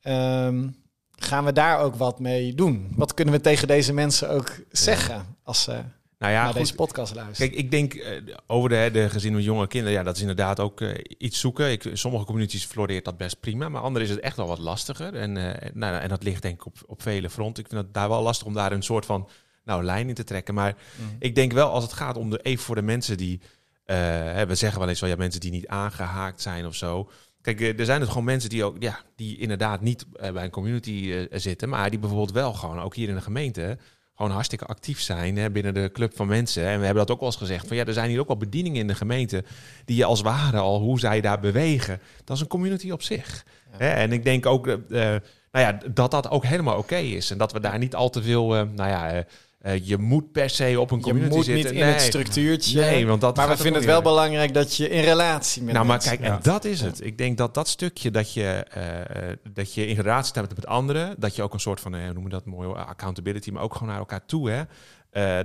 Ehm, 0.00 0.68
gaan 1.16 1.44
we 1.44 1.52
daar 1.52 1.78
ook 1.78 1.94
wat 1.94 2.20
mee 2.20 2.54
doen? 2.54 2.92
Wat 2.96 3.14
kunnen 3.14 3.34
we 3.34 3.40
tegen 3.40 3.68
deze 3.68 3.92
mensen 3.92 4.30
ook 4.30 4.60
zeggen 4.70 5.36
als 5.42 5.62
ze 5.62 5.82
nou 6.18 6.32
ja, 6.32 6.42
naar 6.42 6.50
goed. 6.52 6.60
deze 6.60 6.74
podcast 6.74 7.14
luisteren? 7.14 7.50
Kijk, 7.50 7.62
ik 7.62 7.70
denk 7.70 7.94
eh, 7.94 8.22
over 8.46 8.68
de, 8.68 8.90
de 8.92 9.10
gezinnen 9.10 9.40
met 9.40 9.48
jonge 9.48 9.66
kinderen, 9.66 9.98
ja, 9.98 10.02
dat 10.02 10.14
is 10.14 10.20
inderdaad 10.20 10.60
ook 10.60 10.80
eh, 10.80 11.04
iets 11.18 11.40
zoeken. 11.40 11.70
Ik, 11.70 11.90
sommige 11.92 12.24
communities 12.24 12.64
floreert 12.64 13.04
dat 13.04 13.16
best 13.16 13.40
prima, 13.40 13.68
maar 13.68 13.82
andere 13.82 14.04
is 14.04 14.10
het 14.10 14.20
echt 14.20 14.36
wel 14.36 14.46
wat 14.46 14.58
lastiger. 14.58 15.14
En, 15.14 15.36
eh, 15.36 15.70
nou, 15.74 16.00
en 16.00 16.08
dat 16.08 16.22
ligt 16.22 16.42
denk 16.42 16.54
ik 16.54 16.66
op, 16.66 16.76
op 16.86 17.02
vele 17.02 17.30
fronten. 17.30 17.64
Ik 17.64 17.70
vind 17.70 17.82
het 17.82 17.94
daar 17.94 18.08
wel 18.08 18.22
lastig 18.22 18.46
om 18.46 18.54
daar 18.54 18.72
een 18.72 18.82
soort 18.82 19.06
van 19.06 19.28
nou, 19.64 19.84
lijn 19.84 20.08
in 20.08 20.14
te 20.14 20.24
trekken. 20.24 20.54
Maar 20.54 20.76
ik 21.18 21.34
denk 21.34 21.52
wel 21.52 21.70
als 21.70 21.82
het 21.84 21.92
gaat 21.92 22.16
om 22.16 22.30
de 22.30 22.38
even 22.42 22.64
voor 22.64 22.74
de 22.74 22.82
mensen 22.82 23.16
die, 23.16 23.40
we 23.84 24.54
zeggen 24.54 24.78
wel 24.78 24.88
eens 24.88 25.00
wel 25.00 25.10
ja, 25.10 25.16
mensen 25.16 25.40
die 25.40 25.50
niet 25.50 25.66
aangehaakt 25.66 26.40
zijn 26.40 26.66
of 26.66 26.74
zo. 26.74 27.10
Kijk, 27.44 27.60
eh, 27.60 27.78
er 27.78 27.84
zijn 27.84 28.00
het 28.00 28.08
gewoon 28.08 28.24
mensen 28.24 28.50
die 28.50 28.64
ook, 28.64 28.76
ja, 28.78 29.00
die 29.16 29.38
inderdaad 29.38 29.80
niet 29.80 30.06
eh, 30.12 30.32
bij 30.32 30.44
een 30.44 30.50
community 30.50 31.12
eh, 31.12 31.38
zitten, 31.38 31.68
maar 31.68 31.90
die 31.90 31.98
bijvoorbeeld 31.98 32.32
wel 32.32 32.52
gewoon 32.52 32.80
ook 32.80 32.94
hier 32.94 33.08
in 33.08 33.14
de 33.14 33.20
gemeente 33.20 33.78
gewoon 34.14 34.32
hartstikke 34.32 34.66
actief 34.66 35.00
zijn 35.00 35.36
hè, 35.36 35.50
binnen 35.50 35.74
de 35.74 35.90
club 35.92 36.16
van 36.16 36.26
mensen. 36.26 36.62
En 36.66 36.78
we 36.78 36.84
hebben 36.84 37.06
dat 37.06 37.10
ook 37.10 37.20
wel 37.20 37.28
eens 37.28 37.38
gezegd 37.38 37.66
van 37.66 37.76
ja, 37.76 37.84
er 37.84 37.92
zijn 37.92 38.10
hier 38.10 38.20
ook 38.20 38.26
wel 38.26 38.36
bedieningen 38.36 38.80
in 38.80 38.86
de 38.86 38.94
gemeente 38.94 39.44
die 39.84 39.96
je 39.96 40.04
als 40.04 40.20
ware 40.20 40.58
al 40.58 40.80
hoe 40.80 40.98
zij 40.98 41.20
daar 41.20 41.40
bewegen. 41.40 42.00
Dat 42.24 42.36
is 42.36 42.42
een 42.42 42.48
community 42.48 42.90
op 42.90 43.02
zich. 43.02 43.44
Hè? 43.70 43.88
En 43.88 44.12
ik 44.12 44.24
denk 44.24 44.46
ook 44.46 44.66
eh, 44.66 44.74
eh, 45.14 45.20
nou 45.54 45.66
ja, 45.66 45.78
dat 45.90 46.10
dat 46.10 46.30
ook 46.30 46.44
helemaal 46.44 46.78
oké 46.78 46.96
is 46.96 47.30
en 47.30 47.38
dat 47.38 47.52
we 47.52 47.60
daar 47.60 47.78
niet 47.78 47.94
al 47.94 48.10
te 48.10 48.22
veel, 48.22 48.56
eh, 48.56 48.62
nou 48.74 48.90
ja. 48.90 49.10
eh, 49.10 49.24
eh, 49.64 49.86
je 49.86 49.98
moet 49.98 50.32
per 50.32 50.50
se 50.50 50.80
op 50.80 50.90
een 50.90 50.98
Je 50.98 51.02
community 51.02 51.34
moet 51.34 51.44
zitten. 51.44 51.64
niet 51.64 51.72
in 51.80 51.86
nee. 51.86 51.92
het 51.92 52.02
structuurtje. 52.02 52.80
Nee, 52.80 53.06
want 53.06 53.20
dat 53.20 53.36
maar 53.36 53.48
we 53.48 53.56
vinden 53.56 53.74
het 53.74 53.84
wel 53.84 54.02
belangrijk 54.02 54.54
dat 54.54 54.76
je 54.76 54.88
in 54.88 55.02
relatie 55.02 55.62
met 55.62 55.74
nou, 55.74 55.86
maar 55.86 55.98
kijk, 55.98 56.20
en 56.20 56.26
Ja. 56.26 56.38
dat 56.42 56.64
is 56.64 56.80
het. 56.80 57.04
Ik 57.04 57.18
denk 57.18 57.38
dat 57.38 57.54
dat 57.54 57.68
stukje 57.68 58.10
dat 58.10 58.32
je, 58.32 58.42
eh, 58.42 59.30
eh, 59.30 59.36
dat 59.52 59.74
je 59.74 59.86
in 59.86 59.96
relatie 59.96 60.28
staat 60.28 60.54
met 60.54 60.66
anderen, 60.66 61.14
dat 61.18 61.36
je 61.36 61.42
ook 61.42 61.54
een 61.54 61.60
soort 61.60 61.80
van, 61.80 61.94
hoe 61.94 62.02
noemen 62.04 62.22
we 62.22 62.28
dat 62.28 62.44
mooi, 62.44 62.68
accountability, 62.68 63.50
maar 63.50 63.62
ook 63.62 63.72
gewoon 63.72 63.88
naar 63.88 63.98
elkaar 63.98 64.26
toe, 64.26 64.50
hè. 64.50 64.62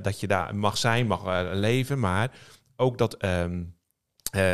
Dat 0.01 0.19
je 0.19 0.27
daar 0.27 0.55
mag 0.55 0.77
zijn, 0.77 1.07
mag 1.07 1.43
leven, 1.53 1.99
maar 1.99 2.31
ook 2.75 2.97
dat, 2.97 3.13
eh, 3.13 3.45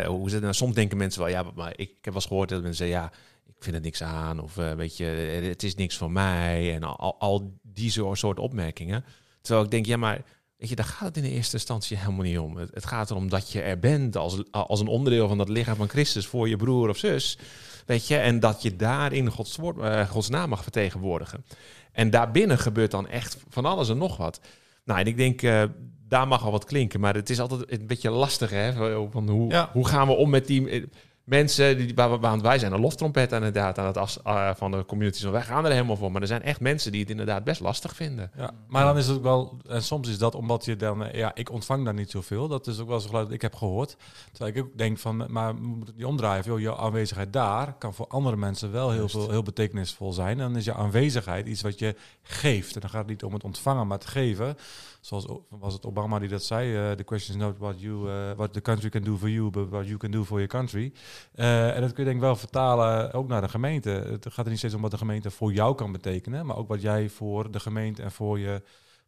hoe 0.06 0.24
zit 0.24 0.32
het 0.32 0.42
nou? 0.42 0.54
Soms 0.54 0.76
denken 0.76 0.98
mensen 0.98 1.22
wel, 1.22 1.30
ja, 1.30 1.44
maar 1.56 1.72
ik, 1.72 1.80
ik 1.90 1.90
heb 2.02 2.06
wel 2.06 2.14
eens 2.14 2.26
gehoord 2.26 2.50
dat 2.50 2.62
mensen 2.62 2.88
zeggen, 2.88 3.04
ja, 3.04 3.12
ik 3.48 3.64
vind 3.64 3.76
het 3.76 3.84
niks 3.84 4.04
aan, 4.04 4.40
of 4.40 4.56
weet 4.56 4.98
je, 4.98 5.06
het 5.50 5.64
is 5.64 5.76
niks 5.76 5.98
voor 5.98 6.12
mij, 6.12 6.74
en 6.74 6.84
al, 6.84 7.16
al, 7.20 7.60
die 7.62 7.92
soort 8.14 8.40
opmerkingen. 8.40 9.06
Terwijl 9.46 9.66
ik 9.66 9.72
denk, 9.72 9.86
ja, 9.86 9.98
maar 9.98 10.22
Weet 10.58 10.70
je, 10.70 10.76
daar 10.76 10.86
gaat 10.86 11.08
het 11.08 11.18
in 11.18 11.24
de 11.24 11.30
eerste 11.30 11.56
instantie 11.56 11.98
helemaal 11.98 12.24
niet 12.24 12.40
om. 12.40 12.58
Het, 12.58 12.70
het 12.74 12.86
gaat 12.86 13.10
erom 13.10 13.30
dat 13.30 13.52
je 13.52 13.62
er 13.62 13.80
bent 13.80 14.16
als, 14.18 14.38
als 14.52 14.80
een 14.80 14.88
onderdeel 14.88 15.28
van 15.28 15.38
dat 15.38 15.50
lichaam 15.50 15.76
van 15.76 15.90
Christus 15.90 16.28
voor 16.28 16.50
je 16.50 16.56
broer 16.56 16.90
of 16.90 16.98
zus. 16.98 17.38
Weet 17.86 18.08
je, 18.08 18.18
en 18.18 18.40
dat 18.40 18.62
je 18.62 18.76
daarin 18.76 19.32
Gods, 19.32 19.56
woord, 19.56 19.78
eh, 19.80 20.10
Gods 20.10 20.30
naam 20.30 20.50
mag 20.50 20.64
vertegenwoordigen. 20.64 21.46
En 21.92 22.10
daarbinnen 22.10 22.58
gebeurt 22.58 22.92
dan 22.92 23.08
echt 23.08 23.38
van 23.50 23.66
alles 23.66 23.90
en 23.90 23.98
nog 23.98 24.18
wat. 24.18 24.40
Nou, 24.86 25.00
en 25.00 25.06
ik 25.06 25.18
denk, 25.18 25.42
eh, 25.42 25.64
daar 26.08 26.28
mag 26.28 26.44
al 26.46 26.52
wat 26.52 26.66
klinken. 26.66 27.00
Maar 27.00 27.16
het 27.16 27.30
is 27.30 27.40
altijd 27.40 27.72
een 27.72 27.88
beetje 27.88 28.10
lastig, 28.10 28.50
hè? 28.50 28.74
Van 29.12 29.30
hoe, 29.30 29.50
Ja. 29.52 29.70
hoe 29.74 29.88
gaan 29.88 30.08
we 30.08 30.14
om 30.14 30.30
met 30.30 30.48
die 30.48 30.88
mensen, 31.26 31.78
die, 31.78 31.96
waar, 31.96 32.20
waar, 32.20 32.42
wij 32.42 32.60
zijn 32.60 32.74
een 32.74 32.80
loftrompet 32.80 33.32
inderdaad 33.32 33.80
aan 33.80 33.86
het 33.86 33.98
af, 33.98 34.18
eh, 34.24 34.50
van 34.56 34.72
de 34.72 34.86
communities. 34.86 35.24
Wij 35.24 35.42
gaan 35.42 35.66
er 35.66 35.72
helemaal 35.72 35.96
voor. 35.96 36.12
Maar 36.12 36.22
er 36.22 36.28
zijn 36.28 36.42
echt 36.44 36.60
mensen 36.60 36.92
die 36.92 37.02
het 37.02 37.10
inderdaad 37.10 37.44
best 37.44 37.62
lastig 37.62 37.96
vinden. 37.96 38.32
Ja, 38.38 38.52
maar 38.68 38.86
dan 38.86 38.98
is 38.98 39.08
het 39.08 39.18
ook 39.18 39.24
wel, 39.24 39.58
en 39.68 39.84
soms 39.84 40.10
is 40.10 40.18
dat 40.18 40.36
omdat 40.36 40.66
je 40.66 40.76
dan, 40.76 41.04
eh, 41.04 41.20
ja, 41.20 41.36
ik 41.36 41.52
ontvang 41.52 41.86
daar 41.86 41.94
niet 41.94 42.12
zoveel. 42.12 42.48
Dat 42.48 42.68
is 42.68 42.80
ook 42.80 42.88
wel 42.88 42.96
eens 42.96 43.06
geluid 43.06 43.26
dat 43.26 43.36
ik 43.36 43.42
heb 43.42 43.56
gehoord. 43.56 43.98
Terwijl 44.32 44.56
ik 44.56 44.64
ook 44.64 44.78
denk 44.78 44.98
van, 44.98 45.26
maar 45.28 45.48
het 45.48 45.96
niet 45.96 46.06
omdraaien. 46.06 46.44
Joh, 46.44 46.60
jouw 46.60 46.76
aanwezigheid 46.76 47.34
daar 47.34 47.74
kan 47.74 47.94
voor 47.94 48.08
andere 48.08 48.36
mensen 48.36 48.72
wel 48.72 48.92
heel, 48.92 49.10
veel, 49.10 49.30
heel 49.30 49.44
betekenisvol 49.44 50.14
zijn. 50.14 50.40
En 50.40 50.48
dan 50.48 50.56
is 50.56 50.66
je 50.66 50.74
aanwezigheid 50.74 51.48
iets 51.48 51.62
wat 51.62 51.80
je 51.80 51.96
geeft. 52.22 52.76
En 52.76 52.82
dan 52.82 52.90
gaat 52.90 53.00
het 53.00 53.10
niet 53.10 53.24
om 53.24 53.34
het 53.34 53.44
ontvangen, 53.44 53.88
maar 53.88 53.98
het 53.98 54.08
geven. 54.08 54.58
Zoals 55.02 55.26
was 55.50 55.74
het 55.74 55.86
Obama 55.86 56.20
die 56.20 56.30
dat 56.30 56.44
zei. 56.44 56.76
eh, 56.76 56.92
the 56.92 57.04
question 57.04 57.38
is 57.38 57.44
not 57.44 57.58
what, 57.58 57.82
you, 57.82 58.10
what 58.36 58.54
the 58.54 58.62
country 58.62 58.90
can 58.90 59.04
do 59.04 59.18
for 59.18 59.30
you, 59.30 59.50
but 59.50 59.70
what 59.70 59.86
you 59.86 59.98
can 59.98 60.12
do 60.12 60.24
for 60.24 60.38
your 60.38 60.48
country. 60.48 60.94
Eh, 61.34 61.76
en 61.76 61.82
dat 61.82 61.94
kun 61.94 62.04
je 62.04 62.10
denk 62.10 62.16
ik 62.16 62.26
wel 62.26 62.36
vertalen 62.36 63.14
ook 63.14 63.28
naar 63.28 63.42
de 63.42 63.50
gemeente. 63.50 63.90
Het 63.90 64.26
gaat 64.30 64.46
er 64.46 64.50
niet 64.50 64.58
steeds 64.60 64.74
om 64.74 64.82
wat 64.82 64.92
de 64.92 64.98
gemeente 64.98 65.32
voor 65.32 65.54
jou 65.54 65.76
kan 65.76 65.92
betekenen, 65.92 66.46
maar 66.46 66.58
ook 66.58 66.68
wat 66.68 66.82
jij 66.82 67.10
voor 67.10 67.52
de 67.52 67.60
gemeente 67.60 68.04
en 68.04 68.12
voor 68.12 68.40
je 68.40 68.62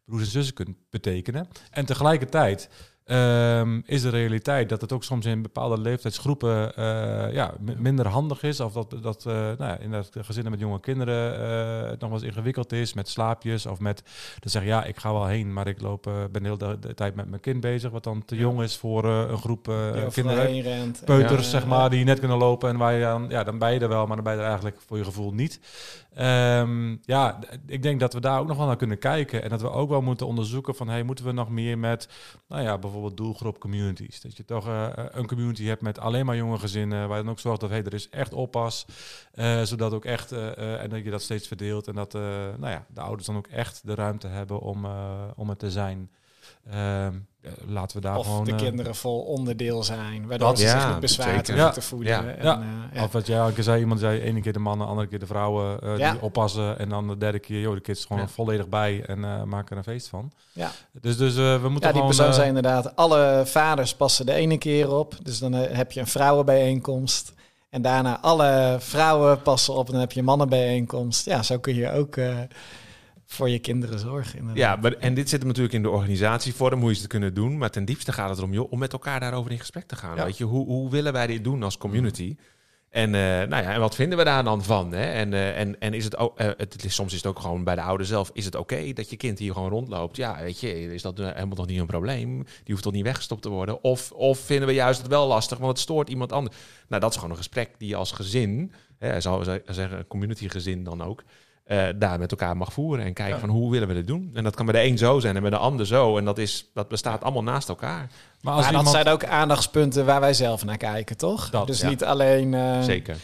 broers 0.04 0.22
en 0.22 0.30
zussen 0.30 0.54
kunt 0.54 0.76
betekenen. 0.90 1.48
En 1.70 1.86
tegelijkertijd 1.86 2.70
ehm, 3.08 3.80
is 3.84 4.02
de 4.02 4.08
realiteit 4.08 4.68
dat 4.68 4.80
het 4.80 4.92
ook 4.92 5.04
soms 5.04 5.26
in 5.26 5.42
bepaalde 5.42 5.80
leeftijdsgroepen 5.80 6.76
eh, 6.76 7.32
ja, 7.32 7.54
mi- 7.60 7.74
minder 7.78 8.06
handig 8.06 8.42
is. 8.42 8.60
Of 8.60 8.72
dat, 8.72 8.94
dat 9.02 9.26
eh, 9.26 9.34
nou 9.34 9.56
ja, 9.58 9.78
in 9.78 9.90
dat 9.90 10.10
gezinnen 10.20 10.50
met 10.52 10.60
jonge 10.60 10.80
kinderen 10.80 11.40
eh, 11.40 11.90
het 11.90 12.00
nog 12.00 12.10
wel 12.10 12.18
eens 12.18 12.28
ingewikkeld 12.28 12.72
is 12.72 12.94
met 12.94 13.08
slaapjes. 13.08 13.66
Of 13.66 13.80
met 13.80 14.02
dat 14.40 14.52
zeggen, 14.52 14.70
ja, 14.70 14.84
ik 14.84 14.98
ga 14.98 15.12
wel 15.12 15.26
heen, 15.26 15.52
maar 15.52 15.66
ik 15.66 15.80
loop, 15.80 16.02
ben 16.02 16.42
de 16.42 16.48
hele 16.48 16.78
de 16.78 16.94
tijd 16.94 17.14
met 17.14 17.28
mijn 17.28 17.40
kind 17.40 17.60
bezig. 17.60 17.90
Wat 17.90 18.04
dan 18.04 18.24
te 18.24 18.36
jong 18.36 18.62
is 18.62 18.76
voor 18.76 19.04
een 19.04 19.38
groep 19.38 19.72
kinderen 20.12 20.60
rent. 20.60 21.02
peuters, 21.04 21.50
zeg 21.50 21.66
maar, 21.66 21.90
die 21.90 22.04
net 22.04 22.18
kunnen 22.18 22.38
lopen. 22.38 22.68
En 22.68 22.76
waar 22.76 22.92
je 22.92 23.00
dan, 23.00 23.26
ja, 23.28 23.44
dan 23.44 23.58
ben 23.58 23.72
je 23.72 23.80
er 23.80 23.88
wel, 23.88 24.06
maar 24.06 24.16
dan 24.16 24.24
ben 24.24 24.34
je 24.34 24.38
er 24.40 24.46
eigenlijk 24.46 24.76
voor 24.86 24.96
je 24.96 25.04
gevoel 25.04 25.32
niet. 25.32 25.60
Ehm, 26.18 26.96
ja, 27.02 27.38
ik 27.66 27.82
denk 27.82 28.00
dat 28.00 28.12
we 28.12 28.20
daar 28.20 28.40
ook 28.40 28.46
nog 28.46 28.56
wel 28.56 28.66
naar 28.66 28.76
kunnen 28.76 28.98
kijken. 28.98 29.42
En 29.42 29.48
dat 29.48 29.60
we 29.60 29.70
ook 29.70 29.88
wel 29.88 30.00
moeten 30.02 30.26
onderzoeken 30.26 30.74
van, 30.74 30.88
hey, 30.88 31.02
moeten 31.02 31.24
we 31.24 31.32
nog 31.32 31.48
meer 31.48 31.78
met, 31.78 32.08
nou 32.48 32.62
ja, 32.62 32.78
bijvoorbeeld 32.78 33.16
doelgroep 33.16 33.58
communities. 33.58 34.20
Dat 34.20 34.36
je 34.36 34.44
toch 34.44 34.66
eh, 34.66 34.88
een 34.94 35.26
community 35.26 35.64
hebt 35.64 35.82
met 35.82 35.98
alleen 35.98 36.26
maar 36.26 36.36
jonge 36.36 36.58
gezinnen, 36.58 37.08
waar 37.08 37.16
je 37.16 37.22
dan 37.22 37.32
ook 37.32 37.38
zorgt 37.40 37.60
dat, 37.60 37.70
hey, 37.70 37.82
er 37.84 37.94
is 37.94 38.08
echt 38.08 38.32
oppas. 38.32 38.86
eh, 39.32 39.62
zodat 39.62 39.92
ook 39.92 40.04
echt, 40.04 40.32
eh, 40.32 40.56
eh, 40.56 40.82
en 40.82 40.90
dat 40.90 41.04
je 41.04 41.10
dat 41.10 41.22
steeds 41.22 41.46
verdeelt. 41.48 41.88
En 41.88 41.94
dat, 41.94 42.14
eh, 42.14 42.20
nou 42.58 42.70
ja, 42.70 42.86
de 42.94 43.00
ouders 43.00 43.26
dan 43.26 43.36
ook 43.36 43.46
echt 43.46 43.80
de 43.86 43.94
ruimte 43.94 44.26
hebben 44.28 44.60
om, 44.60 44.84
eh, 44.84 45.22
om 45.36 45.48
het 45.48 45.58
te 45.58 45.70
zijn. 45.70 46.10
Ehm, 46.70 47.12
eh, 47.42 47.50
laten 47.66 47.96
we 47.96 48.02
daar 48.02 48.16
Of 48.16 48.26
gewoon... 48.26 48.44
de 48.44 48.50
eh, 48.50 48.56
kinderen 48.56 48.94
vol 48.94 49.20
onderdeel 49.20 49.82
zijn, 49.84 50.26
waardoor 50.26 50.48
Dat- 50.48 50.58
ze 50.58 50.68
zich 50.68 50.80
ja, 50.82 50.90
niet 50.90 51.00
bezwaard 51.00 51.28
zeker. 51.46 51.46
hoeven 51.46 51.64
Ja. 51.66 51.70
te 51.72 51.80
voeden. 51.80 52.08
Ja. 52.12 52.24
En, 52.24 52.44
Ja. 52.44 52.60
eh, 52.60 52.96
ja. 52.98 53.04
Of 53.04 53.12
wat 53.12 53.26
jij 53.26 53.40
al 53.40 53.50
zei, 53.58 53.80
iemand 53.80 54.00
zei 54.00 54.20
ene 54.20 54.40
keer 54.40 54.52
de 54.52 54.58
mannen, 54.58 54.86
andere 54.86 55.08
keer 55.08 55.18
de 55.18 55.26
vrouwen 55.26 55.80
eh, 55.80 56.10
die 56.12 56.20
oppassen. 56.20 56.78
En 56.78 56.88
dan 56.88 57.08
de 57.08 57.18
derde 57.18 57.38
keer, 57.38 57.60
joh, 57.60 57.74
de 57.74 57.80
kids 57.80 58.04
gewoon 58.04 58.28
volledig 58.28 58.68
bij 58.68 59.04
en 59.06 59.48
maken 59.48 59.70
er 59.70 59.76
een 59.76 59.82
feest 59.92 60.08
van. 60.08 60.32
Ja. 60.52 60.70
Dus, 61.00 61.16
dus 61.16 61.34
we 61.34 61.42
moeten 61.42 61.70
Ja, 61.70 61.78
die 61.80 61.92
gewoon... 61.92 62.06
persoon 62.06 62.32
zei 62.34 62.48
inderdaad, 62.48 62.96
alle 62.96 63.42
vaders 63.46 63.94
passen 63.94 64.26
de 64.26 64.32
ene 64.32 64.58
keer 64.58 64.92
op. 64.94 65.14
Dus 65.22 65.38
dan 65.38 65.52
heb 65.52 65.92
je 65.92 66.00
een 66.00 66.06
vrouwenbijeenkomst. 66.06 67.32
En 67.70 67.82
daarna 67.82 68.20
alle 68.20 68.76
vrouwen 68.78 69.42
passen 69.42 69.74
op 69.74 69.86
en 69.86 69.92
dan 69.92 70.00
heb 70.00 70.12
je 70.12 70.18
een 70.18 70.24
mannenbijeenkomst. 70.24 71.24
Ja, 71.24 71.42
zo 71.42 71.58
kun 71.58 71.74
je 71.74 71.92
ook 71.92 72.16
voor 73.30 73.48
je 73.48 73.58
kinderen 73.58 73.98
zorgen. 73.98 74.38
Inderdaad. 74.38 74.62
Ja, 74.62 74.76
maar, 74.76 74.92
en 74.92 75.14
dit 75.14 75.28
zit 75.28 75.38
hem 75.38 75.48
natuurlijk 75.48 75.74
in 75.74 75.82
de 75.82 75.90
organisatievorm, 75.90 76.80
hoe 76.80 76.90
je 76.90 76.96
het 76.96 77.06
kunnen 77.06 77.34
doen. 77.34 77.58
Maar 77.58 77.70
ten 77.70 77.84
diepste 77.84 78.12
gaat 78.12 78.28
het 78.28 78.38
erom, 78.38 78.52
joh, 78.52 78.72
om 78.72 78.78
met 78.78 78.92
elkaar 78.92 79.20
daarover 79.20 79.50
in 79.50 79.58
gesprek 79.58 79.86
te 79.86 79.96
gaan. 79.96 80.16
Ja. 80.16 80.24
Weet 80.24 80.38
je, 80.38 80.44
hoe, 80.44 80.66
hoe 80.66 80.90
willen 80.90 81.12
wij 81.12 81.26
dit 81.26 81.44
doen 81.44 81.62
als 81.62 81.78
community? 81.78 82.36
En, 82.90 83.14
eh, 83.14 83.20
nou 83.20 83.62
ja, 83.62 83.72
en 83.72 83.80
wat 83.80 83.94
vinden 83.94 84.18
we 84.18 84.24
daar 84.24 84.44
dan 84.44 84.64
van? 84.64 84.92
Hè? 84.92 85.12
En, 85.12 85.32
eh, 85.32 85.60
en, 85.60 85.80
en 85.80 85.94
is 85.94 86.04
het 86.04 86.16
ook, 86.16 86.38
eh, 86.38 86.50
het 86.56 86.84
is, 86.84 86.94
soms 86.94 87.12
is 87.12 87.16
het 87.16 87.26
ook 87.26 87.38
gewoon 87.38 87.64
bij 87.64 87.74
de 87.74 87.80
ouder 87.80 88.06
zelf, 88.06 88.30
is 88.32 88.44
het 88.44 88.54
oké 88.54 88.92
dat 88.92 89.10
je 89.10 89.16
kind 89.16 89.38
hier 89.38 89.52
gewoon 89.52 89.68
rondloopt? 89.68 90.16
Ja, 90.16 90.40
weet 90.40 90.60
je, 90.60 90.94
is 90.94 91.02
dat 91.02 91.18
helemaal 91.18 91.56
nog 91.56 91.66
niet 91.66 91.80
een 91.80 91.86
probleem? 91.86 92.36
Die 92.44 92.72
hoeft 92.72 92.82
toch 92.82 92.92
niet 92.92 93.04
weggestopt 93.04 93.42
te 93.42 93.48
worden? 93.48 93.82
Of, 93.82 94.12
of 94.12 94.38
vinden 94.38 94.68
we 94.68 94.74
juist 94.74 94.98
het 94.98 95.08
wel 95.10 95.26
lastig, 95.26 95.58
want 95.58 95.70
het 95.70 95.80
stoort 95.80 96.08
iemand 96.08 96.32
anders? 96.32 96.56
Nou, 96.88 97.00
dat 97.00 97.10
is 97.10 97.16
gewoon 97.16 97.30
een 97.30 97.36
gesprek 97.36 97.70
die 97.78 97.88
je 97.88 97.96
als 97.96 98.12
gezin, 98.12 98.72
hè, 98.98 99.20
zou 99.20 99.44
zeggen, 99.66 99.98
een 99.98 100.06
community 100.06 100.48
gezin 100.48 100.84
dan 100.84 101.02
ook, 101.02 101.24
eh, 101.68 101.86
daar 101.96 102.18
met 102.18 102.30
elkaar 102.30 102.56
mag 102.56 102.72
voeren 102.72 103.04
en 103.04 103.12
kijken 103.12 103.34
Ja. 103.34 103.40
van 103.40 103.48
hoe 103.48 103.70
willen 103.70 103.88
we 103.88 103.94
dit 103.94 104.06
doen. 104.06 104.30
En 104.34 104.44
dat 104.44 104.54
kan 104.54 104.66
bij 104.66 104.82
de 104.82 104.88
een 104.90 104.98
zo 104.98 105.18
zijn 105.20 105.34
en 105.36 105.40
bij 105.42 105.50
de 105.50 105.56
ander 105.56 105.86
zo. 105.86 106.18
En 106.18 106.24
dat, 106.24 106.38
is, 106.38 106.70
dat 106.74 106.88
bestaat 106.88 107.22
allemaal 107.22 107.42
naast 107.42 107.68
elkaar. 107.68 108.10
Maar 108.40 108.54
als 108.54 108.64
maar 108.64 108.72
dat 108.72 108.88
zijn 108.92 109.08
ook 109.08 109.24
aandachtspunten 109.24 110.06
waar 110.06 110.20
wij 110.20 110.34
zelf 110.34 110.64
naar 110.64 110.76
kijken, 110.76 111.16
toch? 111.16 111.50
Dat, 111.50 111.66
dus 111.66 111.80
ja. 111.80 111.88
niet 111.88 112.04
alleen 112.04 112.54
eh 112.54 112.82
Zeker. 112.82 113.16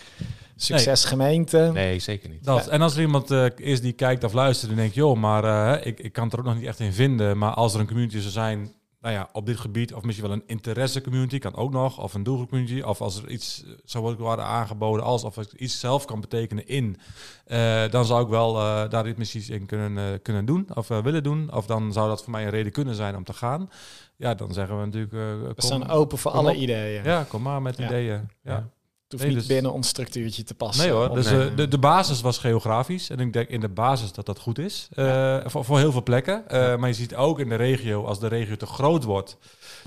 succesgemeente. 0.56 1.70
Nee, 1.72 1.98
zeker 1.98 2.28
niet. 2.28 2.44
Dat. 2.44 2.66
En 2.68 2.82
als 2.82 2.94
er 2.94 3.00
iemand 3.00 3.30
eh, 3.30 3.46
is 3.56 3.80
die 3.80 3.92
kijkt 3.92 4.24
of 4.24 4.32
luistert 4.32 4.70
en 4.70 4.76
denkt, 4.76 4.94
joh, 4.94 5.16
maar 5.16 5.44
eh, 5.44 5.86
ik, 5.86 6.00
ik 6.00 6.12
kan 6.12 6.24
het 6.24 6.32
er 6.32 6.38
ook 6.38 6.44
nog 6.44 6.54
niet 6.54 6.66
echt 6.66 6.80
in 6.80 6.92
vinden. 6.92 7.38
Maar 7.38 7.52
als 7.52 7.74
er 7.74 7.80
een 7.80 7.86
community 7.86 8.18
zou 8.18 8.32
zijn, 8.32 8.72
nou 9.04 9.16
ja, 9.16 9.28
op 9.32 9.46
dit 9.46 9.58
gebied, 9.60 9.94
of 9.94 10.02
misschien 10.02 10.26
wel 10.28 10.36
een 10.36 10.42
interesse 10.46 11.00
community, 11.00 11.38
kan 11.38 11.54
ook 11.54 11.70
nog, 11.72 11.98
of 11.98 12.14
een 12.14 12.22
doelgroep 12.22 12.48
community, 12.48 12.80
of 12.80 13.00
als 13.00 13.22
er 13.22 13.28
iets 13.30 13.64
eh, 13.64 13.70
zou 13.84 14.14
worden 14.16 14.44
aangeboden 14.44 15.04
als, 15.04 15.24
of 15.24 15.36
ik 15.38 15.52
iets 15.52 15.80
zelf 15.80 16.04
kan 16.04 16.20
betekenen 16.20 16.66
in, 16.68 16.96
eh, 17.46 17.88
dan 17.90 18.04
zou 18.04 18.22
ik 18.22 18.28
wel 18.28 18.56
eh, 18.60 18.88
daar 18.90 19.08
iets 19.08 19.18
misschien 19.18 19.54
in 19.60 19.66
kunnen, 19.66 20.22
kunnen 20.22 20.44
doen, 20.44 20.66
of 20.74 20.88
willen 20.88 21.22
doen. 21.22 21.54
Of 21.54 21.66
dan 21.66 21.92
zou 21.92 22.08
dat 22.08 22.22
voor 22.22 22.30
mij 22.32 22.44
een 22.44 22.50
reden 22.50 22.72
kunnen 22.72 22.94
zijn 22.94 23.16
om 23.16 23.24
te 23.24 23.32
gaan. 23.32 23.70
Ja, 24.16 24.34
dan 24.34 24.52
zeggen 24.52 24.78
we 24.78 24.84
natuurlijk, 24.84 25.12
We 25.12 25.54
kom, 25.54 25.54
staan 25.66 25.88
open 25.88 26.18
voor 26.18 26.30
alle 26.30 26.50
op. 26.50 26.56
ideeën. 26.56 27.04
ja, 27.04 27.24
kom 27.28 27.42
maar 27.42 27.62
met 27.62 27.76
Ja. 27.76 27.84
ideeën. 27.84 28.28
Ja. 28.42 28.52
Ja. 28.52 28.68
Het 29.14 29.22
hoeft 29.22 29.34
Nee, 29.34 29.40
niet 29.40 29.48
dus- 29.48 29.54
binnen 29.62 29.72
ons 29.72 29.88
structuurtje 29.88 30.42
te 30.42 30.54
passen. 30.54 30.84
Nee 30.84 30.92
hoor, 30.94 31.08
Of- 31.08 31.14
dus 31.16 31.30
nee. 31.30 31.48
eh, 31.50 31.56
de, 31.56 31.68
de 31.68 31.78
basis 31.78 32.20
was 32.20 32.38
geografisch. 32.38 33.10
En 33.10 33.20
ik 33.20 33.32
denk 33.32 33.48
in 33.48 33.60
de 33.60 33.68
basis 33.68 34.12
dat 34.12 34.26
dat 34.26 34.38
goed 34.38 34.58
is. 34.58 34.88
eh, 34.94 35.40
voor, 35.46 35.64
voor 35.64 35.78
heel 35.78 35.92
veel 35.92 36.02
plekken. 36.02 36.48
Eh, 36.48 36.76
Maar 36.76 36.88
je 36.88 36.94
ziet 36.94 37.14
ook 37.14 37.38
in 37.40 37.48
de 37.48 37.54
regio, 37.54 38.04
als 38.04 38.20
de 38.20 38.28
regio 38.28 38.56
te 38.56 38.66
groot 38.66 39.04
wordt... 39.04 39.36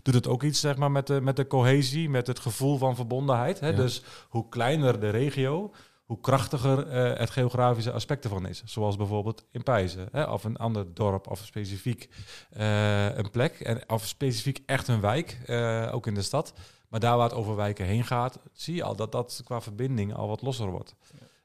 doet 0.03 0.13
het 0.13 0.27
ook 0.27 0.43
iets 0.43 0.59
zeg 0.59 0.75
maar, 0.77 0.91
met, 0.91 1.07
de, 1.07 1.21
met 1.21 1.35
de 1.35 1.47
cohesie, 1.47 2.09
met 2.09 2.27
het 2.27 2.39
gevoel 2.39 2.77
van 2.77 2.95
verbondenheid. 2.95 3.59
Hè? 3.59 3.67
Ja. 3.69 3.75
Dus 3.75 4.01
hoe 4.29 4.49
kleiner 4.49 4.99
de 4.99 5.09
regio, 5.09 5.71
hoe 6.05 6.19
krachtiger 6.21 6.87
eh, 6.87 7.19
het 7.19 7.29
geografische 7.29 7.91
aspect 7.91 8.23
ervan 8.23 8.47
is. 8.47 8.61
Zoals 8.65 8.95
bijvoorbeeld 8.95 9.43
in 9.51 9.63
Pijzen. 9.63 10.07
Hè? 10.11 10.23
Of 10.23 10.43
een 10.43 10.57
ander 10.57 10.85
dorp, 10.93 11.27
of 11.29 11.41
specifiek 11.45 12.09
eh, 12.51 13.15
een 13.17 13.29
plek. 13.31 13.59
En, 13.59 13.81
of 13.89 14.05
specifiek 14.05 14.61
echt 14.65 14.87
een 14.87 15.01
wijk, 15.01 15.37
eh, 15.45 15.89
ook 15.91 16.07
in 16.07 16.13
de 16.13 16.21
stad. 16.21 16.53
Maar 16.87 16.99
daar 16.99 17.17
waar 17.17 17.27
het 17.29 17.37
over 17.37 17.55
wijken 17.55 17.85
heen 17.85 18.03
gaat, 18.05 18.39
zie 18.53 18.75
je 18.75 18.83
al 18.83 18.95
dat 18.95 19.11
dat 19.11 19.41
qua 19.45 19.61
verbinding 19.61 20.13
al 20.15 20.27
wat 20.27 20.41
losser 20.41 20.67
wordt. 20.67 20.95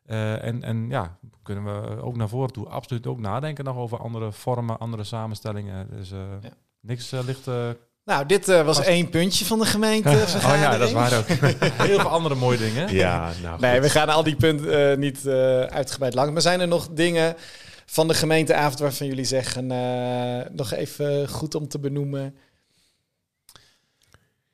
Eh, 0.07 0.45
en, 0.45 0.63
en 0.63 0.87
ja, 0.89 1.17
kunnen 1.43 1.65
we 1.65 2.03
ook 2.03 2.17
naar 2.17 2.29
voren 2.29 2.53
toe 2.53 2.69
absoluut 2.69 3.07
ook 3.07 3.19
nadenken 3.21 3.65
nog 3.65 3.77
over 3.77 3.99
andere 3.99 4.33
vormen, 4.33 4.79
andere 4.79 5.05
samenstellingen. 5.05 5.87
Dus 5.91 6.13
eh, 6.13 6.19
Ja. 6.43 6.49
niks 6.81 7.13
eh, 7.13 7.21
ligt 7.25 7.47
eh, 7.47 7.69
Nou, 8.05 8.27
dit 8.27 8.49
eh, 8.49 8.65
was 8.65 8.77
Vast- 8.77 8.89
één 8.89 9.09
puntje 9.09 9.45
van 9.45 9.59
de 9.59 9.65
gemeente. 9.67 10.09
Oh 10.37 10.43
ja, 10.43 10.77
dat 10.79 10.89
is 10.89 10.95
waar 10.95 11.19
ook. 11.19 11.27
heel 11.89 12.01
veel 12.01 12.09
andere 12.09 12.35
mooie 12.35 12.59
dingen. 12.59 12.93
ja, 12.95 13.31
nou 13.43 13.61
Nee, 13.61 13.73
goed. 13.75 13.83
we 13.83 13.91
gaan 13.91 14.09
al 14.09 14.23
die 14.23 14.37
punten 14.37 14.91
eh, 14.91 14.97
niet 14.99 15.27
eh, 15.27 15.61
uitgebreid 15.63 16.15
langs. 16.15 16.33
Maar 16.33 16.43
zijn 16.43 16.61
er 16.61 16.69
nog 16.69 16.89
dingen 16.91 17.35
van 17.87 18.09
de 18.09 18.15
gemeenteavond 18.15 18.79
waarvan 18.79 19.07
jullie 19.07 19.25
zeggen... 19.25 19.71
eh, 19.71 20.51
nog 20.53 20.73
even 20.73 21.29
goed 21.29 21.55
om 21.55 21.69
te 21.69 21.79
benoemen? 21.79 22.37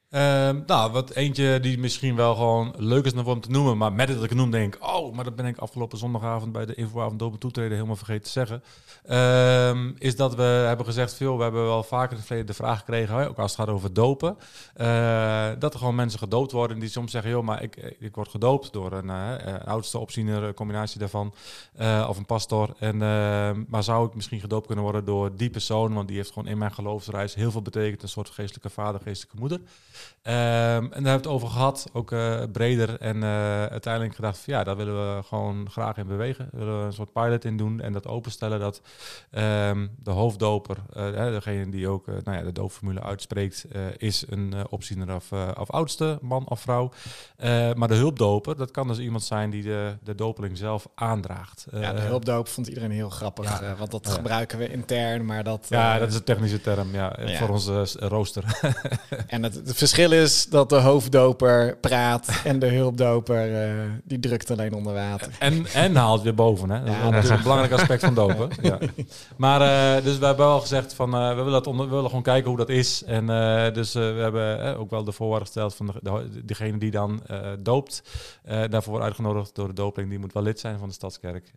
Ehm, 0.08 0.61
nou, 0.66 0.92
wat 0.92 1.11
eentje 1.11 1.61
die 1.61 1.78
misschien 1.78 2.16
wel 2.16 2.34
gewoon 2.34 2.74
leuk 2.76 3.04
is 3.04 3.12
om 3.12 3.40
te 3.40 3.50
noemen, 3.50 3.76
maar 3.76 3.92
met 3.92 4.09
het 4.09 4.16
dat 4.16 4.30
ik 4.30 4.36
noem 4.36 4.50
denk, 4.50 4.78
oh, 4.80 5.14
maar 5.14 5.24
dat 5.24 5.36
ben 5.36 5.46
ik 5.46 5.59
afgelopen 5.59 5.98
zondagavond 5.98 6.52
bij 6.52 6.66
de 6.66 6.74
infoavond 6.74 7.22
open 7.22 7.38
toetreden 7.38 7.72
helemaal 7.72 7.96
vergeten 7.96 8.22
te 8.22 8.30
zeggen, 8.30 8.62
ehm, 9.04 9.92
is 9.98 10.16
dat 10.16 10.34
we 10.34 10.42
hebben 10.42 10.86
gezegd, 10.86 11.14
veel, 11.14 11.36
we 11.36 11.42
hebben 11.42 11.64
wel 11.64 11.82
vaker 11.82 12.11
in 12.11 12.16
het 12.16 12.26
verleden 12.26 12.50
de 12.50 12.54
vraag 12.54 12.78
gekregen, 12.78 13.28
ook 13.28 13.38
als 13.38 13.56
het 13.56 13.61
gaat 13.61 13.74
over 13.74 13.92
dopen, 13.92 14.36
eh, 14.74 15.48
dat 15.59 15.72
er 15.72 15.78
gewoon 15.78 15.94
mensen 15.94 16.18
gedoopt 16.18 16.52
worden 16.52 16.78
die 16.78 16.88
soms 16.88 17.11
zeggen, 17.11 17.30
joh, 17.30 17.44
maar 17.44 17.62
ik, 17.62 17.96
ik 17.98 18.14
word 18.14 18.28
gedoopt 18.28 18.72
door 18.72 18.92
een, 18.92 19.09
uh, 19.09 19.34
oudste 19.64 19.98
opziener, 19.98 20.42
een 20.42 20.54
combinatie 20.54 20.98
daarvan, 20.98 21.34
uh, 21.80 22.06
of 22.09 22.16
een 22.16 22.26
pastor, 22.26 22.74
en, 22.78 23.02
ehm, 23.02 23.64
maar 23.68 23.82
zou 23.82 24.06
ik 24.06 24.14
misschien 24.14 24.40
gedoopt 24.40 24.66
kunnen 24.66 24.84
worden 24.84 25.04
door 25.04 25.36
die 25.36 25.50
persoon, 25.50 25.94
want 25.94 26.09
die 26.09 26.16
heeft 26.16 26.32
gewoon 26.32 26.48
in 26.48 26.59
mijn 26.59 26.74
geloofsreis 26.74 27.34
heel 27.34 27.50
veel 27.50 27.62
betekend, 27.62 28.02
een 28.02 28.09
soort 28.09 28.30
geestelijke 28.30 28.70
vader, 28.70 29.00
geestelijke 29.00 29.38
moeder. 29.38 29.61
Um, 30.28 30.34
en 30.34 30.88
daar 30.90 30.90
hebben 30.90 31.03
we 31.03 31.11
het 31.11 31.26
over 31.26 31.49
gehad, 31.49 31.86
ook 31.92 32.11
uh, 32.11 32.42
breder. 32.53 33.01
En 33.01 33.16
uh, 33.16 33.66
uiteindelijk 33.66 34.14
gedacht 34.14 34.38
van 34.38 34.55
ja, 34.55 34.64
daar 34.64 34.76
willen 34.76 35.16
we 35.16 35.22
gewoon 35.22 35.70
graag 35.70 35.96
in 35.96 36.07
bewegen. 36.07 36.49
Daar 36.51 36.61
willen 36.61 36.80
we 36.80 36.86
een 36.86 36.92
soort 36.92 37.12
pilot 37.12 37.44
in 37.44 37.57
doen 37.57 37.80
en 37.80 37.92
dat 37.92 38.07
openstellen 38.07 38.61
dat 38.61 38.80
um, 39.30 39.90
de 40.03 40.11
hoofddoper, 40.11 40.76
uh, 40.96 41.12
degene 41.12 41.70
die 41.70 41.88
ook 41.88 42.07
nou 42.07 42.36
ja, 42.36 42.42
de 42.42 42.53
doopformule 42.53 43.03
uitspreekt, 43.03 43.66
is 43.96 44.24
een 44.28 44.55
opziener 44.70 45.14
of, 45.14 45.32
of 45.59 45.70
oudste, 45.70 46.18
man 46.22 46.49
of 46.49 46.61
vrouw. 46.61 46.92
maar 47.74 47.88
de 47.88 47.94
hulpdoper, 47.94 48.57
dat 48.57 48.70
kan 48.70 48.88
dus 48.88 48.99
iemand 48.99 49.22
zijn 49.22 49.51
die 49.51 49.62
de, 49.62 49.96
de 50.03 50.14
dopeling 50.14 50.57
zelf 50.57 50.88
aandraagt. 50.94 51.66
ja, 51.70 51.92
de 51.92 52.01
hulpdoop 52.01 52.49
vond 52.49 52.66
iedereen 52.66 52.90
heel 52.90 53.11
grappig, 53.11 53.61
ja, 53.61 53.76
want 53.76 53.90
dat 53.90 54.09
gebruiken 54.09 54.59
we 54.59 54.72
intern, 54.72 55.24
maar 55.24 55.44
dat... 55.44 55.66
Ja, 55.68 55.99
dat 55.99 56.09
is 56.09 56.14
een 56.14 56.24
technische 56.24 56.61
term, 56.61 56.92
ja, 56.92 57.16
ja. 57.24 57.38
voor 57.38 57.49
onze 57.49 57.86
rooster. 57.99 58.44
en 59.26 59.42
het, 59.42 59.55
het 59.55 59.76
verschil 59.89 60.12
is 60.12 60.47
dat 60.47 60.68
de 60.68 60.76
hoofddoper 60.76 61.76
praat 61.76 62.41
en 62.45 62.59
de 62.59 62.66
hulpdoper 62.66 63.68
uh, 63.68 63.91
die 64.05 64.18
drukt 64.18 64.51
alleen 64.51 64.74
onder 64.74 64.95
water. 64.95 65.36
En, 65.39 65.66
en 65.66 65.97
haalt 65.97 66.22
weer 66.22 66.34
boven, 66.34 66.70
hè? 66.70 66.84
Dat 66.84 66.95
ja, 66.95 67.16
is 67.16 67.28
een 67.28 67.43
belangrijk 67.43 67.72
aspect 67.72 68.05
van 68.05 68.14
dopen. 68.14 68.51
ja. 68.62 68.78
Maar 69.36 69.61
uh, 69.61 70.05
dus 70.05 70.18
we 70.18 70.26
hebben 70.26 70.47
wel 70.47 70.61
gezegd 70.61 70.95
van 70.95 71.14
uh, 71.14 71.28
we, 71.28 71.34
willen 71.34 71.53
dat 71.53 71.66
onder, 71.66 71.86
we 71.86 71.95
willen 71.95 72.09
gewoon 72.09 72.22
kijken 72.22 72.49
hoe 72.49 72.59
dat 72.59 72.68
is. 72.68 73.05
En 73.05 73.26
dus 73.72 73.93
we 73.93 74.01
hebben 74.01 74.76
ook 74.76 74.91
wel 74.91 75.05
de 75.05 75.12
voorwaarden 75.12 75.47
gesteld 75.47 75.74
van 75.74 75.86
de, 75.86 75.93
de, 76.03 76.45
degene 76.45 76.78
die 76.78 76.91
dan 76.91 77.22
doopt. 77.59 78.03
daarvoor 78.45 78.91
wordt 78.91 79.05
uitgenodigd 79.05 79.55
door 79.55 79.68
de 79.68 79.74
dopeling. 79.74 80.11
Die 80.11 80.20
moet 80.20 80.32
wel 80.32 80.43
lid 80.43 80.61
zijn 80.61 80.78
van 80.78 80.89
de 80.89 80.95
Stadskerk. 80.95 81.53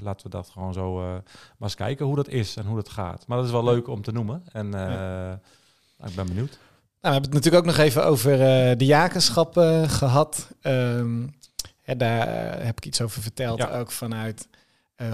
laten 0.00 0.22
we 0.22 0.28
dat 0.28 0.50
gewoon 0.52 0.72
zo 0.72 0.94
maar 0.96 1.22
eens 1.60 1.74
kijken 1.74 2.06
hoe 2.06 2.16
dat 2.16 2.28
is 2.28 2.56
en 2.56 2.66
hoe 2.66 2.76
dat 2.76 2.88
gaat. 2.88 3.26
Maar 3.26 3.36
dat 3.36 3.46
is 3.46 3.52
wel 3.52 3.64
leuk 3.64 3.88
om 3.88 4.02
te 4.02 4.12
noemen. 4.12 4.42
En 4.52 4.66
ik 6.06 6.14
ben 6.14 6.26
benieuwd. 6.26 6.58
Nou, 7.02 7.14
we 7.14 7.20
hebben 7.20 7.38
het 7.38 7.44
natuurlijk 7.44 7.64
ook 7.64 7.76
nog 7.76 7.86
even 7.86 8.04
over 8.04 8.32
uh, 8.32 8.76
de 8.76 8.84
jakenschap 8.84 9.56
uh, 9.56 9.88
gehad. 9.88 10.48
Um, 10.62 11.34
ja, 11.84 11.94
daar 11.94 12.28
uh, 12.28 12.64
heb 12.64 12.76
ik 12.76 12.86
iets 12.86 13.00
over 13.00 13.22
verteld, 13.22 13.58
ja. 13.58 13.78
ook 13.78 13.90
vanuit 13.90 14.48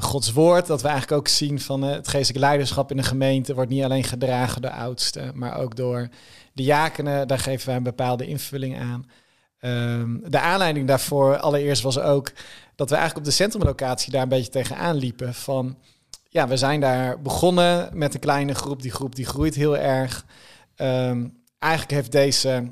Gods 0.01 0.33
woord. 0.33 0.67
Dat 0.67 0.83
we 0.83 0.89
eigenlijk 0.89 1.21
ook 1.21 1.29
zien 1.29 1.61
van 1.61 1.83
het 1.83 2.09
geestelijke 2.09 2.47
leiderschap 2.47 2.91
in 2.91 2.97
de 2.97 3.03
gemeente 3.03 3.55
wordt 3.55 3.71
niet 3.71 3.85
alleen 3.85 4.05
gedragen 4.05 4.63
door 4.63 4.71
oudsten, 4.71 5.39
maar 5.39 5.59
ook 5.59 5.77
door 5.77 6.09
de 6.53 6.63
jakenen. 6.63 7.29
Daar 7.29 7.39
geven 7.39 7.67
wij 7.67 7.77
een 7.77 7.83
bepaalde 7.83 8.27
invulling 8.27 8.81
aan. 8.81 9.07
Um, 9.61 10.23
de 10.31 10.41
aanleiding 10.41 10.87
daarvoor 10.87 11.39
allereerst 11.39 11.83
was 11.83 11.99
ook 11.99 12.33
dat 12.75 12.89
we 12.89 12.97
eigenlijk 12.97 13.27
op 13.27 13.33
de 13.33 13.37
centrumlocatie 13.37 14.13
daar 14.13 14.23
een 14.23 14.29
beetje 14.29 14.51
tegenaan 14.51 14.97
liepen. 14.97 15.35
Van 15.35 15.79
ja, 16.29 16.49
we 16.49 16.57
zijn 16.57 16.81
daar 16.81 17.23
begonnen 17.23 17.91
met 17.93 18.15
een 18.15 18.21
kleine 18.21 18.55
groep. 18.55 18.83
Die 18.83 18.93
groep 18.93 19.15
die 19.15 19.27
groeit 19.27 19.55
heel 19.55 19.77
erg. 19.77 20.25
Um, 20.77 21.45
eigenlijk 21.67 21.91
heeft 21.91 22.13
deze 22.13 22.71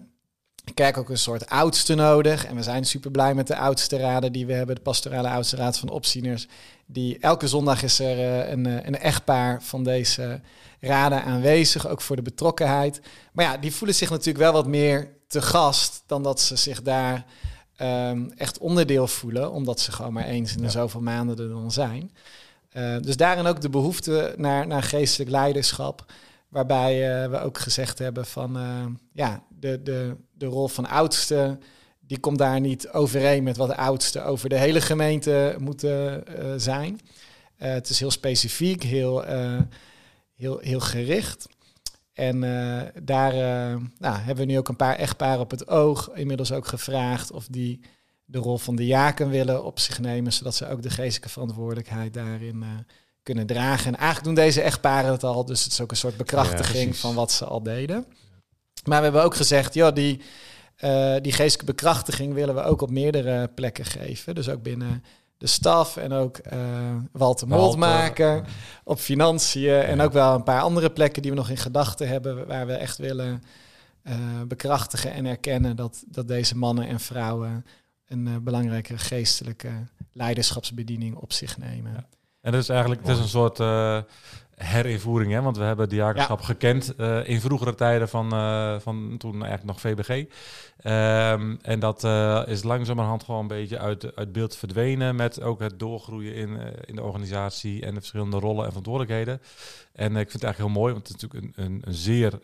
kerk 0.75 0.97
ook 0.97 1.09
een 1.09 1.19
soort 1.19 1.49
oudste 1.49 1.95
nodig. 1.95 2.47
En 2.47 2.57
we 2.57 2.63
zijn 2.63 2.85
super 2.85 3.11
blij 3.11 3.35
met 3.35 3.47
de 3.47 3.57
oudste 3.57 3.97
raden 3.97 4.33
die 4.33 4.47
we 4.47 4.53
hebben, 4.53 4.75
de 4.75 4.81
pastorale 4.81 5.29
oudste 5.29 5.57
raad 5.57 5.79
van 5.79 5.89
opzieners. 5.89 6.47
Die 6.87 7.19
elke 7.19 7.49
zondag 7.49 7.83
is 7.83 7.99
er 7.99 8.19
uh, 8.19 8.51
een, 8.51 8.65
een 8.65 8.99
echtpaar 8.99 9.63
van 9.63 9.85
deze 9.85 10.41
raden 10.81 11.25
aanwezig, 11.25 11.89
ook 11.89 12.01
voor 12.01 12.17
de 12.17 12.23
betrokkenheid. 12.23 13.01
Maar 13.33 13.45
ja, 13.45 13.57
die 13.57 13.75
voelen 13.75 13.97
zich 13.97 14.11
natuurlijk 14.11 14.39
wel 14.39 14.53
wat 14.53 14.67
meer 14.67 15.09
te 15.27 15.43
gast 15.43 16.03
dan 16.07 16.23
dat 16.23 16.41
ze 16.41 16.57
zich 16.57 16.83
daar 16.83 17.25
um, 17.81 18.33
echt 18.37 18.59
onderdeel 18.59 19.07
voelen, 19.07 19.53
omdat 19.53 19.81
ze 19.81 19.93
gewoon 19.93 20.13
maar 20.13 20.25
eens 20.25 20.53
in 20.53 20.59
de 20.59 20.65
ja. 20.65 20.71
zoveel 20.71 21.01
maanden 21.01 21.39
er 21.39 21.49
dan 21.49 21.73
zijn. 21.73 22.11
Uh, 22.73 22.97
dus 23.01 23.17
daarin 23.17 23.47
ook 23.47 23.61
de 23.61 23.69
behoefte 23.69 24.35
naar, 24.37 24.67
naar 24.67 24.83
geestelijk 24.83 25.31
leiderschap. 25.31 26.05
Waarbij 26.55 27.23
uh, 27.25 27.31
we 27.31 27.41
ook 27.41 27.59
gezegd 27.59 27.99
hebben 27.99 28.27
van 28.27 28.57
uh, 28.57 28.87
ja, 29.13 29.45
de, 29.49 29.83
de, 29.83 30.17
de 30.33 30.47
rol 30.47 30.69
van 30.69 30.87
oudste, 30.87 31.59
die 32.01 32.19
komt 32.19 32.39
daar 32.39 32.61
niet 32.61 32.89
overeen 32.89 33.43
met 33.43 33.57
wat 33.57 33.69
de 33.69 33.77
oudste 33.77 34.23
over 34.23 34.49
de 34.49 34.59
hele 34.59 34.81
gemeente 34.81 35.57
moeten 35.59 36.25
uh, 36.39 36.53
zijn. 36.57 37.01
het 37.57 37.89
is 37.89 38.01
heel 38.01 38.11
specifiek, 38.11 38.83
heel, 38.83 39.25
heel, 40.35 40.59
heel 40.59 40.81
gericht. 40.81 41.47
En 42.13 42.41
daar 43.03 43.35
nou, 43.99 44.17
hebben 44.17 44.47
we 44.47 44.53
nu 44.53 44.59
ook 44.59 44.69
een 44.69 44.77
paar 44.77 44.97
echtparen 44.97 45.41
op 45.41 45.51
het 45.51 45.69
oog. 45.69 46.11
Inmiddels 46.15 46.53
ook 46.53 46.67
gevraagd 46.67 47.31
of 47.31 47.47
die 47.47 47.81
de 48.25 48.39
rol 48.39 48.59
van 48.59 48.77
de 48.77 48.87
jaken 48.87 49.29
willen 49.31 49.65
op 49.65 49.79
zich 49.79 50.01
nemen, 50.01 50.33
zodat 50.33 50.55
ze 50.55 50.69
ook 50.69 50.83
de 50.83 50.91
geestelijke 50.91 51.29
verantwoordelijkheid 51.29 52.15
daarin 52.15 52.65
kunnen 53.25 53.47
dragen. 53.47 53.87
En 53.87 53.99
eigenlijk 53.99 54.25
doen 54.25 54.45
deze 54.45 54.63
echtparen 54.63 55.11
het 55.11 55.25
al, 55.25 55.45
dus 55.45 55.65
het 55.65 55.73
is 55.73 55.81
ook 55.81 55.91
een 55.91 55.97
soort 55.97 56.17
bekrachtiging 56.17 56.93
ja, 56.93 56.95
van 56.95 57.15
wat 57.15 57.33
ze 57.33 57.45
al 57.45 57.63
deden. 57.63 58.07
Maar 58.85 58.99
we 58.99 59.05
hebben 59.05 59.23
ook 59.23 59.35
gezegd, 59.35 59.75
ja, 59.75 59.91
die, 59.91 60.21
uh, 60.85 61.17
die 61.21 61.33
geestelijke 61.33 61.73
bekrachtiging 61.73 62.35
willen 62.35 62.55
we 62.55 62.63
ook 62.63 62.81
op 62.81 62.91
meerdere 62.91 63.49
plekken 63.49 63.85
geven. 63.85 64.35
Dus 64.35 64.49
ook 64.49 64.63
binnen 64.63 65.05
de 65.39 65.47
staf 65.47 65.97
en 65.97 66.13
ook 66.13 66.41
uh, 66.53 66.59
Walter 67.13 67.49
Moldmaker 67.49 68.45
op 68.85 68.99
financiën 68.99 69.63
ja. 69.63 69.81
en 69.81 70.01
ook 70.01 70.13
wel 70.13 70.35
een 70.35 70.43
paar 70.43 70.61
andere 70.61 70.91
plekken 70.91 71.23
die 71.23 71.31
we 71.31 71.37
nog 71.37 71.51
in 71.51 71.57
gedachten 71.57 72.09
hebben, 72.09 72.47
waar 72.47 72.67
we 72.67 72.73
echt 72.73 72.99
willen 72.99 73.43
uh, 74.03 74.15
bekrachtigen 74.49 75.13
en 75.13 75.27
erkennen 75.27 75.77
dat, 75.77 76.05
dat 76.07 76.29
deze 76.29 76.57
mannen 76.57 76.89
en 76.89 77.01
vrouwen 77.01 77.65
een 78.07 78.45
belangrijke 78.45 78.99
geestelijke 78.99 79.71
leiderschapsbediening 80.13 81.17
op 81.17 81.33
zich 81.33 81.59
nemen. 81.59 81.93
Ja. 81.93 82.07
En 82.45 82.53
dat 82.53 82.63
is 82.63 82.69
eigenlijk 82.69 83.01
het 83.01 83.11
is 83.11 83.19
een 83.19 83.29
soort 83.29 83.59
uh, 83.59 83.99
herinvoering, 84.57 85.33
hè? 85.33 85.43
want 85.43 85.57
we 85.57 85.63
hebben 85.63 85.89
diakenschap 85.89 86.39
ja. 86.39 86.45
gekend 86.45 86.95
uh, 86.99 87.29
in 87.29 87.41
vroegere 87.41 87.75
tijden 87.75 88.09
van, 88.09 88.35
uh, 88.35 88.79
van 88.79 89.15
toen 89.19 89.45
eigenlijk 89.45 89.65
nog 89.65 89.81
VBG. 89.81 90.11
Um, 90.19 91.59
en 91.63 91.81
dat 91.81 92.05
is 92.49 92.63
langzamerhand 92.63 93.23
gewoon 93.23 93.41
een 93.41 93.47
beetje 93.47 93.79
uit, 93.79 94.17
uit 94.17 94.33
beeld 94.33 94.57
verdwenen 94.57 95.17
met 95.17 95.43
ook 95.43 95.61
het 95.61 95.79
doorgroeien 95.79 96.35
in, 96.35 96.59
in 96.85 96.95
de 96.95 97.03
organisatie 97.03 97.83
en 97.83 97.95
de 97.95 98.01
verschillende 98.01 98.39
rollen 98.39 98.63
en 98.65 98.69
verantwoordelijkheden. 98.69 99.41
En 99.93 100.11
ik 100.11 100.31
vind 100.31 100.33
het 100.33 100.45
eigenlijk 100.45 100.73
heel 100.73 100.81
mooi, 100.81 100.93
want 100.93 101.09
het 101.09 101.17
is 101.17 101.23
natuurlijk 101.23 101.57
een, 101.57 101.65
een, 101.65 101.83
een 101.85 101.95
zeer 101.95 102.39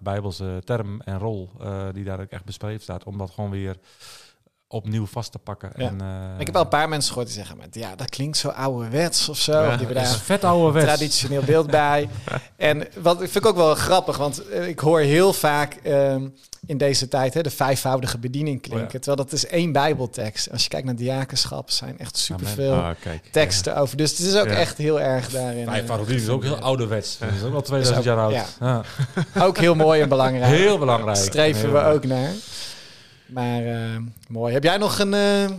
bijbelse 0.00 0.62
term 0.64 1.00
en 1.00 1.18
rol 1.18 1.50
die 1.92 2.04
daar 2.04 2.20
ook 2.20 2.30
echt 2.30 2.44
beschreven 2.44 2.80
staat, 2.80 3.04
om 3.04 3.18
dat 3.18 3.30
gewoon 3.30 3.50
weer 3.50 3.76
opnieuw 4.72 5.06
vast 5.06 5.32
te 5.32 5.38
pakken. 5.38 5.70
Ja. 5.76 5.86
En, 5.86 5.98
uh, 6.02 6.38
ik 6.38 6.46
heb 6.46 6.54
wel 6.54 6.62
een 6.62 6.68
paar 6.68 6.88
mensen 6.88 7.08
gehoord 7.08 7.26
die 7.26 7.36
zeggen, 7.36 7.56
maar 7.56 7.66
ja, 7.70 7.96
dat 7.96 8.08
klinkt 8.08 8.36
zo 8.36 8.48
ouderwets 8.48 9.28
of 9.28 9.38
zo. 9.38 9.52
Ja, 9.52 9.76
die 9.76 9.86
hebben 9.86 10.04
daar 10.04 10.06
vet 10.06 10.44
ouderwets. 10.44 10.86
traditioneel 10.86 11.42
beeld 11.42 11.70
bij. 11.70 12.08
en 12.56 12.86
wat 13.02 13.18
vind 13.18 13.36
ik 13.36 13.46
ook 13.46 13.56
wel 13.56 13.74
grappig, 13.74 14.16
want 14.16 14.42
ik 14.52 14.78
hoor 14.78 15.00
heel 15.00 15.32
vaak 15.32 15.78
um, 15.86 16.34
in 16.66 16.78
deze 16.78 17.08
tijd 17.08 17.34
hè, 17.34 17.42
de 17.42 17.50
vijfvoudige 17.50 18.18
bediening 18.18 18.60
klinken. 18.60 18.86
Oh 18.86 18.92
ja. 18.92 18.98
Terwijl 18.98 19.16
dat 19.16 19.32
is 19.32 19.46
één 19.46 19.72
bijbeltekst. 19.72 20.50
Als 20.50 20.62
je 20.62 20.68
kijkt 20.68 20.86
naar 20.86 20.96
diakenschap, 20.96 21.70
zijn 21.70 21.98
echt 21.98 22.16
superveel 22.16 22.74
ah, 22.74 22.90
teksten 23.30 23.76
over. 23.76 23.96
Dus 23.96 24.10
het 24.10 24.20
is 24.20 24.36
ook 24.36 24.46
echt 24.46 24.78
heel 24.78 25.00
erg 25.00 25.28
daarin. 25.28 25.64
Vijfvoudige 25.64 26.14
is 26.14 26.28
ook 26.28 26.42
heel 26.42 26.58
ouderwets. 26.58 27.18
Dat 27.18 27.28
is 27.32 27.42
ook 27.42 27.54
al 27.54 27.62
2000 27.62 28.04
jaar 28.04 28.18
oud. 28.18 28.84
ook 29.38 29.58
heel 29.58 29.74
mooi 29.74 30.00
en 30.00 30.08
belangrijk. 30.08 30.52
Heel 30.52 30.78
belangrijk. 30.78 31.16
Streven 31.16 31.60
heel 31.60 31.72
we 31.72 31.82
ook 31.84 32.04
naar. 32.04 32.32
Maar 33.32 33.62
uh, 33.62 33.96
mooi. 34.28 34.52
Heb 34.52 34.62
jij 34.62 34.76
nog 34.76 34.98
een, 34.98 35.12
uh, 35.12 35.50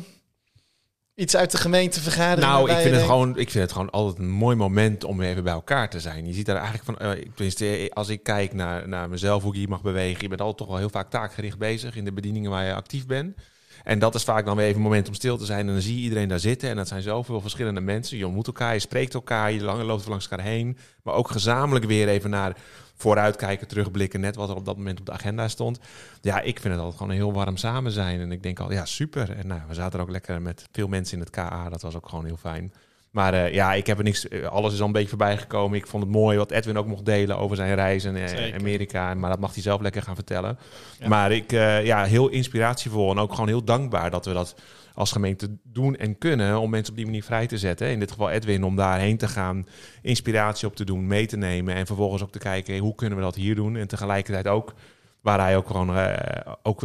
iets 1.15 1.35
uit 1.35 1.51
de 1.51 1.57
gemeentevergadering? 1.57 2.51
Nou, 2.51 2.69
ik 2.69 2.77
vind, 2.77 2.95
het 2.95 3.03
gewoon, 3.03 3.37
ik 3.37 3.49
vind 3.49 3.63
het 3.63 3.71
gewoon 3.71 3.89
altijd 3.89 4.17
een 4.17 4.31
mooi 4.31 4.55
moment 4.55 5.03
om 5.03 5.21
even 5.21 5.43
bij 5.43 5.53
elkaar 5.53 5.89
te 5.89 5.99
zijn. 5.99 6.27
Je 6.27 6.33
ziet 6.33 6.45
daar 6.45 6.55
eigenlijk 6.55 6.85
van, 6.85 7.07
uh, 7.07 7.25
tenminste, 7.35 7.91
als 7.93 8.09
ik 8.09 8.23
kijk 8.23 8.53
naar, 8.53 8.87
naar 8.87 9.09
mezelf, 9.09 9.43
hoe 9.43 9.51
ik 9.51 9.57
hier 9.57 9.69
mag 9.69 9.81
bewegen. 9.81 10.21
Je 10.21 10.27
bent 10.27 10.41
altijd 10.41 10.57
toch 10.57 10.67
wel 10.67 10.77
heel 10.77 10.89
vaak 10.89 11.09
taakgericht 11.09 11.57
bezig 11.57 11.95
in 11.95 12.05
de 12.05 12.13
bedieningen 12.13 12.51
waar 12.51 12.65
je 12.65 12.73
actief 12.73 13.05
bent. 13.05 13.35
En 13.83 13.99
dat 13.99 14.15
is 14.15 14.23
vaak 14.23 14.45
dan 14.45 14.55
weer 14.55 14.65
even 14.65 14.77
een 14.77 14.83
moment 14.83 15.07
om 15.07 15.13
stil 15.13 15.37
te 15.37 15.45
zijn. 15.45 15.67
En 15.67 15.73
dan 15.73 15.81
zie 15.81 15.95
je 15.95 16.01
iedereen 16.01 16.27
daar 16.27 16.39
zitten. 16.39 16.69
En 16.69 16.75
dat 16.75 16.87
zijn 16.87 17.01
zoveel 17.01 17.41
verschillende 17.41 17.81
mensen. 17.81 18.17
Je 18.17 18.25
ontmoet 18.25 18.47
elkaar, 18.47 18.73
je 18.73 18.79
spreekt 18.79 19.13
elkaar, 19.13 19.51
je 19.51 19.61
loopt 19.61 20.07
langs 20.07 20.29
elkaar 20.29 20.45
heen. 20.45 20.77
Maar 21.03 21.13
ook 21.13 21.31
gezamenlijk 21.31 21.85
weer 21.85 22.07
even 22.07 22.29
naar 22.29 22.55
vooruitkijken, 23.01 23.67
terugblikken, 23.67 24.19
net 24.19 24.35
wat 24.35 24.49
er 24.49 24.55
op 24.55 24.65
dat 24.65 24.77
moment 24.77 24.99
op 24.99 25.05
de 25.05 25.11
agenda 25.11 25.47
stond. 25.47 25.79
Ja, 26.21 26.39
ik 26.41 26.59
vind 26.59 26.73
het 26.73 26.83
altijd 26.83 26.97
gewoon 26.97 27.11
een 27.11 27.17
heel 27.17 27.33
warm 27.33 27.57
samen 27.57 27.91
zijn. 27.91 28.19
En 28.19 28.31
ik 28.31 28.43
denk 28.43 28.59
al, 28.59 28.71
ja, 28.71 28.85
super. 28.85 29.37
En 29.37 29.47
nou, 29.47 29.61
we 29.67 29.73
zaten 29.73 29.99
ook 29.99 30.09
lekker 30.09 30.41
met 30.41 30.67
veel 30.71 30.87
mensen 30.87 31.17
in 31.17 31.23
het 31.23 31.29
KA. 31.29 31.69
Dat 31.69 31.81
was 31.81 31.95
ook 31.95 32.09
gewoon 32.09 32.25
heel 32.25 32.37
fijn. 32.37 32.73
Maar 33.11 33.33
eh, 33.33 33.53
ja, 33.53 33.73
ik 33.73 33.87
heb 33.87 33.97
er 33.97 34.03
niks. 34.03 34.27
eh, 34.27 34.47
Alles 34.47 34.73
is 34.73 34.79
al 34.79 34.85
een 34.85 34.91
beetje 34.91 35.09
voorbij 35.09 35.37
gekomen. 35.37 35.77
Ik 35.77 35.87
vond 35.87 36.03
het 36.03 36.11
mooi 36.11 36.37
wat 36.37 36.51
Edwin 36.51 36.77
ook 36.77 36.85
mocht 36.87 37.05
delen 37.05 37.37
over 37.37 37.55
zijn 37.55 37.75
reizen 37.75 38.15
in 38.15 38.29
Zeker. 38.29 38.59
Amerika. 38.59 39.13
Maar 39.13 39.29
dat 39.29 39.39
mag 39.39 39.53
hij 39.53 39.63
zelf 39.63 39.81
lekker 39.81 40.01
gaan 40.01 40.15
vertellen. 40.15 40.57
Ja. 40.99 41.07
Maar 41.07 41.31
ik, 41.31 41.51
eh, 41.51 41.85
ja, 41.85 42.03
heel 42.03 42.27
inspiratievol 42.27 43.11
en 43.11 43.17
ook 43.17 43.31
gewoon 43.31 43.47
heel 43.47 43.63
dankbaar 43.63 44.11
dat 44.11 44.25
we 44.25 44.33
dat 44.33 44.55
als 44.93 45.11
gemeente 45.11 45.57
doen 45.63 45.95
en 45.95 46.17
kunnen 46.17 46.59
om 46.59 46.69
mensen 46.69 46.89
op 46.91 46.95
die 46.97 47.05
manier 47.05 47.23
vrij 47.23 47.47
te 47.47 47.57
zetten. 47.57 47.87
In 47.89 47.99
dit 47.99 48.11
geval 48.11 48.29
Edwin, 48.29 48.63
om 48.63 48.75
daarheen 48.75 49.17
te 49.17 49.27
gaan, 49.27 49.67
inspiratie 50.01 50.67
op 50.67 50.75
te 50.75 50.85
doen, 50.85 51.07
mee 51.07 51.25
te 51.25 51.37
nemen 51.37 51.75
en 51.75 51.85
vervolgens 51.85 52.23
ook 52.23 52.31
te 52.31 52.39
kijken 52.39 52.77
hoe 52.77 52.95
kunnen 52.95 53.17
we 53.17 53.23
dat 53.23 53.35
hier 53.35 53.55
doen. 53.55 53.75
En 53.75 53.87
tegelijkertijd 53.87 54.47
ook, 54.47 54.73
waar 55.21 55.39
hij 55.39 55.57
ook 55.57 55.67
gewoon, 55.67 55.95
eh, 55.97 56.51
ook 56.63 56.79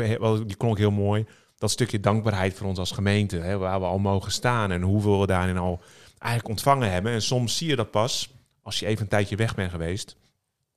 die 0.46 0.56
klonk 0.56 0.78
heel 0.78 0.90
mooi, 0.90 1.24
dat 1.58 1.70
stukje 1.70 2.00
dankbaarheid 2.00 2.54
voor 2.54 2.66
ons 2.66 2.78
als 2.78 2.90
gemeente, 2.90 3.36
hè, 3.36 3.58
waar 3.58 3.80
we 3.80 3.86
al 3.86 3.98
mogen 3.98 4.32
staan 4.32 4.70
en 4.72 4.82
hoeveel 4.82 5.20
we 5.20 5.26
daarin 5.26 5.58
al 5.58 5.80
eigenlijk 6.18 6.48
ontvangen 6.48 6.90
hebben. 6.90 7.12
En 7.12 7.22
soms 7.22 7.56
zie 7.56 7.68
je 7.68 7.76
dat 7.76 7.90
pas 7.90 8.30
als 8.62 8.78
je 8.78 8.86
even 8.86 9.02
een 9.02 9.08
tijdje 9.08 9.36
weg 9.36 9.54
bent 9.54 9.70
geweest. 9.70 10.16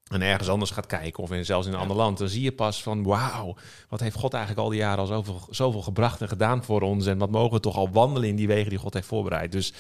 En 0.09 0.21
ergens 0.21 0.49
anders 0.49 0.71
gaat 0.71 0.85
kijken, 0.85 1.23
of 1.23 1.31
in, 1.31 1.45
zelfs 1.45 1.67
in 1.67 1.73
een 1.73 1.79
ander 1.79 1.97
land, 1.97 2.17
dan 2.17 2.29
zie 2.29 2.41
je 2.41 2.51
pas 2.51 2.83
van 2.83 3.03
wauw, 3.03 3.55
wat 3.89 3.99
heeft 3.99 4.15
God 4.15 4.33
eigenlijk 4.33 4.63
al 4.63 4.69
die 4.69 4.79
jaren 4.79 4.99
al 4.99 5.05
zoveel, 5.05 5.41
zoveel 5.49 5.81
gebracht 5.81 6.21
en 6.21 6.27
gedaan 6.27 6.63
voor 6.63 6.81
ons. 6.81 7.05
En 7.05 7.17
wat 7.17 7.29
mogen 7.29 7.53
we 7.53 7.59
toch 7.59 7.75
al 7.75 7.89
wandelen 7.89 8.29
in 8.29 8.35
die 8.35 8.47
wegen 8.47 8.69
die 8.69 8.79
God 8.79 8.93
heeft 8.93 9.07
voorbereid. 9.07 9.51
Dus 9.51 9.73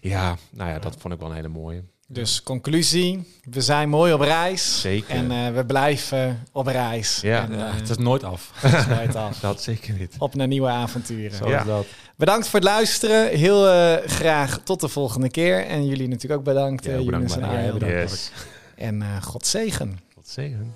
ja, 0.00 0.36
nou 0.50 0.70
ja, 0.70 0.78
dat 0.78 0.96
vond 0.98 1.14
ik 1.14 1.20
wel 1.20 1.28
een 1.28 1.34
hele 1.34 1.48
mooie. 1.48 1.84
Dus 2.10 2.42
conclusie, 2.42 3.22
we 3.50 3.60
zijn 3.60 3.88
mooi 3.88 4.12
op 4.12 4.20
reis. 4.20 4.80
Zeker. 4.80 5.14
En 5.14 5.30
eh, 5.30 5.54
we 5.54 5.64
blijven 5.66 6.42
op 6.52 6.66
reis. 6.66 7.20
Ja. 7.22 7.42
En, 7.42 7.58
Ja, 7.58 7.66
eh, 7.68 7.74
het 7.74 7.88
is 7.90 7.96
nooit 7.96 8.24
af. 8.24 8.50
het 8.54 8.74
is 8.74 8.86
nooit 8.96 9.16
af. 9.16 9.40
Dat 9.48 9.62
zeker 9.62 9.94
niet. 9.94 10.14
Op 10.18 10.34
naar 10.34 10.46
nieuwe 10.46 10.68
avonturen. 10.68 11.36
Zo 11.36 11.48
Ja. 11.48 11.60
is 11.60 11.66
dat. 11.66 11.86
Bedankt 12.16 12.48
voor 12.48 12.58
het 12.60 12.68
luisteren. 12.68 13.28
Heel 13.38 13.68
eh, 13.68 14.08
graag 14.08 14.60
tot 14.64 14.80
de 14.80 14.88
volgende 14.88 15.30
keer. 15.30 15.66
En 15.66 15.86
jullie 15.86 16.08
natuurlijk 16.08 16.40
ook 16.40 16.46
bedankt. 16.46 16.84
Ja, 16.84 16.96
bedankt, 17.04 17.34
Jonas 17.34 17.50
en. 17.80 17.88
Yes. 17.88 18.30
En 18.74 19.22
God 19.22 19.46
zegen. 19.46 19.98
Tot 20.14 20.28
zegen. 20.28 20.74